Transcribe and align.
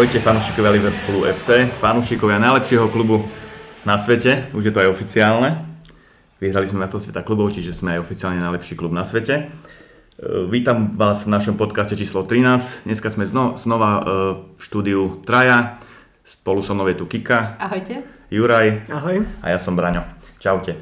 Ahojte 0.00 0.16
fanúšikovia 0.16 0.72
Liverpoolu 0.80 1.28
FC, 1.28 1.68
fanúšikovia 1.76 2.40
najlepšieho 2.40 2.88
klubu 2.88 3.20
na 3.84 4.00
svete, 4.00 4.48
už 4.56 4.64
je 4.64 4.72
to 4.72 4.80
aj 4.80 4.88
oficiálne. 4.96 5.60
Vyhrali 6.40 6.64
sme 6.64 6.80
na 6.80 6.88
to 6.88 6.96
sveta 6.96 7.20
klubov, 7.20 7.52
čiže 7.52 7.76
sme 7.76 7.92
aj 7.92 8.08
oficiálne 8.08 8.40
najlepší 8.40 8.80
klub 8.80 8.96
na 8.96 9.04
svete. 9.04 9.44
E, 9.44 10.48
vítam 10.48 10.96
vás 10.96 11.28
v 11.28 11.36
našom 11.36 11.60
podcaste 11.60 12.00
číslo 12.00 12.24
13. 12.24 12.88
Dneska 12.88 13.12
sme 13.12 13.28
zno, 13.28 13.60
znova 13.60 13.90
e, 13.92 14.02
v 14.56 14.62
štúdiu 14.64 15.20
Traja. 15.28 15.76
Spolu 16.24 16.64
so 16.64 16.72
mnou 16.72 16.88
je 16.88 16.96
tu 16.96 17.04
Kika. 17.04 17.60
Ahojte. 17.60 18.00
Juraj. 18.32 18.88
Ahoj. 18.88 19.28
A 19.44 19.52
ja 19.52 19.60
som 19.60 19.76
Braňo. 19.76 20.08
Čaute. 20.40 20.80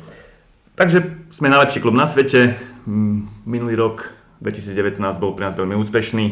Takže 0.79 1.27
sme 1.35 1.51
najlepší 1.51 1.83
klub 1.83 1.99
na 1.99 2.07
svete. 2.07 2.55
Minulý 3.43 3.75
rok 3.75 4.15
2019 4.47 5.03
bol 5.19 5.35
pre 5.35 5.51
nás 5.51 5.59
veľmi 5.59 5.75
úspešný. 5.75 6.27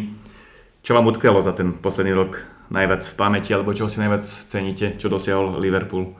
Čo 0.86 0.94
vám 0.94 1.10
utkvelo 1.10 1.42
za 1.42 1.50
ten 1.50 1.74
posledný 1.74 2.14
rok 2.14 2.54
najviac 2.70 3.02
v 3.02 3.14
pamäti, 3.14 3.50
alebo 3.54 3.74
čo 3.74 3.86
si 3.90 4.02
najviac 4.02 4.24
ceníte, 4.24 4.98
čo 4.98 5.06
dosiahol 5.10 5.58
Liverpool? 5.62 6.14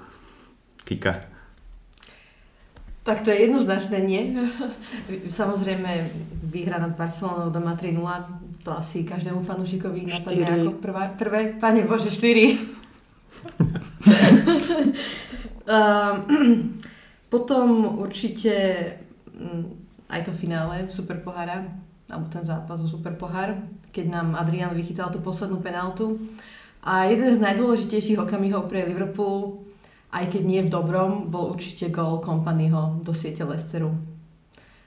Kika. 0.87 1.37
Tak 3.07 3.23
to 3.23 3.31
je 3.31 3.47
jednoznačné 3.47 4.03
nie. 4.03 4.35
Samozrejme, 5.39 6.11
výhra 6.51 6.83
nad 6.83 6.99
Barcelonou 6.99 7.55
doma 7.55 7.79
3-0, 7.79 8.67
to 8.67 8.75
asi 8.75 9.07
každému 9.07 9.47
fanúšikovi 9.47 10.11
napadne 10.11 10.47
ako 10.47 10.71
prvá, 10.83 11.15
prvé. 11.15 11.55
Pane 11.55 11.87
Bože, 11.87 12.11
4. 12.11 12.59
Ehm, 15.67 16.79
potom 17.35 17.99
určite 17.99 18.55
mm, 19.35 19.65
aj 20.07 20.31
to 20.31 20.33
finále 20.33 20.87
Super 20.95 21.19
pohára, 21.19 21.67
alebo 22.07 22.31
ten 22.31 22.47
zápas 22.47 22.79
o 22.79 22.87
Super 22.87 23.19
pohár, 23.19 23.59
keď 23.97 24.13
nám 24.13 24.37
Adrian 24.37 24.77
vychytal 24.77 25.09
tú 25.09 25.25
poslednú 25.25 25.65
penaltu. 25.65 26.21
A 26.85 27.09
jeden 27.09 27.33
z 27.33 27.41
najdôležitejších 27.41 28.21
okamihov 28.21 28.69
pre 28.69 28.85
Liverpool, 28.85 29.65
aj 30.13 30.29
keď 30.29 30.43
nie 30.45 30.61
v 30.61 30.71
dobrom, 30.71 31.33
bol 31.33 31.57
určite 31.57 31.89
gol 31.89 32.21
Kompanyho 32.21 33.01
do 33.01 33.17
siete 33.17 33.43
Lesteru. 33.43 33.97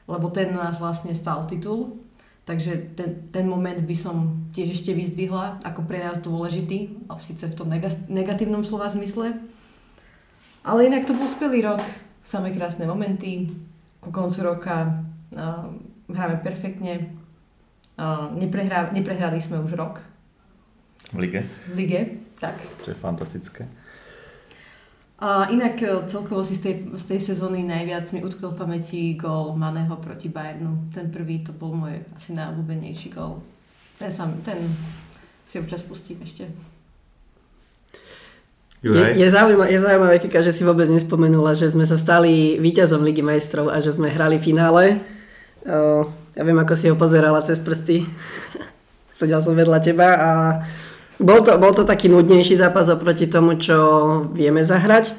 Lebo 0.05 0.29
ten 0.29 0.53
nás 0.53 0.77
vlastne 0.77 1.17
stal 1.17 1.49
titul, 1.49 1.97
takže 2.45 2.93
ten, 2.93 3.29
ten 3.33 3.45
moment 3.49 3.81
by 3.81 3.95
som 3.97 4.47
tiež 4.53 4.79
ešte 4.79 4.93
vyzdvihla 4.93 5.65
ako 5.65 5.89
pre 5.89 5.99
nás 5.99 6.21
dôležitý, 6.21 7.09
a 7.09 7.17
síce 7.17 7.49
v 7.49 7.57
tom 7.57 7.67
negatívnom 8.07 8.61
slova 8.61 8.87
zmysle. 8.93 9.35
Ale 10.63 10.85
inak 10.87 11.09
to 11.09 11.17
bol 11.17 11.27
skvelý 11.27 11.65
rok, 11.65 11.81
samé 12.23 12.53
krásne 12.53 12.85
momenty, 12.85 13.49
ku 13.99 14.09
koncu 14.09 14.39
roka 14.45 15.03
uh, 15.35 15.67
hráme 16.07 16.41
perfektne, 16.41 17.18
neprehrá, 18.39 18.93
neprehrali 18.95 19.43
sme 19.43 19.59
už 19.59 19.75
rok, 19.75 19.99
v 21.09 21.17
lige? 21.17 21.41
V 21.73 21.75
lige, 21.75 22.01
tak. 22.37 22.61
Čo 22.85 22.93
je 22.93 22.97
fantastické. 22.97 23.65
A 25.19 25.49
inak 25.51 25.81
e, 25.81 26.05
celkovo 26.07 26.45
si 26.45 26.55
z 26.55 26.61
tej, 26.61 26.75
z 26.95 27.05
tej 27.11 27.19
sezóny 27.33 27.65
najviac 27.65 28.07
mi 28.15 28.23
utkol 28.23 28.55
v 28.55 28.59
pamäti 28.61 29.01
gól 29.17 29.57
Maného 29.57 29.97
proti 29.99 30.29
Bayernu. 30.29 30.87
Ten 30.93 31.11
prvý 31.11 31.43
to 31.43 31.51
bol 31.51 31.75
môj 31.75 31.99
asi 32.15 32.31
najobľúbenejší 32.37 33.09
gól. 33.11 33.43
Ten, 33.99 34.13
sam, 34.13 34.39
ten 34.45 34.63
si 35.49 35.59
občas 35.59 35.83
pustím 35.83 36.23
ešte. 36.23 36.47
Je, 38.79 38.95
je, 38.95 39.27
zaujímavé, 39.27 39.75
je 39.75 39.79
zaujímavé, 39.83 40.15
Kika, 40.23 40.39
že 40.39 40.55
si 40.55 40.63
vôbec 40.63 40.87
nespomenula, 40.87 41.51
že 41.51 41.67
sme 41.67 41.83
sa 41.83 41.99
stali 41.99 42.55
víťazom 42.63 43.03
Ligy 43.03 43.19
majstrov 43.19 43.67
a 43.67 43.83
že 43.83 43.91
sme 43.91 44.07
hrali 44.07 44.39
finále. 44.39 45.03
O, 45.67 46.07
ja 46.35 46.41
viem, 46.45 46.57
ako 46.57 46.73
si 46.77 46.89
ho 46.91 46.95
pozerala 46.99 47.41
cez 47.41 47.57
prsty. 47.61 48.05
Sedel 49.17 49.41
som 49.43 49.57
vedľa 49.57 49.79
teba 49.83 50.09
a 50.15 50.29
bol 51.19 51.43
to, 51.43 51.51
bol 51.59 51.75
to 51.75 51.83
taký 51.83 52.07
nudnejší 52.07 52.55
zápas 52.55 52.87
oproti 52.87 53.27
tomu, 53.27 53.59
čo 53.59 53.75
vieme 54.31 54.63
zahrať, 54.63 55.11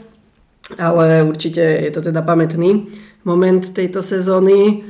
ale 0.81 1.21
určite 1.29 1.61
je 1.61 1.91
to 1.93 2.01
teda 2.01 2.25
pamätný 2.25 2.89
moment 3.29 3.61
tejto 3.61 4.01
sezóny. 4.01 4.89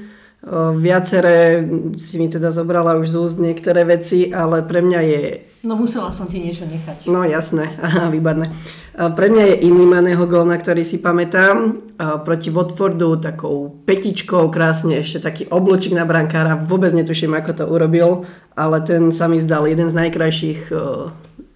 Viaceré 0.79 1.67
si 2.01 2.17
mi 2.17 2.31
teda 2.31 2.55
zobrala 2.55 2.97
už 2.97 3.13
z 3.13 3.17
úst 3.19 3.37
niektoré 3.43 3.85
veci, 3.85 4.31
ale 4.31 4.63
pre 4.63 4.81
mňa 4.81 5.01
je... 5.03 5.23
No 5.67 5.77
musela 5.77 6.15
som 6.15 6.25
ti 6.31 6.41
niečo 6.41 6.65
nechať. 6.65 7.11
No 7.11 7.27
jasné, 7.27 7.77
aha, 7.83 8.09
výborné. 8.09 8.49
Pre 8.91 9.27
mňa 9.31 9.45
je 9.55 9.57
iný 9.71 9.87
maného 9.87 10.27
gól, 10.27 10.51
na 10.51 10.59
ktorý 10.59 10.83
si 10.83 10.99
pamätám. 10.99 11.79
Proti 12.27 12.51
Watfordu 12.51 13.23
takou 13.23 13.71
petičkou 13.87 14.51
krásne, 14.51 14.99
ešte 14.99 15.23
taký 15.23 15.47
oblúčik 15.47 15.95
na 15.95 16.03
brankára. 16.03 16.59
Vôbec 16.59 16.91
netuším, 16.91 17.39
ako 17.39 17.51
to 17.55 17.65
urobil, 17.71 18.27
ale 18.59 18.83
ten 18.83 19.15
sa 19.15 19.31
mi 19.31 19.39
zdal 19.39 19.71
jeden 19.71 19.87
z 19.87 19.95
najkrajších 19.95 20.75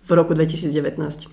v 0.05 0.11
roku 0.15 0.33
2019. 0.37 1.27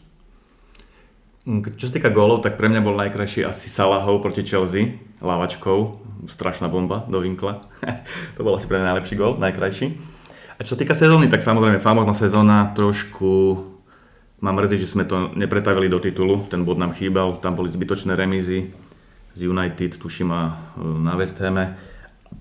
Mm, 1.41 1.73
čo 1.73 1.89
sa 1.89 1.93
týka 1.93 2.13
gólov, 2.13 2.45
tak 2.45 2.57
pre 2.57 2.69
mňa 2.69 2.81
bol 2.85 2.93
najkrajší 2.97 3.45
asi 3.45 3.65
Salahov 3.69 4.21
proti 4.21 4.45
Chelsea, 4.45 5.01
lavačkou 5.21 6.01
strašná 6.29 6.69
bomba 6.69 7.01
do 7.09 7.17
vinkla. 7.17 7.65
to 8.37 8.45
bol 8.45 8.53
asi 8.53 8.69
pre 8.69 8.77
mňa 8.77 8.93
najlepší 8.93 9.15
gol, 9.17 9.41
najkrajší. 9.41 9.87
A 10.57 10.65
čo 10.65 10.77
sa 10.77 10.81
týka 10.85 10.93
sezóny, 10.93 11.25
tak 11.33 11.41
samozrejme 11.41 11.81
famózna 11.81 12.13
sezóna, 12.13 12.69
trošku 12.77 13.57
ma 14.41 14.49
mrzí, 14.49 14.81
že 14.81 14.89
sme 14.89 15.05
to 15.05 15.29
nepretavili 15.37 15.85
do 15.85 16.01
titulu, 16.01 16.49
ten 16.49 16.65
bod 16.65 16.81
nám 16.81 16.97
chýbal, 16.97 17.37
tam 17.37 17.53
boli 17.53 17.69
zbytočné 17.69 18.17
remízy 18.17 18.73
z 19.37 19.39
United, 19.45 20.01
tuším 20.01 20.33
a 20.33 20.41
e, 20.49 20.51
na 20.81 21.13
West 21.13 21.37
Hame. 21.37 21.77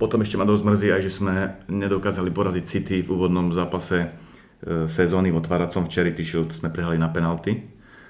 Potom 0.00 0.24
ešte 0.24 0.40
ma 0.40 0.48
dosť 0.48 0.64
mrzí 0.64 0.88
aj, 0.96 1.00
že 1.04 1.12
sme 1.12 1.34
nedokázali 1.68 2.32
poraziť 2.32 2.64
City 2.64 2.96
v 3.04 3.08
úvodnom 3.12 3.52
zápase 3.52 4.08
e, 4.64 4.88
sezóny 4.88 5.28
v 5.28 5.38
otváracom 5.38 5.84
v 5.84 5.92
Charity 5.92 6.24
Shield 6.24 6.50
sme 6.56 6.72
prehali 6.72 6.96
na 6.96 7.12
penalty. 7.12 7.68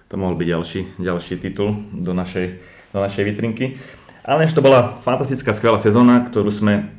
To 0.08 0.14
mohol 0.14 0.38
byť 0.38 0.48
ďalší, 0.48 0.80
ďalší 1.02 1.34
titul 1.42 1.74
do 1.90 2.14
našej, 2.14 2.46
do 2.94 2.98
našej 3.02 3.22
vitrinky. 3.26 3.74
Ale 4.22 4.46
ešte 4.46 4.62
to 4.62 4.66
bola 4.70 5.02
fantastická, 5.02 5.50
skvelá 5.50 5.82
sezóna, 5.82 6.22
ktorú 6.22 6.54
sme, 6.54 6.94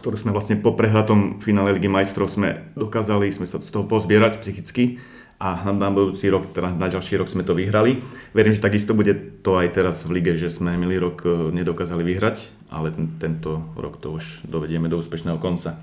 ktorú 0.00 0.16
sme 0.16 0.32
vlastne 0.32 0.56
po 0.56 0.72
prehratom 0.72 1.44
finále 1.44 1.76
Ligy 1.76 1.92
majstrov 1.92 2.32
sme 2.32 2.72
dokázali 2.72 3.28
sme 3.28 3.44
sa 3.44 3.60
z 3.60 3.68
toho 3.68 3.84
pozbierať 3.84 4.40
psychicky 4.40 4.96
a 5.42 5.58
na, 5.74 5.90
budúci 5.90 6.30
rok, 6.30 6.54
teda 6.54 6.70
na 6.70 6.86
ďalší 6.86 7.18
rok 7.18 7.26
sme 7.26 7.42
to 7.42 7.58
vyhrali. 7.58 7.98
Verím, 8.30 8.54
že 8.54 8.62
takisto 8.62 8.94
bude 8.94 9.10
to 9.42 9.58
aj 9.58 9.74
teraz 9.74 10.06
v 10.06 10.22
lige, 10.22 10.38
že 10.38 10.54
sme 10.54 10.78
milý 10.78 11.02
rok 11.02 11.26
e, 11.26 11.50
nedokázali 11.50 12.06
vyhrať, 12.06 12.70
ale 12.70 12.94
ten, 12.94 13.18
tento 13.18 13.74
rok 13.74 13.98
to 13.98 14.14
už 14.14 14.46
dovedieme 14.46 14.86
do 14.86 15.02
úspešného 15.02 15.42
konca. 15.42 15.82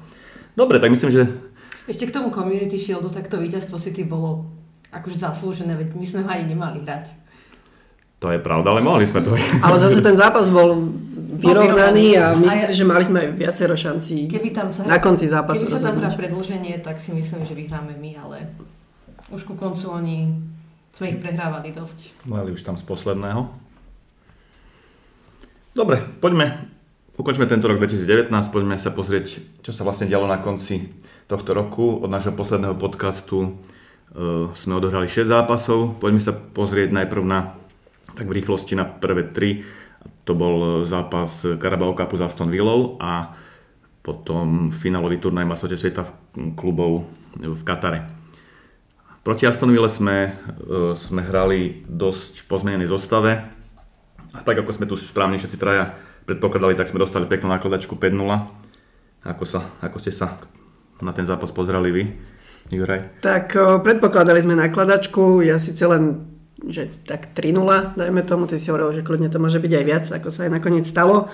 Dobre, 0.55 0.79
tak 0.79 0.95
myslím, 0.95 1.11
že... 1.11 1.27
Ešte 1.91 2.07
k 2.07 2.15
tomu 2.15 2.31
Community 2.31 2.79
Shieldu, 2.79 3.11
tak 3.11 3.27
to 3.27 3.35
víťazstvo 3.35 3.75
City 3.75 4.07
bolo 4.07 4.47
akože 4.95 5.19
zaslúžené, 5.19 5.75
veď 5.75 5.91
my 5.91 6.05
sme 6.07 6.19
ho 6.23 6.29
ani 6.31 6.55
nemali 6.55 6.79
hrať. 6.87 7.11
To 8.23 8.31
je 8.31 8.39
pravda, 8.39 8.71
ale 8.71 8.79
mohli 8.79 9.03
sme 9.07 9.23
to. 9.23 9.35
Ale 9.65 9.75
zase 9.79 9.99
ten 9.99 10.15
zápas 10.15 10.47
bol 10.51 10.91
vyrovnaný 11.39 12.19
a 12.19 12.35
myslím 12.35 12.63
si, 12.67 12.75
že 12.75 12.83
mali 12.83 13.03
sme 13.07 13.31
viacero 13.31 13.79
šancí 13.79 14.27
keby 14.27 14.51
tam 14.51 14.75
sa, 14.75 14.83
na 14.83 14.99
konci 14.99 15.27
zápasu. 15.27 15.63
Keby 15.63 15.71
sa 15.71 15.79
tam 15.87 16.03
hrá 16.03 16.11
predlženie, 16.11 16.83
tak 16.83 16.99
si 16.99 17.15
myslím, 17.15 17.47
že 17.47 17.55
vyhráme 17.55 17.95
my, 17.95 18.11
ale 18.19 18.37
už 19.29 19.41
ku 19.45 19.53
koncu 19.53 19.85
oni 19.89 20.17
sme 20.93 21.15
ich 21.15 21.21
prehrávali 21.21 21.69
dosť. 21.71 22.25
Mali 22.25 22.53
už 22.53 22.65
tam 22.65 22.75
z 22.75 22.83
posledného. 22.83 23.45
Dobre, 25.77 26.01
poďme, 26.19 26.65
ukončme 27.15 27.45
tento 27.45 27.69
rok 27.69 27.77
2019, 27.77 28.33
poďme 28.49 28.75
sa 28.81 28.89
pozrieť, 28.89 29.39
čo 29.61 29.71
sa 29.71 29.85
vlastne 29.85 30.09
dialo 30.09 30.25
na 30.25 30.41
konci 30.41 30.91
tohto 31.29 31.53
roku. 31.53 32.01
Od 32.01 32.09
nášho 32.09 32.33
posledného 32.33 32.75
podcastu 32.75 33.37
uh, 33.39 34.49
sme 34.57 34.81
odohrali 34.81 35.05
6 35.05 35.29
zápasov. 35.29 36.01
Poďme 36.01 36.19
sa 36.19 36.33
pozrieť 36.33 36.89
najprv 36.91 37.23
na 37.23 37.53
tak 38.17 38.25
v 38.25 38.41
rýchlosti 38.41 38.73
na 38.73 38.83
prvé 38.83 39.29
tri. 39.29 39.63
To 40.25 40.33
bol 40.33 40.83
zápas 40.83 41.45
Carabao 41.61 41.93
Cupu 41.93 42.17
za 42.17 42.27
Aston 42.27 42.49
Villou 42.49 42.97
a 42.99 43.31
potom 44.01 44.73
finálový 44.73 45.21
turnaj 45.21 45.45
Maslote 45.45 45.77
sveta 45.77 46.03
klubov 46.57 47.05
v 47.37 47.61
Katare. 47.61 48.18
Proti 49.29 49.45
Aston 49.45 49.69
Ville 49.69 49.85
sme, 49.93 50.41
e, 50.41 50.97
sme 50.97 51.21
hrali 51.21 51.85
dosť 51.85 52.49
pozmenenej 52.49 52.89
zostave. 52.89 53.45
A 54.33 54.41
tak 54.41 54.65
ako 54.65 54.73
sme 54.73 54.89
tu 54.89 54.97
správne 54.97 55.37
všetci 55.37 55.53
traja 55.53 55.93
predpokladali, 56.25 56.73
tak 56.73 56.89
sme 56.89 56.97
dostali 56.97 57.29
peknú 57.29 57.45
nakladačku 57.53 57.93
5-0. 57.93 58.25
Ako, 59.29 59.45
sa, 59.45 59.61
ako 59.85 60.01
ste 60.01 60.17
sa 60.17 60.33
na 60.97 61.13
ten 61.13 61.29
zápas 61.29 61.53
pozerali 61.53 61.93
vy, 61.93 62.03
Juraj? 62.73 63.21
Tak 63.21 63.53
predpokladali 63.85 64.41
sme 64.41 64.57
nakladačku, 64.57 65.45
ja 65.45 65.61
síce 65.61 65.85
len 65.85 66.25
že 66.65 66.89
tak 67.05 67.37
3-0, 67.37 68.01
dajme 68.01 68.25
tomu, 68.25 68.49
ty 68.49 68.57
si 68.57 68.73
hovoril, 68.73 68.97
že 68.97 69.05
kľudne 69.05 69.29
to 69.29 69.37
môže 69.37 69.61
byť 69.61 69.73
aj 69.77 69.85
viac, 69.85 70.05
ako 70.09 70.33
sa 70.33 70.49
aj 70.49 70.57
nakoniec 70.57 70.89
stalo. 70.89 71.29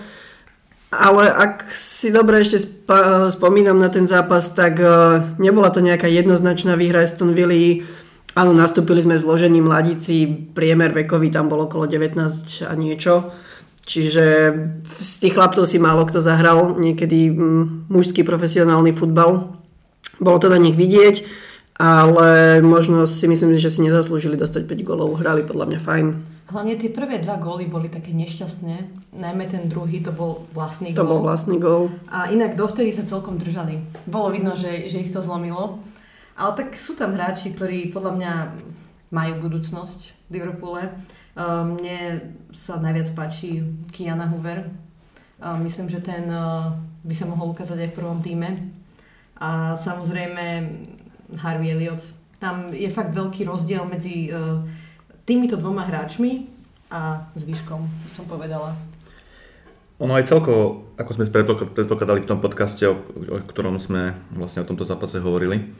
Ale 0.95 1.27
ak 1.30 1.68
si 1.71 2.09
dobre 2.09 2.39
ešte 2.42 2.57
sp- 2.62 3.30
spomínam 3.33 3.75
na 3.75 3.92
ten 3.92 4.07
zápas, 4.07 4.51
tak 4.56 4.80
uh, 4.80 5.19
nebola 5.42 5.69
to 5.69 5.83
nejaká 5.83 6.07
jednoznačná 6.07 6.80
výhra 6.80 7.03
Aston 7.03 7.36
Villa. 7.36 7.83
Áno, 8.36 8.51
nastúpili 8.51 9.00
sme 9.00 9.15
v 9.15 9.24
zložení 9.24 9.63
mladíci, 9.63 10.27
priemer 10.51 10.92
vekový 10.92 11.31
tam 11.31 11.47
bol 11.47 11.71
okolo 11.71 11.88
19 11.88 12.68
a 12.68 12.74
niečo. 12.75 13.31
Čiže 13.86 14.25
z 14.97 15.12
tých 15.21 15.38
chlapcov 15.38 15.69
si 15.69 15.77
málo 15.77 16.09
kto 16.09 16.19
zahral 16.19 16.75
niekedy 16.75 17.31
mužský 17.88 18.25
profesionálny 18.25 18.91
futbal. 18.98 19.56
Bolo 20.18 20.38
to 20.41 20.50
na 20.50 20.57
nich 20.57 20.75
vidieť. 20.75 21.45
ale 21.75 22.63
možno 22.63 23.03
si 23.03 23.27
myslím, 23.27 23.59
že 23.59 23.68
si 23.68 23.83
nezaslúžili 23.83 24.39
dostať 24.39 24.63
5 24.63 24.88
golov. 24.88 25.19
Hrali 25.19 25.44
podľa 25.44 25.75
mňa 25.75 25.80
fajn. 25.83 26.35
Hlavne 26.45 26.77
tie 26.77 26.94
prvé 26.94 27.18
dva 27.25 27.42
góly 27.42 27.65
boli 27.65 27.89
také 27.89 28.13
nešťastné. 28.13 28.75
Najmä 29.18 29.50
ten 29.50 29.65
druhý, 29.65 30.06
to 30.06 30.13
bol 30.13 30.45
vlastný 30.53 30.94
To 30.94 31.01
gól. 31.01 31.09
bol 31.09 31.21
vlastný 31.25 31.57
gól. 31.57 31.89
A 32.06 32.30
inak 32.30 32.53
dovtedy 32.53 32.94
sa 32.94 33.01
celkom 33.01 33.42
držali. 33.42 33.81
Bolo 34.06 34.30
vidno, 34.30 34.53
že, 34.53 34.86
že 34.86 35.01
ich 35.01 35.09
to 35.09 35.25
zlomilo. 35.25 35.81
Ale 36.38 36.51
tak 36.53 36.77
sú 36.77 36.94
tam 36.94 37.18
hráči, 37.18 37.50
ktorí 37.56 37.89
podľa 37.89 38.13
mňa 38.13 38.33
majú 39.09 39.33
budúcnosť 39.47 40.30
v 40.30 40.31
Liverpoole. 40.38 40.94
Um, 41.33 41.81
mne 41.81 42.30
sa 42.53 42.77
najviac 42.77 43.09
páči 43.18 43.65
Kiana 43.89 44.30
Hoover. 44.30 44.69
Um, 45.41 45.65
myslím, 45.65 45.89
že 45.89 46.03
ten 46.03 46.30
uh, 46.30 46.77
by 47.01 47.15
sa 47.18 47.25
mohol 47.25 47.57
ukázať 47.57 47.80
aj 47.80 47.89
v 47.89 47.98
prvom 47.98 48.19
týme. 48.21 48.69
A 49.41 49.74
samozrejme 49.81 50.45
Harvey 51.41 51.74
Elliott. 51.74 52.06
Tam 52.38 52.69
je 52.69 52.86
fakt 52.94 53.18
veľký 53.18 53.50
rozdiel 53.50 53.81
medzi 53.89 54.30
uh, 54.30 54.62
týmito 55.25 55.57
dvoma 55.57 55.83
hráčmi 55.89 56.45
a 56.94 57.25
zvyškom, 57.33 57.81
by 57.81 58.10
som 58.13 58.25
povedala. 58.30 58.77
Ono 59.98 60.13
aj 60.13 60.27
celkovo, 60.30 60.92
ako 61.00 61.12
sme 61.18 61.33
predpokladali 61.74 62.22
v 62.22 62.30
tom 62.30 62.39
podcaste, 62.44 62.86
o, 62.86 62.95
o 63.10 63.38
ktorom 63.42 63.81
sme 63.81 64.13
vlastne 64.36 64.62
o 64.62 64.69
tomto 64.69 64.86
zápase 64.86 65.18
hovorili, 65.18 65.74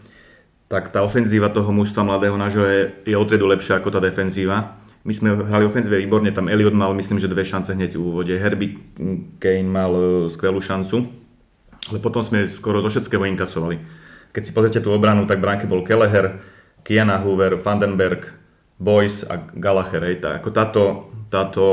tak 0.66 0.90
tá 0.90 1.06
ofenzíva 1.06 1.54
toho 1.54 1.70
mužstva 1.70 2.02
mladého 2.02 2.34
nášho 2.40 2.66
je, 2.66 2.82
je 3.06 3.16
o 3.16 3.26
triedu 3.28 3.46
lepšia 3.46 3.78
ako 3.78 3.94
tá 3.94 4.00
defenzíva. 4.02 4.82
My 5.06 5.14
sme 5.14 5.38
hrali 5.38 5.70
ofenzíve 5.70 6.02
výborne, 6.02 6.34
tam 6.34 6.50
Elliot 6.50 6.74
mal 6.74 6.90
myslím, 6.98 7.22
že 7.22 7.30
dve 7.30 7.46
šance 7.46 7.70
hneď 7.70 7.94
v 7.94 8.02
úvode, 8.02 8.34
Herbie 8.34 8.82
Kane 9.38 9.70
mal 9.70 9.92
e, 9.94 10.04
skvelú 10.34 10.58
šancu, 10.58 11.06
ale 11.94 12.02
potom 12.02 12.26
sme 12.26 12.50
skoro 12.50 12.82
zo 12.82 12.90
všetkého 12.90 13.30
inkasovali. 13.30 13.78
Keď 14.34 14.42
si 14.42 14.56
pozrite 14.56 14.82
tú 14.82 14.90
obranu, 14.90 15.30
tak 15.30 15.44
bránke 15.44 15.70
bol 15.70 15.86
Kelleher, 15.86 16.42
Kiana 16.82 17.22
Hoover, 17.22 17.62
Vandenberg, 17.62 18.45
Boys 18.80 19.24
a 19.28 19.40
Gallagher. 19.40 20.04
Hej. 20.04 20.24
Tá, 20.24 20.40
ako 20.40 20.50
táto, 20.52 20.84
táto 21.32 21.64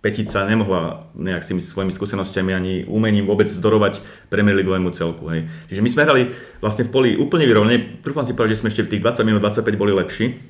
petica 0.00 0.48
nemohla 0.48 1.12
nejak 1.12 1.44
si 1.44 1.52
svojimi 1.60 1.92
skúsenostiami 1.92 2.52
ani 2.56 2.74
umením 2.88 3.28
vôbec 3.28 3.44
zdorovať 3.44 4.00
Premier 4.32 4.56
Leagueovému 4.56 4.90
celku. 4.96 5.28
Hej. 5.28 5.50
Čiže 5.68 5.84
my 5.84 5.90
sme 5.92 6.04
hrali 6.08 6.22
vlastne 6.64 6.88
v 6.88 6.92
poli 6.92 7.10
úplne 7.20 7.44
vyrovne. 7.44 8.00
Trúfam 8.00 8.24
si 8.24 8.32
povedať, 8.32 8.56
že 8.56 8.60
sme 8.64 8.70
ešte 8.72 8.86
v 8.88 8.90
tých 8.96 9.02
20 9.04 9.28
minút 9.28 9.40
25 9.44 9.76
boli 9.76 9.92
lepší, 9.92 10.40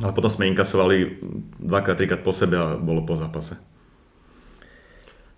ale 0.00 0.12
potom 0.16 0.32
sme 0.32 0.48
inkasovali 0.48 1.20
dvakrát, 1.60 2.00
trikrát 2.00 2.24
po 2.24 2.32
sebe 2.32 2.56
a 2.56 2.80
bolo 2.80 3.04
po 3.04 3.20
zápase. 3.20 3.60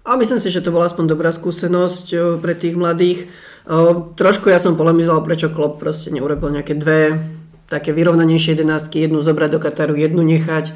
A 0.07 0.17
myslím 0.17 0.41
si, 0.41 0.49
že 0.49 0.65
to 0.65 0.73
bola 0.73 0.89
aspoň 0.89 1.13
dobrá 1.13 1.29
skúsenosť 1.29 2.07
o, 2.17 2.19
pre 2.41 2.57
tých 2.57 2.73
mladých. 2.73 3.29
O, 3.69 4.15
trošku 4.17 4.49
ja 4.49 4.57
som 4.57 4.79
polemizoval, 4.79 5.27
prečo 5.27 5.53
Klopp 5.53 5.83
proste 5.83 6.09
neurobil 6.09 6.57
nejaké 6.57 6.73
dve 6.79 7.21
také 7.71 7.95
vyrovnanejšie 7.95 8.59
jedenáctky, 8.59 9.07
jednu 9.07 9.23
zobrať 9.23 9.51
do 9.55 9.63
Kataru, 9.63 9.95
jednu 9.95 10.27
nechať. 10.27 10.75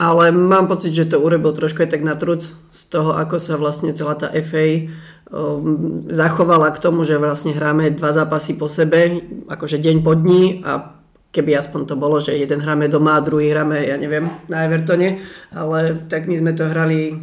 Ale 0.00 0.32
mám 0.32 0.66
pocit, 0.66 0.96
že 0.96 1.06
to 1.06 1.20
urobil 1.20 1.52
trošku 1.52 1.84
aj 1.84 1.92
tak 1.92 2.02
na 2.02 2.16
truc 2.16 2.56
z 2.72 2.80
toho, 2.88 3.14
ako 3.14 3.36
sa 3.36 3.60
vlastne 3.60 3.92
celá 3.92 4.16
tá 4.16 4.32
FA 4.40 4.88
um, 5.30 6.08
zachovala 6.08 6.72
k 6.74 6.82
tomu, 6.82 7.04
že 7.04 7.20
vlastne 7.20 7.54
hráme 7.54 7.92
dva 7.94 8.10
zápasy 8.10 8.56
po 8.56 8.66
sebe, 8.66 9.22
akože 9.46 9.78
deň 9.78 9.96
po 10.02 10.16
dní 10.16 10.64
a 10.66 10.98
keby 11.30 11.54
aspoň 11.54 11.80
to 11.86 11.94
bolo, 11.94 12.18
že 12.18 12.34
jeden 12.34 12.60
hráme 12.64 12.90
doma 12.90 13.20
a 13.20 13.24
druhý 13.24 13.52
hráme, 13.52 13.78
ja 13.84 13.94
neviem, 13.94 14.32
na 14.50 14.66
Evertone, 14.66 15.22
ale 15.52 16.02
tak 16.08 16.26
my 16.26 16.34
sme 16.34 16.52
to 16.52 16.66
hrali 16.66 17.16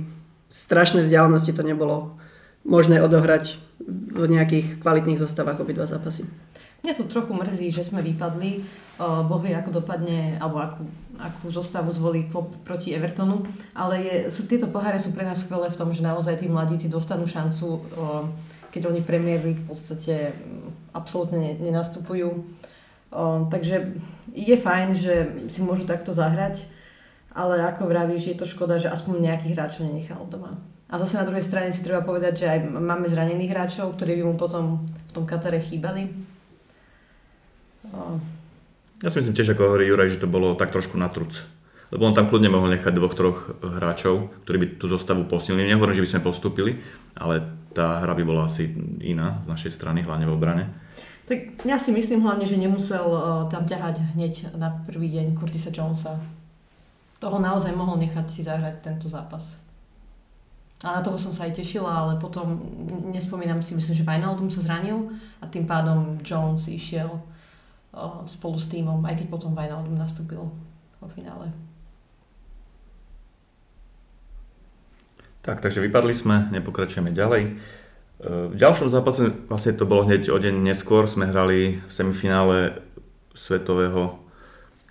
strašné 0.50 1.04
vzdialenosti, 1.06 1.54
to 1.54 1.62
nebolo 1.62 2.18
možné 2.66 3.02
odohrať 3.02 3.62
v 3.90 4.26
nejakých 4.26 4.82
kvalitných 4.82 5.22
zostavách 5.22 5.62
obidva 5.62 5.86
zápasy. 5.86 6.26
Mňa 6.80 6.94
to 6.96 7.12
trochu 7.12 7.36
mrzí, 7.36 7.68
že 7.76 7.84
sme 7.84 8.00
vypadli. 8.00 8.64
Boh 9.00 9.42
vie, 9.44 9.56
ako 9.56 9.84
dopadne, 9.84 10.40
alebo 10.40 10.60
akú, 10.60 10.84
akú 11.20 11.48
zostavu 11.52 11.92
zvolí 11.92 12.28
Klopp 12.32 12.56
proti 12.64 12.96
Evertonu. 12.96 13.44
Ale 13.76 14.00
je, 14.00 14.16
sú, 14.32 14.48
tieto 14.48 14.68
poháre 14.72 15.00
sú 15.00 15.12
pre 15.12 15.28
nás 15.28 15.44
skvelé 15.44 15.68
v 15.68 15.80
tom, 15.80 15.92
že 15.92 16.04
naozaj 16.04 16.40
tí 16.40 16.48
mladíci 16.48 16.88
dostanú 16.88 17.28
šancu, 17.28 17.84
keď 18.70 18.82
oni 18.92 19.02
Premier 19.04 19.42
League 19.44 19.66
v 19.66 19.70
podstate 19.72 20.32
mm, 20.32 20.96
absolútne 20.96 21.58
nenastupujú. 21.60 22.48
Takže 23.50 23.76
je 24.38 24.56
fajn, 24.56 24.88
že 24.94 25.14
si 25.50 25.66
môžu 25.66 25.90
takto 25.90 26.14
zahrať, 26.14 26.62
ale 27.34 27.66
ako 27.66 27.90
vravíš, 27.90 28.30
je 28.30 28.38
to 28.38 28.46
škoda, 28.46 28.78
že 28.78 28.94
aspoň 28.94 29.26
nejakých 29.26 29.54
hráčov 29.58 29.90
nenechal 29.90 30.22
doma. 30.30 30.62
A 30.90 30.98
zase 31.02 31.18
na 31.18 31.26
druhej 31.26 31.46
strane 31.46 31.74
si 31.74 31.82
treba 31.82 32.06
povedať, 32.06 32.46
že 32.46 32.50
aj 32.50 32.60
máme 32.70 33.10
zranených 33.10 33.54
hráčov, 33.54 33.98
ktorí 33.98 34.22
by 34.22 34.24
mu 34.26 34.36
potom 34.38 34.86
v 34.86 35.12
tom 35.14 35.26
Katare 35.26 35.62
chýbali. 35.62 36.29
Ja 39.00 39.08
si 39.08 39.24
myslím 39.24 39.36
tiež, 39.36 39.56
ako 39.56 39.72
hovorí 39.72 39.88
Juraj, 39.88 40.16
že 40.16 40.22
to 40.22 40.28
bolo 40.28 40.60
tak 40.60 40.76
trošku 40.76 41.00
na 41.00 41.08
truc. 41.08 41.40
Lebo 41.90 42.06
on 42.06 42.14
tam 42.14 42.30
kľudne 42.30 42.54
mohol 42.54 42.70
nechať 42.70 42.94
dvoch, 42.94 43.18
troch 43.18 43.40
hráčov, 43.66 44.30
ktorí 44.46 44.58
by 44.62 44.68
tú 44.78 44.86
zostavu 44.86 45.26
posilnili. 45.26 45.74
Nehovorím, 45.74 45.98
že 45.98 46.06
by 46.06 46.12
sme 46.14 46.28
postupili, 46.28 46.72
ale 47.18 47.42
tá 47.74 48.06
hra 48.06 48.14
by 48.14 48.24
bola 48.28 48.46
asi 48.46 48.70
iná 49.02 49.42
z 49.42 49.48
našej 49.50 49.72
strany, 49.74 50.06
hlavne 50.06 50.30
v 50.30 50.36
obrane. 50.36 50.66
Tak 51.26 51.66
ja 51.66 51.78
si 51.82 51.90
myslím 51.94 52.26
hlavne, 52.26 52.46
že 52.46 52.58
nemusel 52.58 53.06
uh, 53.06 53.46
tam 53.50 53.66
ťahať 53.66 54.18
hneď 54.18 54.54
na 54.58 54.82
prvý 54.86 55.14
deň 55.14 55.38
Curtisa 55.38 55.74
Jonesa. 55.74 56.18
Toho 57.18 57.38
naozaj 57.42 57.74
mohol 57.74 58.02
nechať 58.02 58.26
si 58.30 58.42
zahrať 58.46 58.86
tento 58.86 59.10
zápas. 59.10 59.58
A 60.86 61.00
na 61.00 61.02
toho 61.04 61.20
som 61.20 61.36
sa 61.36 61.46
aj 61.50 61.60
tešila, 61.60 61.92
ale 61.92 62.14
potom 62.22 62.56
nespomínam 63.12 63.60
si, 63.60 63.76
myslím, 63.76 63.98
že 63.98 64.08
Wijnaldum 64.08 64.48
sa 64.48 64.64
zranil 64.64 65.12
a 65.44 65.46
tým 65.50 65.68
pádom 65.68 66.22
Jones 66.24 66.72
išiel 66.72 67.20
spolu 68.26 68.58
s 68.58 68.70
týmom, 68.72 69.04
aj 69.06 69.24
keď 69.24 69.28
potom 69.32 69.52
Wijnaldum 69.56 69.98
nastúpil 70.00 70.48
vo 71.00 71.08
finále. 71.12 71.52
Tak, 75.40 75.64
takže 75.64 75.80
vypadli 75.80 76.12
sme, 76.12 76.52
nepokračujeme 76.52 77.16
ďalej. 77.16 77.42
E, 77.48 77.52
v 78.52 78.56
ďalšom 78.60 78.92
zápase, 78.92 79.32
vlastne 79.48 79.74
to 79.74 79.88
bolo 79.88 80.04
hneď 80.04 80.30
o 80.30 80.38
deň 80.38 80.52
neskôr, 80.62 81.08
sme 81.08 81.32
hrali 81.32 81.80
v 81.80 81.92
semifinále 81.92 82.84
svetového 83.32 84.20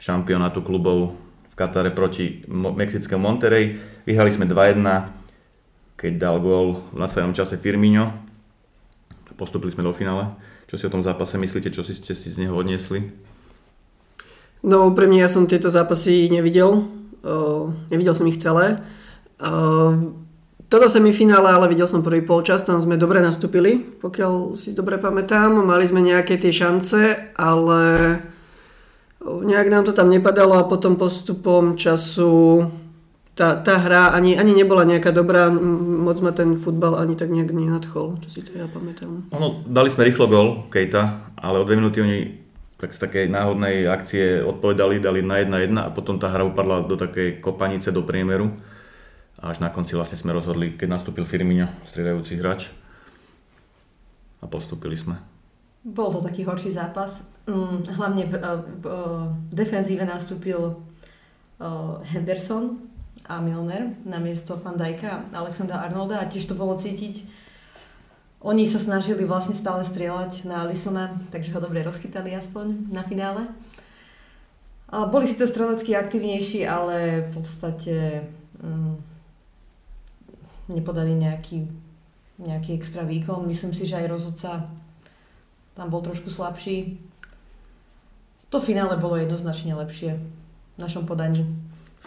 šampionátu 0.01 0.65
klubov 0.65 1.21
v 1.53 1.55
Katare 1.55 1.93
proti 1.93 2.49
Mexickému 2.49 3.21
Monterey. 3.21 3.77
Vyhrali 4.09 4.33
sme 4.33 4.49
2-1, 4.49 4.81
keď 6.01 6.13
dal 6.17 6.41
gól 6.41 6.81
v 6.95 6.97
následnom 6.97 7.37
čase 7.37 7.61
Firmino. 7.61 8.15
Postupili 9.37 9.71
sme 9.71 9.87
do 9.87 9.95
finále. 9.95 10.35
Čo 10.69 10.77
si 10.77 10.85
o 10.85 10.93
tom 10.93 11.01
zápase 11.01 11.41
myslíte, 11.41 11.73
čo 11.73 11.81
si 11.81 11.97
ste 11.97 12.13
si 12.13 12.29
z 12.29 12.45
neho 12.45 12.53
odniesli? 12.53 13.09
No 14.61 14.93
úprimne 14.93 15.17
ja 15.17 15.33
som 15.33 15.49
tieto 15.49 15.73
zápasy 15.73 16.29
nevidel. 16.29 16.85
Uh, 17.25 17.73
nevidel 17.89 18.13
som 18.13 18.29
ich 18.29 18.37
celé. 18.37 18.85
Uh, 19.41 20.13
toto 20.69 20.85
semifinále, 20.85 21.49
ale 21.49 21.73
videl 21.73 21.89
som 21.89 22.05
prvý 22.05 22.21
polčas, 22.21 22.61
tam 22.61 22.77
sme 22.77 23.01
dobre 23.01 23.25
nastúpili, 23.25 23.81
pokiaľ 23.81 24.53
si 24.53 24.77
dobre 24.77 25.01
pamätám. 25.01 25.57
Mali 25.65 25.89
sme 25.89 26.05
nejaké 26.05 26.37
tie 26.37 26.53
šance, 26.53 27.33
ale 27.33 27.81
nejak 29.25 29.73
nám 29.73 29.89
to 29.89 29.97
tam 29.97 30.13
nepadalo 30.13 30.61
a 30.61 30.69
potom 30.69 31.01
postupom 31.01 31.81
času 31.81 32.69
tá, 33.39 33.55
tá 33.55 33.79
hra 33.79 34.11
ani, 34.19 34.35
ani 34.35 34.51
nebola 34.51 34.83
nejaká 34.83 35.15
dobrá, 35.15 35.47
moc 35.47 36.19
ma 36.19 36.35
ten 36.35 36.59
futbal 36.59 36.99
ani 36.99 37.15
tak 37.15 37.31
nejak 37.31 37.55
nenadchol, 37.55 38.19
čo 38.27 38.29
si 38.29 38.43
to 38.43 38.59
ja 38.59 38.67
pamätám. 38.67 39.31
Ono, 39.31 39.63
dali 39.63 39.95
sme 39.95 40.11
rýchlo 40.11 40.27
gol, 40.27 40.67
Kejta, 40.67 41.31
ale 41.39 41.63
o 41.63 41.65
dve 41.65 41.79
minúty 41.79 42.03
oni 42.03 42.19
tak 42.83 42.91
z 42.91 42.99
takej 42.99 43.25
náhodnej 43.31 43.87
akcie 43.87 44.43
odpovedali, 44.43 44.99
dali 44.99 45.23
na 45.23 45.39
1-1 45.39 45.71
a 45.79 45.91
potom 45.95 46.19
tá 46.19 46.31
hra 46.31 46.47
upadla 46.47 46.87
do 46.87 46.99
takej 46.99 47.39
kopanice 47.39 47.95
do 47.95 48.03
priemeru. 48.03 48.55
A 49.39 49.55
až 49.55 49.63
na 49.63 49.71
konci 49.71 49.95
vlastne 49.95 50.19
sme 50.19 50.35
rozhodli, 50.35 50.75
keď 50.75 50.99
nastúpil 50.99 51.23
Firmino, 51.27 51.71
striedajúci 51.91 52.39
hráč. 52.39 52.71
A 54.43 54.47
postúpili 54.47 54.95
sme. 54.95 55.19
Bol 55.83 56.15
to 56.15 56.23
taký 56.23 56.47
horší 56.47 56.71
zápas. 56.71 57.23
Mm, 57.51 57.83
hlavne 57.99 58.23
v, 58.31 58.35
v, 58.83 58.85
v 59.51 59.53
defenzíve 59.55 60.07
nastúpil 60.07 60.79
Henderson, 62.15 62.79
a 63.29 63.45
Milner 63.45 63.93
na 64.09 64.17
miesto 64.19 64.57
Van 64.57 64.81
Dijka 64.81 65.29
a 65.31 65.45
Alexandra 65.45 65.85
Arnolda 65.85 66.25
a 66.25 66.27
tiež 66.27 66.49
to 66.49 66.57
bolo 66.57 66.81
cítiť. 66.81 67.29
Oni 68.41 68.65
sa 68.65 68.81
snažili 68.81 69.29
vlastne 69.29 69.53
stále 69.53 69.85
strieľať 69.85 70.49
na 70.49 70.65
Alisona, 70.65 71.13
takže 71.29 71.53
ho 71.53 71.61
dobre 71.61 71.85
rozchytali 71.85 72.33
aspoň 72.33 72.89
na 72.89 73.05
finále. 73.05 73.51
A 74.89 75.05
boli 75.05 75.29
to 75.37 75.45
strelecky 75.45 75.93
aktívnejší, 75.93 76.65
ale 76.65 77.29
v 77.29 77.31
podstate 77.37 78.25
mm, 78.65 78.95
nepodali 80.73 81.13
nejaký, 81.13 81.69
nejaký 82.41 82.73
extra 82.73 83.05
výkon. 83.05 83.45
Myslím 83.45 83.77
si, 83.77 83.85
že 83.85 84.01
aj 84.01 84.07
rozhodca 84.09 84.73
tam 85.77 85.87
bol 85.93 86.01
trošku 86.01 86.33
slabší. 86.33 86.97
To 88.49 88.65
finále 88.65 88.97
bolo 88.97 89.21
jednoznačne 89.21 89.77
lepšie 89.77 90.17
v 90.17 90.79
našom 90.81 91.05
podaní. 91.05 91.45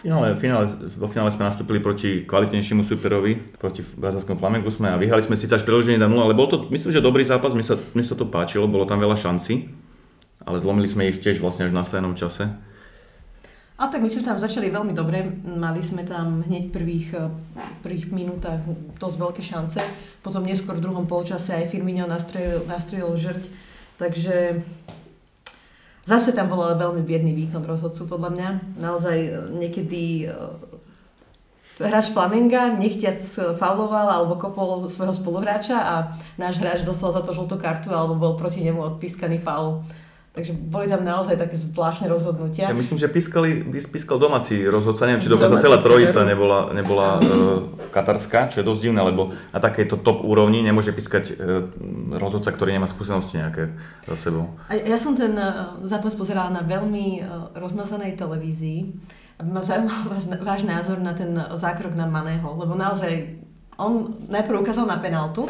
Finále, 0.02 0.34
finále, 0.34 0.66
vo 0.98 1.06
finále 1.06 1.30
sme 1.30 1.46
nastúpili 1.46 1.78
proti 1.78 2.26
kvalitnejšiemu 2.26 2.82
superovi, 2.82 3.38
proti 3.54 3.86
brazilskému 3.86 4.34
Flamengu 4.34 4.66
sme 4.74 4.90
a 4.90 4.98
vyhrali 4.98 5.22
sme 5.22 5.38
síce 5.38 5.54
až 5.54 5.62
predĺženie 5.62 5.94
na 5.94 6.10
0, 6.10 6.26
ale 6.26 6.34
bol 6.34 6.50
to, 6.50 6.66
myslím, 6.74 6.90
že 6.90 6.98
dobrý 6.98 7.22
zápas, 7.22 7.54
mne 7.54 7.62
sa, 7.62 7.78
mne 7.78 8.02
sa 8.02 8.18
to 8.18 8.26
páčilo, 8.26 8.66
bolo 8.66 8.82
tam 8.82 8.98
veľa 8.98 9.14
šancí. 9.14 9.70
ale 10.42 10.58
zlomili 10.58 10.90
sme 10.90 11.06
ich 11.06 11.22
tiež 11.22 11.38
vlastne 11.38 11.70
až 11.70 11.72
na 11.72 11.86
stejnom 11.86 12.18
čase. 12.18 12.50
A 13.78 13.86
tak 13.86 14.02
my 14.02 14.10
sme 14.10 14.26
tam 14.26 14.42
začali 14.42 14.74
veľmi 14.74 14.90
dobre. 14.90 15.22
Mali 15.46 15.78
sme 15.82 16.02
tam 16.02 16.42
hneď 16.42 16.74
prvých, 16.74 17.14
eh, 17.14 17.30
prvých 17.86 18.10
minútach 18.10 18.58
dosť 18.98 19.16
veľké 19.22 19.42
šance. 19.42 19.78
Potom 20.18 20.42
neskôr 20.42 20.78
v 20.78 20.84
druhom 20.86 21.06
polčase 21.06 21.54
aj 21.54 21.70
Firmino 21.70 22.10
nastrelil, 22.10 22.66
nastrelil 22.66 23.14
žrť. 23.14 23.42
Takže 24.02 24.66
zase 26.06 26.34
tam 26.34 26.50
bol 26.50 26.62
ale 26.62 26.78
veľmi 26.78 27.02
biedný 27.02 27.32
výkon 27.34 27.62
rozhodcu 27.62 28.06
podľa 28.06 28.30
mňa. 28.34 28.48
Naozaj 28.78 29.18
eh, 29.18 29.32
niekedy 29.54 30.02
eh, 30.26 31.82
hráč 31.82 32.14
Flamenga 32.14 32.74
nechtiac 32.74 33.18
fauloval 33.58 34.06
alebo 34.06 34.38
kopol 34.38 34.86
svojho 34.86 35.16
spoluhráča 35.16 35.78
a 35.78 35.94
náš 36.38 36.62
hráč 36.62 36.86
dostal 36.86 37.10
za 37.10 37.24
to 37.26 37.34
žltú 37.34 37.58
kartu 37.58 37.90
alebo 37.90 38.14
bol 38.14 38.32
proti 38.38 38.62
nemu 38.62 38.78
odpískaný 38.94 39.42
faul. 39.42 39.82
Takže 40.32 40.56
boli 40.56 40.88
tam 40.88 41.04
naozaj 41.04 41.36
také 41.36 41.60
zvláštne 41.60 42.08
rozhodnutia. 42.08 42.72
Ja 42.72 42.72
myslím, 42.72 42.96
že 42.96 43.04
pískali, 43.04 43.68
pískal 43.68 44.16
domáci 44.16 44.64
rozhodca, 44.64 45.04
neviem, 45.04 45.20
či 45.20 45.28
dokonca 45.28 45.60
celá 45.60 45.76
trojica 45.76 46.24
nebola, 46.24 46.72
nebola 46.72 47.20
uh, 47.20 47.68
katarská, 47.92 48.48
čo 48.48 48.64
je 48.64 48.68
dosť 48.68 48.80
divné, 48.80 49.04
lebo 49.04 49.36
na 49.52 49.60
takejto 49.60 50.00
top 50.00 50.24
úrovni 50.24 50.64
nemôže 50.64 50.96
pískať 50.96 51.36
uh, 51.36 51.68
rozhodca, 52.16 52.48
ktorý 52.48 52.72
nemá 52.72 52.88
skúsenosti 52.88 53.44
nejaké 53.44 53.76
za 54.08 54.16
sebou. 54.16 54.56
A 54.72 54.80
ja 54.80 54.96
som 54.96 55.12
ten 55.12 55.36
uh, 55.36 55.76
zápas 55.84 56.16
pozerala 56.16 56.48
na 56.48 56.64
veľmi 56.64 57.20
uh, 57.20 57.52
rozmazanej 57.52 58.16
televízii, 58.16 58.88
aby 59.36 59.48
ma 59.52 59.60
zaujímal 59.60 60.16
váš, 60.16 60.24
váš 60.40 60.62
názor 60.64 60.96
na 60.96 61.12
ten 61.12 61.36
zákrok 61.60 61.92
na 61.92 62.08
Maného, 62.08 62.56
lebo 62.56 62.72
naozaj 62.72 63.36
on 63.76 64.16
najprv 64.32 64.64
ukázal 64.64 64.88
na 64.88 64.96
penaltu 64.96 65.44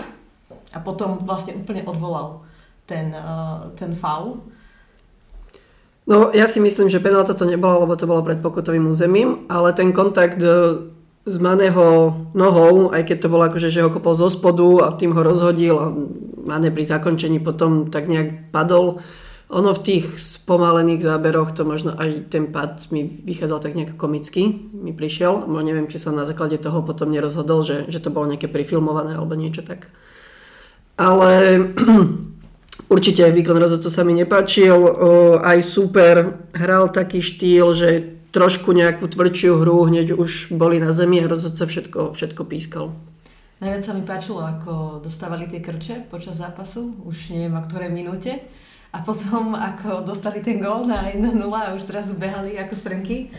a 0.75 0.83
potom 0.83 1.23
vlastne 1.23 1.55
úplne 1.55 1.87
odvolal 1.87 2.43
ten, 2.83 3.15
uh, 3.15 3.71
ten 3.79 3.95
faul. 3.95 4.43
No 6.03 6.35
ja 6.35 6.51
si 6.51 6.59
myslím, 6.59 6.91
že 6.91 6.99
penálta 6.99 7.31
to 7.35 7.47
nebola, 7.47 7.87
lebo 7.87 7.95
to 7.95 8.11
bolo 8.11 8.27
pred 8.27 8.43
pokutovým 8.43 8.91
územím, 8.91 9.47
ale 9.47 9.71
ten 9.71 9.95
kontakt 9.95 10.43
e, 10.43 10.51
z 11.23 11.37
Maného 11.39 12.19
nohou, 12.35 12.91
aj 12.91 13.07
keď 13.07 13.17
to 13.23 13.31
bolo 13.31 13.47
akože, 13.47 13.71
že 13.71 13.87
ho 13.87 13.95
kopol 13.95 14.19
zo 14.19 14.27
spodu 14.27 14.83
a 14.83 14.99
tým 14.99 15.15
ho 15.15 15.23
rozhodil 15.23 15.79
a 15.79 15.95
Mane 16.43 16.75
pri 16.75 16.83
zakončení 16.83 17.39
potom 17.39 17.87
tak 17.87 18.11
nejak 18.11 18.51
padol. 18.51 18.99
Ono 19.53 19.71
v 19.71 19.85
tých 19.85 20.19
spomalených 20.19 21.07
záberoch 21.07 21.55
to 21.55 21.63
možno 21.63 21.95
aj 21.95 22.35
ten 22.35 22.51
pad 22.51 22.89
mi 22.91 23.07
vychádzal 23.07 23.59
tak 23.63 23.77
nejak 23.79 23.95
komicky, 23.95 24.49
mi 24.75 24.91
prišiel. 24.91 25.47
No 25.47 25.63
neviem, 25.63 25.87
či 25.87 26.03
sa 26.03 26.11
na 26.11 26.27
základe 26.27 26.59
toho 26.59 26.83
potom 26.83 27.15
nerozhodol, 27.15 27.63
že, 27.63 27.87
že 27.87 28.03
to 28.03 28.11
bolo 28.11 28.27
nejaké 28.27 28.51
prifilmované 28.51 29.15
alebo 29.15 29.39
niečo 29.39 29.63
tak. 29.63 29.87
Ale 30.99 31.63
Určite 32.89 33.29
výkon 33.29 33.57
rozhodcu 33.57 33.89
sa 33.89 34.05
mi 34.05 34.13
nepáčil, 34.17 34.77
aj 35.41 35.59
super, 35.65 36.41
hral 36.53 36.93
taký 36.93 37.25
štýl, 37.25 37.73
že 37.73 37.89
trošku 38.33 38.73
nejakú 38.73 39.09
tvrdšiu 39.09 39.61
hru, 39.61 39.89
hneď 39.93 40.17
už 40.17 40.57
boli 40.57 40.81
na 40.81 40.93
zemi 40.93 41.21
a 41.21 41.29
rozhodca 41.29 41.69
všetko, 41.69 42.17
všetko 42.17 42.43
pískal. 42.49 42.97
Najviac 43.61 43.83
sa 43.85 43.93
mi 43.93 44.03
páčilo, 44.03 44.41
ako 44.41 45.05
dostávali 45.05 45.47
tie 45.47 45.61
krče 45.61 46.09
počas 46.11 46.41
zápasu, 46.41 46.97
už 47.05 47.31
neviem 47.31 47.55
v 47.55 47.69
ktorej 47.69 47.91
minúte. 47.93 48.33
A 48.93 49.01
potom, 49.01 49.57
ako 49.57 50.05
dostali 50.05 50.45
ten 50.45 50.61
gól 50.61 50.85
na 50.85 51.09
1-0 51.09 51.41
a 51.49 51.73
už 51.73 51.89
zrazu 51.89 52.13
behali 52.13 52.61
ako 52.61 52.77
srnky. 52.77 53.33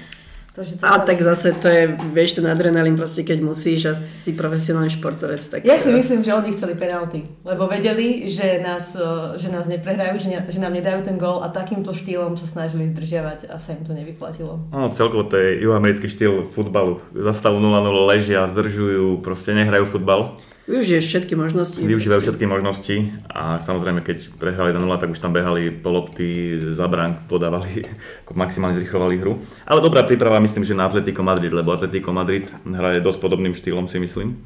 To, 0.54 0.62
že 0.62 0.78
to 0.78 0.86
a 0.86 1.02
sa... 1.02 1.06
tak 1.06 1.18
zase 1.18 1.50
to 1.58 1.66
je, 1.66 1.98
vieš, 2.14 2.38
ten 2.38 2.46
adrenalín 2.46 2.94
proste, 2.94 3.26
keď 3.26 3.42
musíš 3.42 3.90
a 3.90 3.94
si 4.06 4.38
profesionálny 4.38 4.94
športovec. 4.94 5.42
Tak... 5.42 5.60
Ja 5.66 5.82
si 5.82 5.90
myslím, 5.90 6.22
že 6.22 6.30
oni 6.30 6.54
chceli 6.54 6.78
penalty, 6.78 7.26
lebo 7.42 7.66
vedeli, 7.66 8.30
že 8.30 8.62
nás, 8.62 8.94
že 9.42 9.50
nás 9.50 9.66
neprehrajú, 9.66 10.22
že, 10.22 10.30
ne, 10.30 10.40
že 10.46 10.62
nám 10.62 10.78
nedajú 10.78 11.10
ten 11.10 11.18
gól 11.18 11.42
a 11.42 11.50
takýmto 11.50 11.90
štýlom 11.90 12.38
sa 12.38 12.46
snažili 12.46 12.94
zdržiavať 12.94 13.50
a 13.50 13.58
sa 13.58 13.74
im 13.74 13.82
to 13.82 13.98
nevyplatilo. 13.98 14.70
Áno, 14.70 14.94
celkovo 14.94 15.26
to 15.26 15.42
je 15.42 15.58
juhoamerický 15.66 16.06
štýl 16.06 16.46
futbalu. 16.54 17.02
Zastavu 17.18 17.58
0-0 17.58 18.14
ležia, 18.14 18.46
zdržujú, 18.46 19.26
proste 19.26 19.58
nehrajú 19.58 19.90
futbal. 19.90 20.38
Využiješ 20.64 21.04
všetky 21.12 21.36
možnosti. 21.36 21.76
Využívajú 21.76 22.24
všetky 22.24 22.48
možnosti 22.48 22.96
a 23.28 23.60
samozrejme, 23.60 24.00
keď 24.00 24.32
prehrali 24.40 24.72
1-0, 24.72 24.88
tak 24.96 25.12
už 25.12 25.20
tam 25.20 25.36
behali 25.36 25.68
po 25.76 25.92
lopty, 25.92 26.56
za 26.56 26.88
bránk 26.88 27.28
podávali, 27.28 27.84
maximálne 28.32 28.80
zrychlovali 28.80 29.20
hru. 29.20 29.44
Ale 29.68 29.84
dobrá 29.84 30.08
príprava 30.08 30.40
myslím, 30.40 30.64
že 30.64 30.72
na 30.72 30.88
Atletico 30.88 31.20
Madrid, 31.20 31.52
lebo 31.52 31.76
Atletico 31.76 32.16
Madrid 32.16 32.48
hraje 32.64 33.04
dosť 33.04 33.20
podobným 33.20 33.52
štýlom 33.52 33.92
si 33.92 34.00
myslím. 34.00 34.40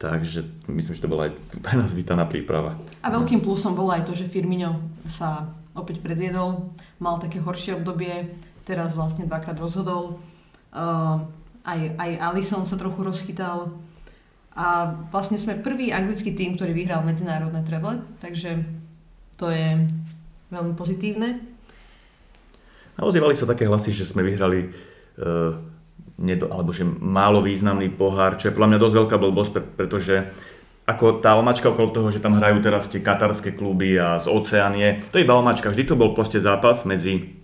Takže 0.00 0.72
myslím, 0.72 0.94
že 0.96 1.04
to 1.04 1.12
bola 1.12 1.28
aj 1.28 1.36
pre 1.60 1.76
nás 1.76 1.92
vítaná 1.92 2.24
príprava. 2.24 2.80
A 3.04 3.12
veľkým 3.12 3.44
plusom 3.44 3.76
bolo 3.76 3.92
aj 3.92 4.08
to, 4.08 4.16
že 4.16 4.32
Firmino 4.32 4.80
sa 5.04 5.52
opäť 5.76 6.00
predviedol, 6.00 6.72
mal 6.96 7.20
také 7.20 7.44
horšie 7.44 7.76
obdobie, 7.76 8.32
teraz 8.64 8.96
vlastne 8.96 9.28
dvakrát 9.28 9.60
rozhodol. 9.60 10.16
Uh, 10.72 11.28
aj, 11.60 11.92
aj 12.00 12.10
Alison 12.24 12.64
sa 12.64 12.80
trochu 12.80 13.04
rozchytal, 13.04 13.68
a 14.54 14.94
vlastne 15.10 15.34
sme 15.34 15.58
prvý 15.58 15.90
anglický 15.90 16.30
tým, 16.30 16.54
ktorý 16.54 16.70
vyhral 16.74 17.02
medzinárodné 17.02 17.66
treble, 17.66 18.06
takže 18.22 18.62
to 19.34 19.50
je 19.50 19.82
veľmi 20.54 20.78
pozitívne. 20.78 21.42
Ozývali 22.94 23.34
sa 23.34 23.50
také 23.50 23.66
hlasy, 23.66 23.90
že 23.90 24.06
sme 24.06 24.22
vyhrali 24.22 24.70
uh, 24.70 25.58
nedo, 26.22 26.46
alebo 26.54 26.70
že 26.70 26.86
málo 26.86 27.42
významný 27.42 27.90
pohár, 27.90 28.38
čo 28.38 28.46
je 28.50 28.54
podľa 28.54 28.70
mňa 28.70 28.82
dosť 28.86 28.96
veľká 29.02 29.16
blbosť, 29.18 29.50
pretože 29.74 30.30
ako 30.86 31.18
tá 31.18 31.34
omačka 31.34 31.74
okolo 31.74 31.90
toho, 31.90 32.08
že 32.14 32.22
tam 32.22 32.38
hrajú 32.38 32.62
teraz 32.62 32.86
tie 32.86 33.02
katarské 33.02 33.56
kluby 33.56 33.98
a 33.98 34.22
z 34.22 34.30
Oceánie, 34.30 35.02
to 35.10 35.18
je 35.18 35.26
iba 35.26 35.34
omačka. 35.34 35.72
Vždy 35.72 35.90
to 35.90 35.98
bol 35.98 36.14
proste 36.14 36.38
zápas 36.38 36.86
medzi 36.86 37.42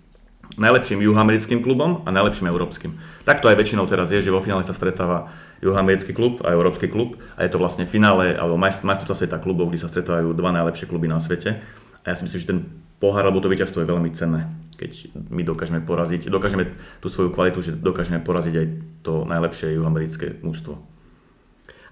najlepším 0.59 1.05
juhoamerickým 1.05 1.63
klubom 1.63 2.03
a 2.07 2.11
najlepším 2.11 2.51
európskym. 2.51 2.99
Tak 3.23 3.45
to 3.45 3.51
aj 3.51 3.59
väčšinou 3.59 3.87
teraz 3.87 4.11
je, 4.11 4.25
že 4.25 4.35
vo 4.35 4.43
finále 4.43 4.67
sa 4.67 4.75
stretáva 4.75 5.31
juhoamerický 5.61 6.17
klub 6.17 6.41
a 6.43 6.57
európsky 6.57 6.89
klub 6.89 7.21
a 7.37 7.45
je 7.45 7.53
to 7.53 7.61
vlastne 7.61 7.85
finále 7.85 8.35
alebo 8.35 8.57
majstrovstvá 8.57 9.15
sveta 9.15 9.39
klubov, 9.39 9.71
kde 9.71 9.83
sa 9.85 9.93
stretávajú 9.93 10.33
dva 10.33 10.51
najlepšie 10.57 10.89
kluby 10.89 11.07
na 11.07 11.21
svete. 11.21 11.61
A 12.01 12.05
ja 12.11 12.15
si 12.17 12.25
myslím, 12.25 12.41
že 12.41 12.51
ten 12.51 12.61
pohár 12.97 13.29
alebo 13.29 13.45
to 13.45 13.53
víťazstvo 13.53 13.85
je 13.85 13.91
veľmi 13.93 14.11
cenné, 14.17 14.49
keď 14.81 15.13
my 15.29 15.45
dokážeme 15.45 15.81
poraziť, 15.85 16.33
dokážeme 16.33 16.73
tú 17.05 17.13
svoju 17.13 17.29
kvalitu, 17.33 17.61
že 17.61 17.77
dokážeme 17.77 18.25
poraziť 18.25 18.55
aj 18.57 18.67
to 19.05 19.29
najlepšie 19.29 19.77
juhoamerické 19.77 20.41
mužstvo. 20.41 20.81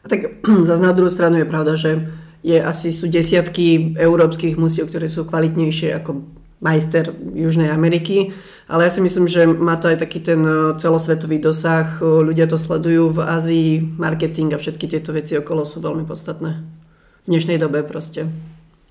A 0.05 0.07
tak 0.09 0.41
zase 0.69 0.83
na 0.85 0.97
druhú 0.97 1.13
stranu 1.13 1.41
je 1.41 1.49
pravda, 1.49 1.77
že 1.77 2.09
je 2.41 2.57
asi 2.57 2.95
sú 2.95 3.11
desiatky 3.11 3.99
európskych 3.99 4.55
mužstiev, 4.55 4.87
ktoré 4.89 5.11
sú 5.11 5.27
kvalitnejšie 5.27 5.91
ako 5.99 6.38
majster 6.59 7.15
Južnej 7.15 7.71
Ameriky, 7.71 8.35
ale 8.67 8.85
ja 8.85 8.91
si 8.91 9.01
myslím, 9.01 9.31
že 9.31 9.47
má 9.47 9.79
to 9.79 9.89
aj 9.89 10.03
taký 10.03 10.19
ten 10.21 10.43
e, 10.43 10.75
celosvetový 10.77 11.39
dosah, 11.39 11.99
e, 11.99 12.05
ľudia 12.05 12.51
to 12.51 12.59
sledujú 12.59 13.15
v 13.15 13.21
Ázii, 13.23 13.71
marketing 13.97 14.53
a 14.53 14.59
všetky 14.59 14.91
tieto 14.91 15.15
veci 15.15 15.39
okolo 15.39 15.63
sú 15.63 15.79
veľmi 15.79 16.03
podstatné. 16.03 16.51
V 17.25 17.27
dnešnej 17.31 17.63
dobe 17.63 17.87
proste. 17.87 18.27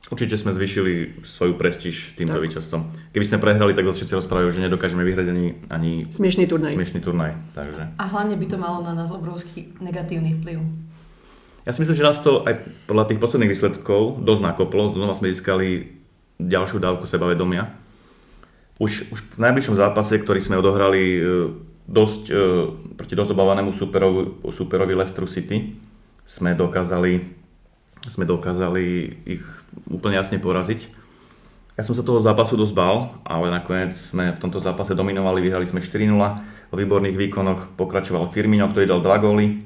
Určite 0.08 0.40
sme 0.40 0.56
zvyšili 0.56 1.20
svoju 1.28 1.60
prestíž 1.60 2.16
týmto 2.16 2.40
víťazstvom. 2.40 3.12
Keby 3.12 3.26
sme 3.28 3.44
prehrali, 3.44 3.76
tak 3.76 3.84
zase 3.92 4.08
všetci 4.08 4.16
rozprávajú, 4.24 4.56
že 4.56 4.64
nedokážeme 4.64 5.04
vyhrať 5.04 5.28
ani, 5.28 5.46
ani 5.68 5.92
smiešný 6.08 6.48
turnaj. 6.48 6.80
Smiešný 6.80 7.04
turnaj 7.04 7.36
takže. 7.52 7.92
A 8.00 8.04
hlavne 8.08 8.40
by 8.40 8.46
to 8.48 8.56
malo 8.56 8.80
na 8.88 8.96
nás 8.96 9.12
obrovský 9.12 9.76
negatívny 9.84 10.40
vplyv. 10.40 10.64
Ja 11.68 11.76
si 11.76 11.84
myslím, 11.84 12.00
že 12.00 12.08
nás 12.08 12.24
to 12.24 12.48
aj 12.48 12.64
podľa 12.88 13.12
tých 13.12 13.20
posledných 13.20 13.52
výsledkov 13.52 14.24
dosť 14.24 14.42
nakoplo. 14.48 14.96
Znova 14.96 15.12
sme 15.12 15.36
získali 15.36 15.97
ďalšiu 16.38 16.78
dávku 16.78 17.10
sebavedomia. 17.10 17.74
Už, 18.78 19.10
už 19.10 19.20
v 19.38 19.42
najbližšom 19.42 19.78
zápase, 19.78 20.22
ktorý 20.22 20.38
sme 20.38 20.62
odohrali 20.62 21.02
e, 21.18 21.22
dosť, 21.90 22.24
e, 22.30 22.36
proti 22.94 23.18
dosť 23.18 23.34
obávanému 23.34 23.74
superovi, 23.74 24.94
Leicester 24.94 25.26
City, 25.26 25.74
sme 26.30 26.54
dokázali, 26.54 27.26
sme 28.06 28.30
dokázali 28.30 28.84
ich 29.26 29.44
úplne 29.90 30.22
jasne 30.22 30.38
poraziť. 30.38 30.94
Ja 31.78 31.86
som 31.86 31.94
sa 31.94 32.06
toho 32.06 32.22
zápasu 32.22 32.58
dosť 32.58 32.74
bál, 32.74 33.18
ale 33.26 33.54
nakoniec 33.54 33.94
sme 33.94 34.34
v 34.34 34.42
tomto 34.42 34.58
zápase 34.62 34.98
dominovali, 34.98 35.42
vyhrali 35.42 35.66
sme 35.66 35.82
4-0. 35.82 36.10
Vo 36.70 36.76
výborných 36.76 37.18
výkonoch 37.18 37.74
pokračoval 37.78 38.34
Firmino, 38.34 38.70
ktorý 38.70 38.86
dal 38.90 39.02
dva 39.02 39.18
góly, 39.22 39.62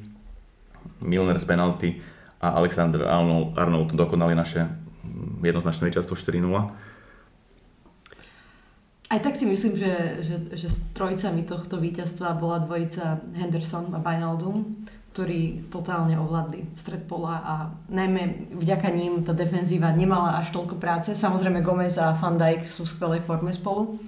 Milner 1.01 1.39
z 1.41 1.45
penalty 1.49 1.89
a 2.37 2.57
Alexander 2.61 3.09
Arnold, 3.09 3.57
Arnold 3.57 3.89
dokonali 3.97 4.37
naše 4.37 4.69
jednoznačné 5.41 5.89
víťazstvo 5.89 6.15
4-0. 6.15 6.45
Aj 9.11 9.19
tak 9.19 9.35
si 9.35 9.43
myslím, 9.43 9.75
že, 9.75 10.23
že, 10.23 10.35
že 10.55 10.67
s 10.71 10.79
trojicami 10.95 11.43
tohto 11.43 11.75
víťazstva 11.83 12.31
bola 12.39 12.63
dvojica 12.63 13.19
Henderson 13.35 13.91
a 13.91 13.99
Bainaldum, 13.99 14.87
ktorí 15.11 15.67
totálne 15.67 16.15
ovládli 16.15 16.63
stred 16.79 17.03
pola 17.11 17.43
a 17.43 17.53
najmä 17.91 18.55
vďaka 18.55 18.87
ním 18.95 19.27
tá 19.27 19.35
defenzíva 19.35 19.91
nemala 19.91 20.39
až 20.39 20.55
toľko 20.55 20.79
práce. 20.79 21.11
Samozrejme 21.11 21.59
Gomez 21.59 21.99
a 21.99 22.15
Van 22.15 22.39
Dijk 22.39 22.63
sú 22.71 22.87
v 22.87 22.93
skvelej 22.95 23.21
forme 23.27 23.51
spolu, 23.51 23.99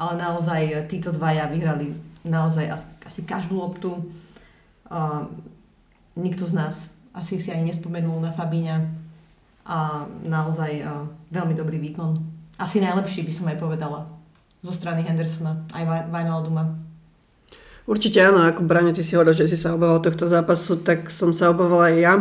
ale 0.00 0.16
naozaj 0.16 0.88
títo 0.88 1.12
dvaja 1.12 1.52
vyhrali 1.52 1.92
naozaj 2.24 2.72
asi 3.04 3.20
každú 3.28 3.60
loptu. 3.60 4.00
Uh, 4.88 5.28
nikto 6.16 6.48
z 6.48 6.56
nás 6.56 6.88
asi 7.12 7.36
si 7.36 7.52
aj 7.52 7.68
nespomenul 7.68 8.16
na 8.24 8.32
Fabíňa 8.32 8.97
a 9.68 10.08
naozaj 10.24 10.72
uh, 10.80 11.04
veľmi 11.28 11.52
dobrý 11.52 11.76
výkon. 11.76 12.16
asi 12.56 12.80
najlepší 12.80 13.22
by 13.28 13.32
som 13.36 13.46
aj 13.52 13.60
povedala 13.60 14.08
zo 14.64 14.72
strany 14.74 15.06
Hendersona 15.06 15.68
aj 15.76 16.10
Wijnalduma. 16.10 16.88
Určite 17.88 18.20
áno, 18.20 18.44
ako 18.44 18.68
Brane, 18.68 18.92
ty 18.92 19.00
si 19.00 19.16
hovoril, 19.16 19.32
že 19.32 19.48
si 19.48 19.56
sa 19.56 19.72
obával 19.72 20.04
tohto 20.04 20.28
zápasu, 20.28 20.84
tak 20.84 21.08
som 21.08 21.32
sa 21.32 21.48
obával 21.48 21.88
aj 21.88 21.94
ja. 21.96 22.14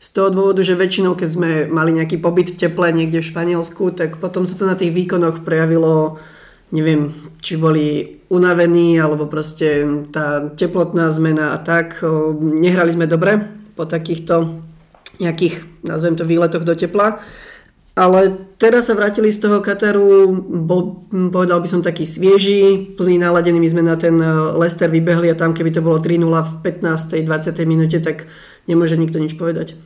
Z 0.00 0.08
toho 0.16 0.32
dôvodu, 0.32 0.64
že 0.64 0.72
väčšinou, 0.72 1.14
keď 1.14 1.28
sme 1.28 1.50
mali 1.68 1.92
nejaký 1.92 2.16
pobyt 2.16 2.56
v 2.56 2.58
teple 2.64 2.88
niekde 2.96 3.20
v 3.20 3.28
Španielsku, 3.28 3.92
tak 3.92 4.16
potom 4.16 4.48
sa 4.48 4.56
to 4.56 4.64
na 4.64 4.72
tých 4.72 4.90
výkonoch 4.90 5.44
prejavilo, 5.44 6.16
neviem, 6.72 7.12
či 7.44 7.60
boli 7.60 8.18
unavení, 8.32 8.96
alebo 8.96 9.28
proste 9.28 9.84
tá 10.08 10.48
teplotná 10.48 11.12
zmena 11.12 11.52
a 11.52 11.60
tak. 11.60 12.00
Nehrali 12.40 12.96
sme 12.96 13.04
dobre 13.04 13.52
po 13.76 13.84
takýchto 13.84 14.64
nejakých, 15.20 15.84
nazvem 15.84 16.14
to, 16.16 16.24
výletoch 16.24 16.64
do 16.64 16.72
tepla. 16.72 17.20
Ale 17.92 18.48
teraz 18.56 18.88
sa 18.88 18.96
vrátili 18.96 19.28
z 19.28 19.44
toho 19.44 19.60
Kataru, 19.60 20.32
bol, 20.64 21.04
povedal 21.28 21.60
by 21.60 21.68
som 21.68 21.84
taký 21.84 22.08
svieži, 22.08 22.96
plný 22.96 23.20
naladený, 23.20 23.60
my 23.60 23.68
sme 23.68 23.82
na 23.84 24.00
ten 24.00 24.16
eh, 24.16 24.32
Leicester 24.56 24.88
vybehli 24.88 25.28
a 25.28 25.36
tam 25.36 25.52
keby 25.52 25.76
to 25.76 25.84
bolo 25.84 26.00
3-0 26.00 26.24
v 26.24 26.52
15. 26.64 27.28
20. 27.28 27.52
minúte, 27.68 28.00
tak 28.00 28.32
nemôže 28.64 28.96
nikto 28.96 29.20
nič 29.20 29.36
povedať. 29.36 29.76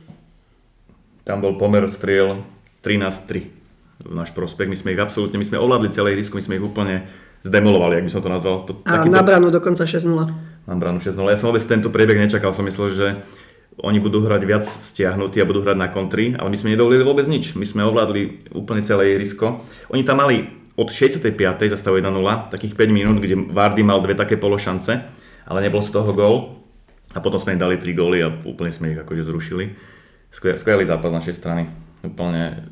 Tam 1.27 1.43
bol 1.43 1.59
pomer 1.59 1.83
striel 1.91 2.47
13-3 2.79 4.07
v 4.07 4.13
náš 4.15 4.31
prospech. 4.31 4.71
My 4.71 4.77
sme 4.79 4.95
ich 4.95 5.01
absolútne, 5.03 5.35
my 5.35 5.43
sme 5.43 5.59
ovládli 5.59 5.91
celé 5.91 6.15
ihrisko, 6.15 6.39
my 6.39 6.45
sme 6.47 6.55
ich 6.55 6.63
úplne 6.63 7.03
zdemolovali, 7.43 7.99
ak 7.99 8.05
by 8.07 8.11
som 8.15 8.23
to 8.23 8.31
nazval. 8.31 8.63
To, 8.63 8.79
a 8.87 9.03
takýto... 9.03 9.11
na 9.11 9.21
bránu 9.27 9.51
dokonca 9.51 9.83
6-0. 9.83 10.07
Na 10.63 10.75
bránu 10.79 11.03
6-0. 11.03 11.19
Ja 11.27 11.35
som 11.35 11.51
vôbec 11.51 11.67
tento 11.67 11.91
priebeh 11.91 12.15
nečakal, 12.15 12.55
som 12.55 12.63
myslel, 12.63 12.87
že 12.95 13.07
oni 13.77 14.01
budú 14.01 14.25
hrať 14.25 14.41
viac 14.41 14.65
stiahnutí 14.65 15.37
a 15.37 15.45
budú 15.45 15.61
hrať 15.61 15.77
na 15.77 15.85
kontri, 15.93 16.33
ale 16.33 16.49
my 16.49 16.57
sme 16.57 16.73
nedovolili 16.73 17.05
vôbec 17.05 17.29
nič. 17.29 17.53
My 17.53 17.61
sme 17.61 17.85
ovládli 17.85 18.49
úplne 18.57 18.81
celé 18.81 19.13
ihrisko. 19.13 19.61
Oni 19.93 20.01
tam 20.01 20.17
mali 20.17 20.49
od 20.73 20.89
65. 20.89 21.37
za 21.69 21.77
stavu 21.77 22.01
1-0, 22.01 22.09
takých 22.49 22.73
5 22.73 22.89
minút, 22.89 23.17
kde 23.21 23.37
Vardy 23.53 23.85
mal 23.85 24.01
dve 24.01 24.17
také 24.17 24.37
pološance, 24.37 24.91
ale 25.45 25.59
nebol 25.61 25.85
z 25.85 25.93
toho 25.93 26.09
gól. 26.13 26.57
A 27.13 27.21
potom 27.21 27.37
sme 27.37 27.53
im 27.53 27.61
dali 27.61 27.77
3 27.77 27.93
góly 27.93 28.25
a 28.25 28.29
úplne 28.29 28.73
sme 28.73 28.93
ich 28.93 28.99
akože 29.01 29.29
zrušili. 29.29 29.73
Skvelý 30.33 30.85
zápas 30.85 31.13
z 31.13 31.17
našej 31.21 31.35
strany. 31.37 31.69
Úplne, 32.01 32.69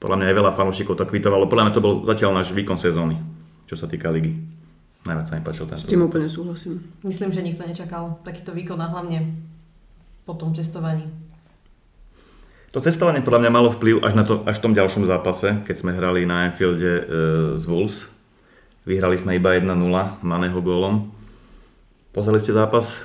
podľa 0.00 0.16
mňa 0.20 0.26
aj 0.32 0.36
veľa 0.36 0.52
fanúšikov 0.56 1.00
to 1.00 1.08
kvitovalo. 1.08 1.48
Podľa 1.48 1.64
mňa 1.68 1.74
to 1.76 1.84
bol 1.84 1.92
zatiaľ 2.04 2.32
náš 2.36 2.52
výkon 2.52 2.76
sezóny, 2.76 3.20
čo 3.68 3.76
sa 3.76 3.88
týka 3.88 4.08
ligy. 4.08 4.36
Najviac 5.04 5.26
sa 5.28 5.36
mi 5.36 5.44
páčil 5.44 5.68
ten. 5.68 5.76
S 5.76 5.84
tým 5.84 6.04
úplne 6.04 6.28
súhlasím. 6.32 6.80
Myslím, 7.04 7.28
že 7.28 7.44
nikto 7.44 7.64
nečakal 7.64 8.20
takýto 8.24 8.56
výkon 8.56 8.80
a 8.80 8.88
hlavne 8.88 9.36
po 10.24 10.32
tom 10.34 10.56
cestovaní? 10.56 11.04
To 12.74 12.82
cestovanie 12.82 13.22
podľa 13.22 13.46
mňa 13.46 13.52
malo 13.54 13.70
vplyv 13.70 14.02
až, 14.02 14.18
na 14.18 14.26
to, 14.26 14.42
až 14.42 14.58
v 14.58 14.64
tom 14.66 14.74
ďalšom 14.74 15.06
zápase, 15.06 15.62
keď 15.62 15.76
sme 15.78 15.94
hrali 15.94 16.26
na 16.26 16.50
Anfielde 16.50 16.92
e, 16.98 17.02
z 17.54 17.64
Wolves. 17.70 18.10
Vyhrali 18.82 19.14
sme 19.14 19.38
iba 19.38 19.54
1-0 19.54 19.70
Maného 20.26 20.58
gólom. 20.58 21.14
Pozreli 22.10 22.42
ste 22.42 22.50
zápas? 22.50 22.98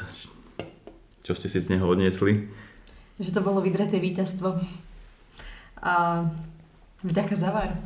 Čo 1.21 1.37
ste 1.37 1.45
si 1.53 1.61
z 1.61 1.69
neho 1.69 1.85
odniesli? 1.85 2.49
Že 3.21 3.29
to 3.37 3.41
bolo 3.45 3.61
vydreté 3.61 4.01
víťazstvo. 4.01 4.57
A 5.85 6.25
vďaka 7.05 7.37
za 7.37 7.53
VAR. 7.53 7.77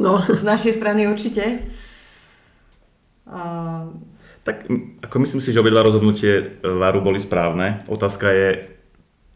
No. 0.00 0.16
Z 0.24 0.40
našej 0.40 0.80
strany 0.80 1.04
určite. 1.04 1.60
A 3.28 3.84
tak 4.46 4.70
ako 5.02 5.16
myslím 5.26 5.42
si, 5.42 5.50
že 5.50 5.58
obidva 5.58 5.82
rozhodnutie 5.82 6.32
e, 6.38 6.44
VARu 6.62 7.02
boli 7.02 7.18
správne. 7.18 7.82
Otázka 7.90 8.30
je, 8.30 8.48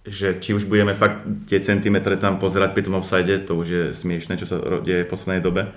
že 0.06 0.38
či 0.38 0.54
už 0.54 0.70
budeme 0.70 0.94
fakt 0.94 1.26
tie 1.50 1.58
centimetre 1.58 2.14
tam 2.14 2.38
pozerať 2.38 2.70
pri 2.78 2.86
tom 2.86 2.94
offside, 2.94 3.42
to 3.42 3.58
už 3.58 3.66
je 3.66 3.84
smiešne, 3.90 4.38
čo 4.38 4.46
sa 4.46 4.62
deje 4.78 5.02
v 5.02 5.10
poslednej 5.10 5.42
dobe. 5.42 5.74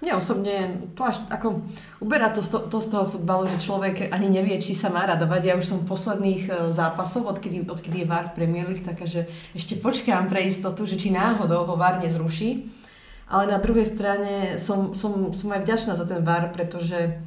Mne 0.00 0.16
osobne 0.16 0.80
to 0.96 1.04
až 1.04 1.20
ako 1.28 1.60
uberá 2.00 2.32
to, 2.32 2.40
to, 2.40 2.78
z 2.80 2.88
toho 2.88 3.04
futbalu, 3.04 3.50
že 3.52 3.68
človek 3.68 4.08
ani 4.08 4.32
nevie, 4.32 4.56
či 4.56 4.72
sa 4.72 4.88
má 4.88 5.04
radovať. 5.04 5.42
Ja 5.44 5.58
už 5.58 5.66
som 5.66 5.84
posledných 5.84 6.42
e, 6.46 6.52
zápasoch, 6.70 7.26
odkedy, 7.26 7.66
odkedy 7.66 8.06
je 8.06 8.08
VAR 8.08 8.30
v 8.30 8.36
Premier 8.38 8.64
League, 8.70 8.86
taká, 8.86 9.10
že 9.10 9.26
ešte 9.58 9.74
počkám 9.82 10.30
pre 10.30 10.46
istotu, 10.46 10.86
že 10.86 10.94
či 10.94 11.10
náhodou 11.10 11.66
ho 11.66 11.74
VAR 11.74 11.98
nezruší. 11.98 12.78
Ale 13.26 13.50
na 13.50 13.58
druhej 13.58 13.86
strane 13.90 14.58
som, 14.62 14.94
som, 14.94 15.34
som 15.34 15.50
aj 15.50 15.66
vďačná 15.66 15.92
za 15.98 16.06
ten 16.06 16.22
VAR, 16.22 16.54
pretože 16.54 17.18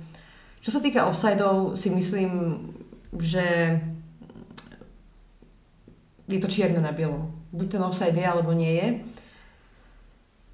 čo 0.63 0.69
sa 0.71 0.79
týka 0.79 1.03
offsideov, 1.03 1.75
si 1.75 1.91
myslím, 1.91 2.31
že 3.19 3.77
je 6.31 6.39
to 6.39 6.47
čierne 6.47 6.79
na 6.79 6.95
bielom. 6.95 7.35
Buď 7.51 7.77
ten 7.77 7.83
offside 7.83 8.15
je, 8.15 8.23
alebo 8.23 8.55
nie 8.55 8.71
je. 8.71 8.87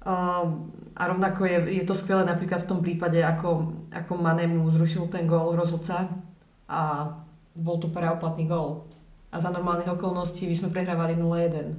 A 0.02 1.02
rovnako 1.06 1.46
je, 1.46 1.56
je 1.80 1.84
to 1.86 1.94
skvelé 1.94 2.26
napríklad 2.26 2.66
v 2.66 2.70
tom 2.74 2.80
prípade, 2.82 3.22
ako, 3.22 3.70
ako 3.94 4.12
Manemu 4.18 4.66
zrušil 4.74 5.06
ten 5.06 5.30
gól 5.30 5.54
rozhodca 5.54 6.10
a 6.66 7.14
bol 7.54 7.78
to 7.78 7.86
preoplatný 7.86 8.50
gól. 8.50 8.90
A 9.30 9.38
za 9.38 9.54
normálnych 9.54 9.94
okolností 9.94 10.50
by 10.50 10.56
sme 10.58 10.74
prehrávali 10.74 11.14
0-1. 11.14 11.70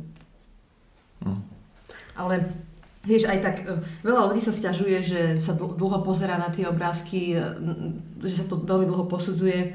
Mm. 1.27 1.41
Ale 2.15 2.35
Vieš, 3.01 3.25
aj 3.25 3.39
tak 3.41 3.55
e, 3.65 3.81
veľa 4.05 4.29
ľudí 4.29 4.45
sa 4.45 4.53
stiažuje, 4.53 4.97
že 5.01 5.21
sa 5.41 5.57
dlho 5.57 6.05
pozera 6.05 6.37
na 6.37 6.53
tie 6.53 6.69
obrázky, 6.69 7.33
e, 7.33 7.41
že 8.21 8.41
sa 8.41 8.45
to 8.45 8.61
veľmi 8.61 8.85
dlho 8.85 9.09
posudzuje, 9.09 9.73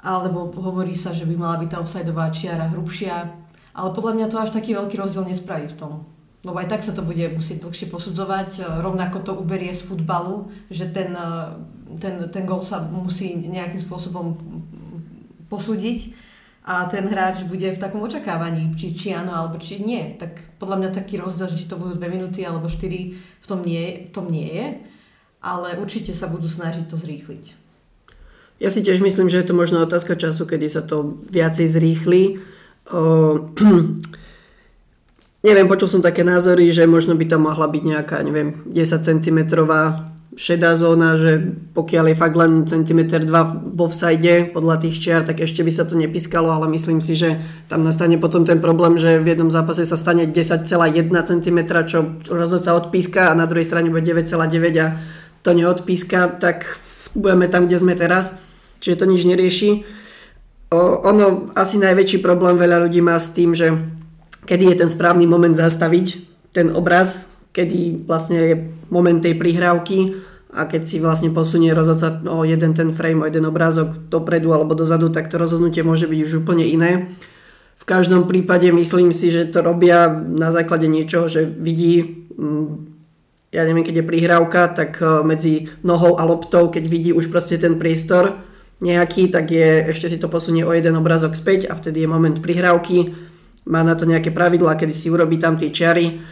alebo 0.00 0.48
hovorí 0.56 0.96
sa, 0.96 1.12
že 1.12 1.28
by 1.28 1.34
mala 1.36 1.60
byť 1.60 1.68
tá 1.68 1.76
offsideová 1.84 2.32
čiara 2.32 2.72
hrubšia, 2.72 3.28
ale 3.76 3.88
podľa 3.92 4.12
mňa 4.16 4.26
to 4.32 4.40
až 4.40 4.50
taký 4.56 4.72
veľký 4.72 4.96
rozdiel 4.96 5.28
nespraví 5.28 5.68
v 5.68 5.76
tom. 5.76 5.92
Lebo 6.46 6.56
aj 6.56 6.70
tak 6.70 6.80
sa 6.80 6.96
to 6.96 7.04
bude 7.04 7.20
musieť 7.34 7.60
dlhšie 7.68 7.92
posudzovať, 7.92 8.50
e, 8.56 8.60
rovnako 8.80 9.20
to 9.20 9.32
uberie 9.36 9.76
z 9.76 9.84
futbalu, 9.84 10.48
že 10.72 10.88
ten, 10.88 11.12
ten, 12.00 12.24
ten 12.32 12.44
gol 12.48 12.64
sa 12.64 12.80
musí 12.88 13.36
nejakým 13.36 13.84
spôsobom 13.84 14.40
posúdiť 15.52 16.27
a 16.68 16.84
ten 16.84 17.08
hráč 17.08 17.48
bude 17.48 17.64
v 17.72 17.80
takom 17.80 18.04
očakávaní, 18.04 18.76
či, 18.76 18.92
či 18.92 19.16
áno 19.16 19.32
alebo 19.32 19.56
či 19.56 19.80
nie. 19.80 20.20
Tak 20.20 20.60
podľa 20.60 20.76
mňa 20.84 20.90
taký 21.00 21.16
rozdiel, 21.16 21.48
že 21.48 21.64
či 21.64 21.66
to 21.66 21.80
budú 21.80 21.96
2 21.96 22.04
minúty 22.12 22.44
alebo 22.44 22.68
4, 22.68 22.84
v 23.16 23.46
tom 23.48 23.64
nie, 23.64 24.04
v 24.04 24.10
tom 24.12 24.28
nie 24.28 24.44
je, 24.44 24.66
ale 25.40 25.80
určite 25.80 26.12
sa 26.12 26.28
budú 26.28 26.44
snažiť 26.44 26.84
to 26.92 27.00
zrýchliť. 27.00 27.56
Ja 28.60 28.68
si 28.68 28.84
tiež 28.84 29.00
myslím, 29.00 29.32
že 29.32 29.40
je 29.40 29.48
to 29.48 29.56
možno 29.56 29.80
otázka 29.80 30.12
času, 30.20 30.44
kedy 30.44 30.68
sa 30.68 30.84
to 30.84 31.24
viacej 31.32 31.64
zrýchli. 31.64 32.44
O, 32.92 33.48
neviem, 35.48 35.66
počul 35.72 35.88
som 35.88 36.04
také 36.04 36.20
názory, 36.20 36.68
že 36.68 36.84
možno 36.84 37.16
by 37.16 37.24
tam 37.32 37.48
mohla 37.48 37.64
byť 37.64 37.82
nejaká, 37.96 38.20
neviem, 38.20 38.60
10 38.68 39.08
cm 39.08 39.38
šedá 40.38 40.78
zóna, 40.78 41.18
že 41.18 41.42
pokiaľ 41.74 42.14
je 42.14 42.16
fakt 42.16 42.38
len 42.38 42.62
centimeter 42.62 43.18
2 43.26 43.74
vo 43.74 43.90
vsajde 43.90 44.54
podľa 44.54 44.86
tých 44.86 45.02
čiar, 45.02 45.26
tak 45.26 45.42
ešte 45.42 45.66
by 45.66 45.72
sa 45.74 45.82
to 45.82 45.98
nepískalo, 45.98 46.46
ale 46.54 46.70
myslím 46.70 47.02
si, 47.02 47.18
že 47.18 47.42
tam 47.66 47.82
nastane 47.82 48.22
potom 48.22 48.46
ten 48.46 48.62
problém, 48.62 49.02
že 49.02 49.18
v 49.18 49.34
jednom 49.34 49.50
zápase 49.50 49.82
sa 49.82 49.98
stane 49.98 50.30
10,1 50.30 50.70
cm, 51.10 51.58
čo 51.90 51.98
rozhodca 52.30 52.70
odpíska 52.78 53.34
a 53.34 53.38
na 53.38 53.50
druhej 53.50 53.66
strane 53.66 53.90
bude 53.90 54.06
9,9 54.06 54.78
a 54.78 54.94
to 55.42 55.50
neodpíska, 55.50 56.38
tak 56.38 56.78
budeme 57.18 57.50
tam, 57.50 57.66
kde 57.66 57.82
sme 57.82 57.98
teraz. 57.98 58.30
Čiže 58.78 59.02
to 59.02 59.10
nič 59.10 59.26
nerieši. 59.26 59.70
O, 60.70 61.02
ono, 61.02 61.50
asi 61.58 61.82
najväčší 61.82 62.22
problém 62.22 62.54
veľa 62.54 62.86
ľudí 62.86 63.02
má 63.02 63.18
s 63.18 63.34
tým, 63.34 63.58
že 63.58 63.74
kedy 64.46 64.70
je 64.70 64.76
ten 64.86 64.90
správny 64.92 65.26
moment 65.26 65.58
zastaviť 65.58 66.06
ten 66.54 66.70
obraz, 66.70 67.34
kedy 67.58 68.06
vlastne 68.06 68.38
je 68.38 68.54
moment 68.86 69.18
tej 69.18 69.34
prihrávky 69.34 70.14
a 70.54 70.70
keď 70.70 70.82
si 70.86 71.02
vlastne 71.02 71.34
posunie 71.34 71.74
rozhodca 71.74 72.22
o 72.30 72.46
jeden 72.46 72.70
ten 72.70 72.94
frame, 72.94 73.18
o 73.18 73.26
jeden 73.26 73.42
obrázok 73.50 74.06
dopredu 74.06 74.54
alebo 74.54 74.78
dozadu, 74.78 75.10
tak 75.10 75.26
to 75.26 75.42
rozhodnutie 75.42 75.82
môže 75.82 76.06
byť 76.06 76.20
už 76.22 76.46
úplne 76.46 76.62
iné. 76.62 77.10
V 77.82 77.84
každom 77.84 78.30
prípade 78.30 78.70
myslím 78.70 79.10
si, 79.10 79.34
že 79.34 79.50
to 79.50 79.66
robia 79.66 80.06
na 80.14 80.54
základe 80.54 80.86
niečoho, 80.86 81.26
že 81.26 81.50
vidí, 81.50 82.24
mm, 82.38 82.66
ja 83.50 83.66
neviem, 83.66 83.82
keď 83.82 84.04
je 84.04 84.10
prihrávka, 84.10 84.70
tak 84.70 85.02
e, 85.02 85.24
medzi 85.26 85.66
nohou 85.82 86.14
a 86.14 86.22
loptou, 86.22 86.70
keď 86.70 86.84
vidí 86.86 87.10
už 87.10 87.26
proste 87.26 87.58
ten 87.58 87.74
priestor 87.74 88.38
nejaký, 88.78 89.34
tak 89.34 89.50
je, 89.50 89.90
ešte 89.90 90.06
si 90.06 90.18
to 90.20 90.30
posunie 90.30 90.62
o 90.62 90.70
jeden 90.70 90.94
obrázok 90.94 91.34
späť 91.34 91.66
a 91.66 91.74
vtedy 91.74 92.06
je 92.06 92.12
moment 92.12 92.38
prihrávky. 92.38 93.10
Má 93.66 93.82
na 93.82 93.98
to 93.98 94.06
nejaké 94.06 94.30
pravidlá, 94.30 94.78
kedy 94.78 94.94
si 94.94 95.10
urobí 95.10 95.36
tam 95.40 95.58
tie 95.58 95.74
čiary 95.74 96.22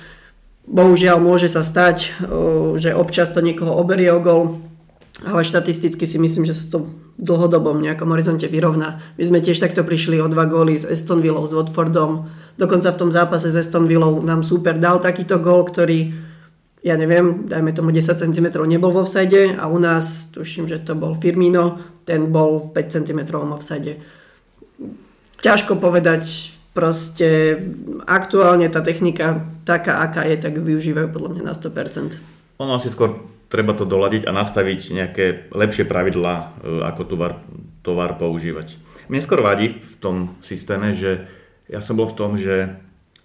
Bohužiaľ 0.66 1.22
môže 1.22 1.46
sa 1.46 1.62
stať, 1.62 2.12
že 2.82 2.90
občas 2.90 3.30
to 3.30 3.38
niekoho 3.38 3.70
oberie 3.70 4.10
o 4.10 4.18
gol, 4.18 4.58
ale 5.22 5.46
štatisticky 5.46 6.04
si 6.04 6.18
myslím, 6.18 6.42
že 6.42 6.58
sa 6.58 6.66
to 6.66 6.78
v 6.84 6.90
dlhodobom 7.16 7.80
nejakom 7.80 8.10
horizonte 8.12 8.44
vyrovná. 8.50 9.00
My 9.16 9.24
sme 9.24 9.38
tiež 9.40 9.62
takto 9.62 9.86
prišli 9.86 10.20
o 10.20 10.28
dva 10.28 10.44
góly 10.44 10.76
s 10.76 10.84
Aston 10.84 11.24
Villou, 11.24 11.46
s 11.46 11.56
Watfordom. 11.56 12.28
Dokonca 12.60 12.92
v 12.92 13.00
tom 13.00 13.10
zápase 13.14 13.48
s 13.48 13.56
Aston 13.56 13.88
Villou 13.88 14.20
nám 14.20 14.44
super 14.44 14.76
dal 14.76 15.00
takýto 15.00 15.40
gól, 15.40 15.64
ktorý 15.64 16.12
ja 16.86 16.94
neviem, 16.94 17.50
dajme 17.50 17.74
tomu 17.74 17.90
10 17.90 18.14
cm 18.14 18.46
nebol 18.62 18.94
vo 18.94 19.02
vsade 19.02 19.58
a 19.58 19.66
u 19.66 19.74
nás, 19.74 20.30
tuším, 20.30 20.70
že 20.70 20.78
to 20.78 20.94
bol 20.94 21.18
Firmino, 21.18 21.82
ten 22.06 22.30
bol 22.30 22.70
v 22.70 22.78
5 22.78 23.02
cm 23.02 23.20
offside. 23.50 23.98
Ťažko 25.42 25.82
povedať, 25.82 26.54
proste 26.76 27.56
aktuálne 28.04 28.68
tá 28.68 28.84
technika 28.84 29.48
taká, 29.64 30.04
aká 30.04 30.28
je, 30.28 30.36
tak 30.36 30.60
využívajú 30.60 31.08
podľa 31.08 31.30
mňa 31.40 31.42
na 31.48 31.54
100%. 31.56 32.20
Ono 32.60 32.72
asi 32.76 32.92
skôr 32.92 33.16
treba 33.48 33.72
to 33.72 33.88
doladiť 33.88 34.28
a 34.28 34.36
nastaviť 34.36 34.80
nejaké 34.92 35.24
lepšie 35.56 35.88
pravidlá, 35.88 36.34
e, 36.36 36.44
ako 36.84 37.02
tovar, 37.08 37.32
tovar 37.80 38.20
používať. 38.20 38.76
Mne 39.08 39.24
skôr 39.24 39.40
vadí 39.40 39.80
v 39.80 39.94
tom 39.96 40.16
systéme, 40.44 40.92
že 40.92 41.24
ja 41.70 41.80
som 41.80 41.96
bol 41.96 42.10
v 42.10 42.18
tom, 42.18 42.36
že 42.36 42.76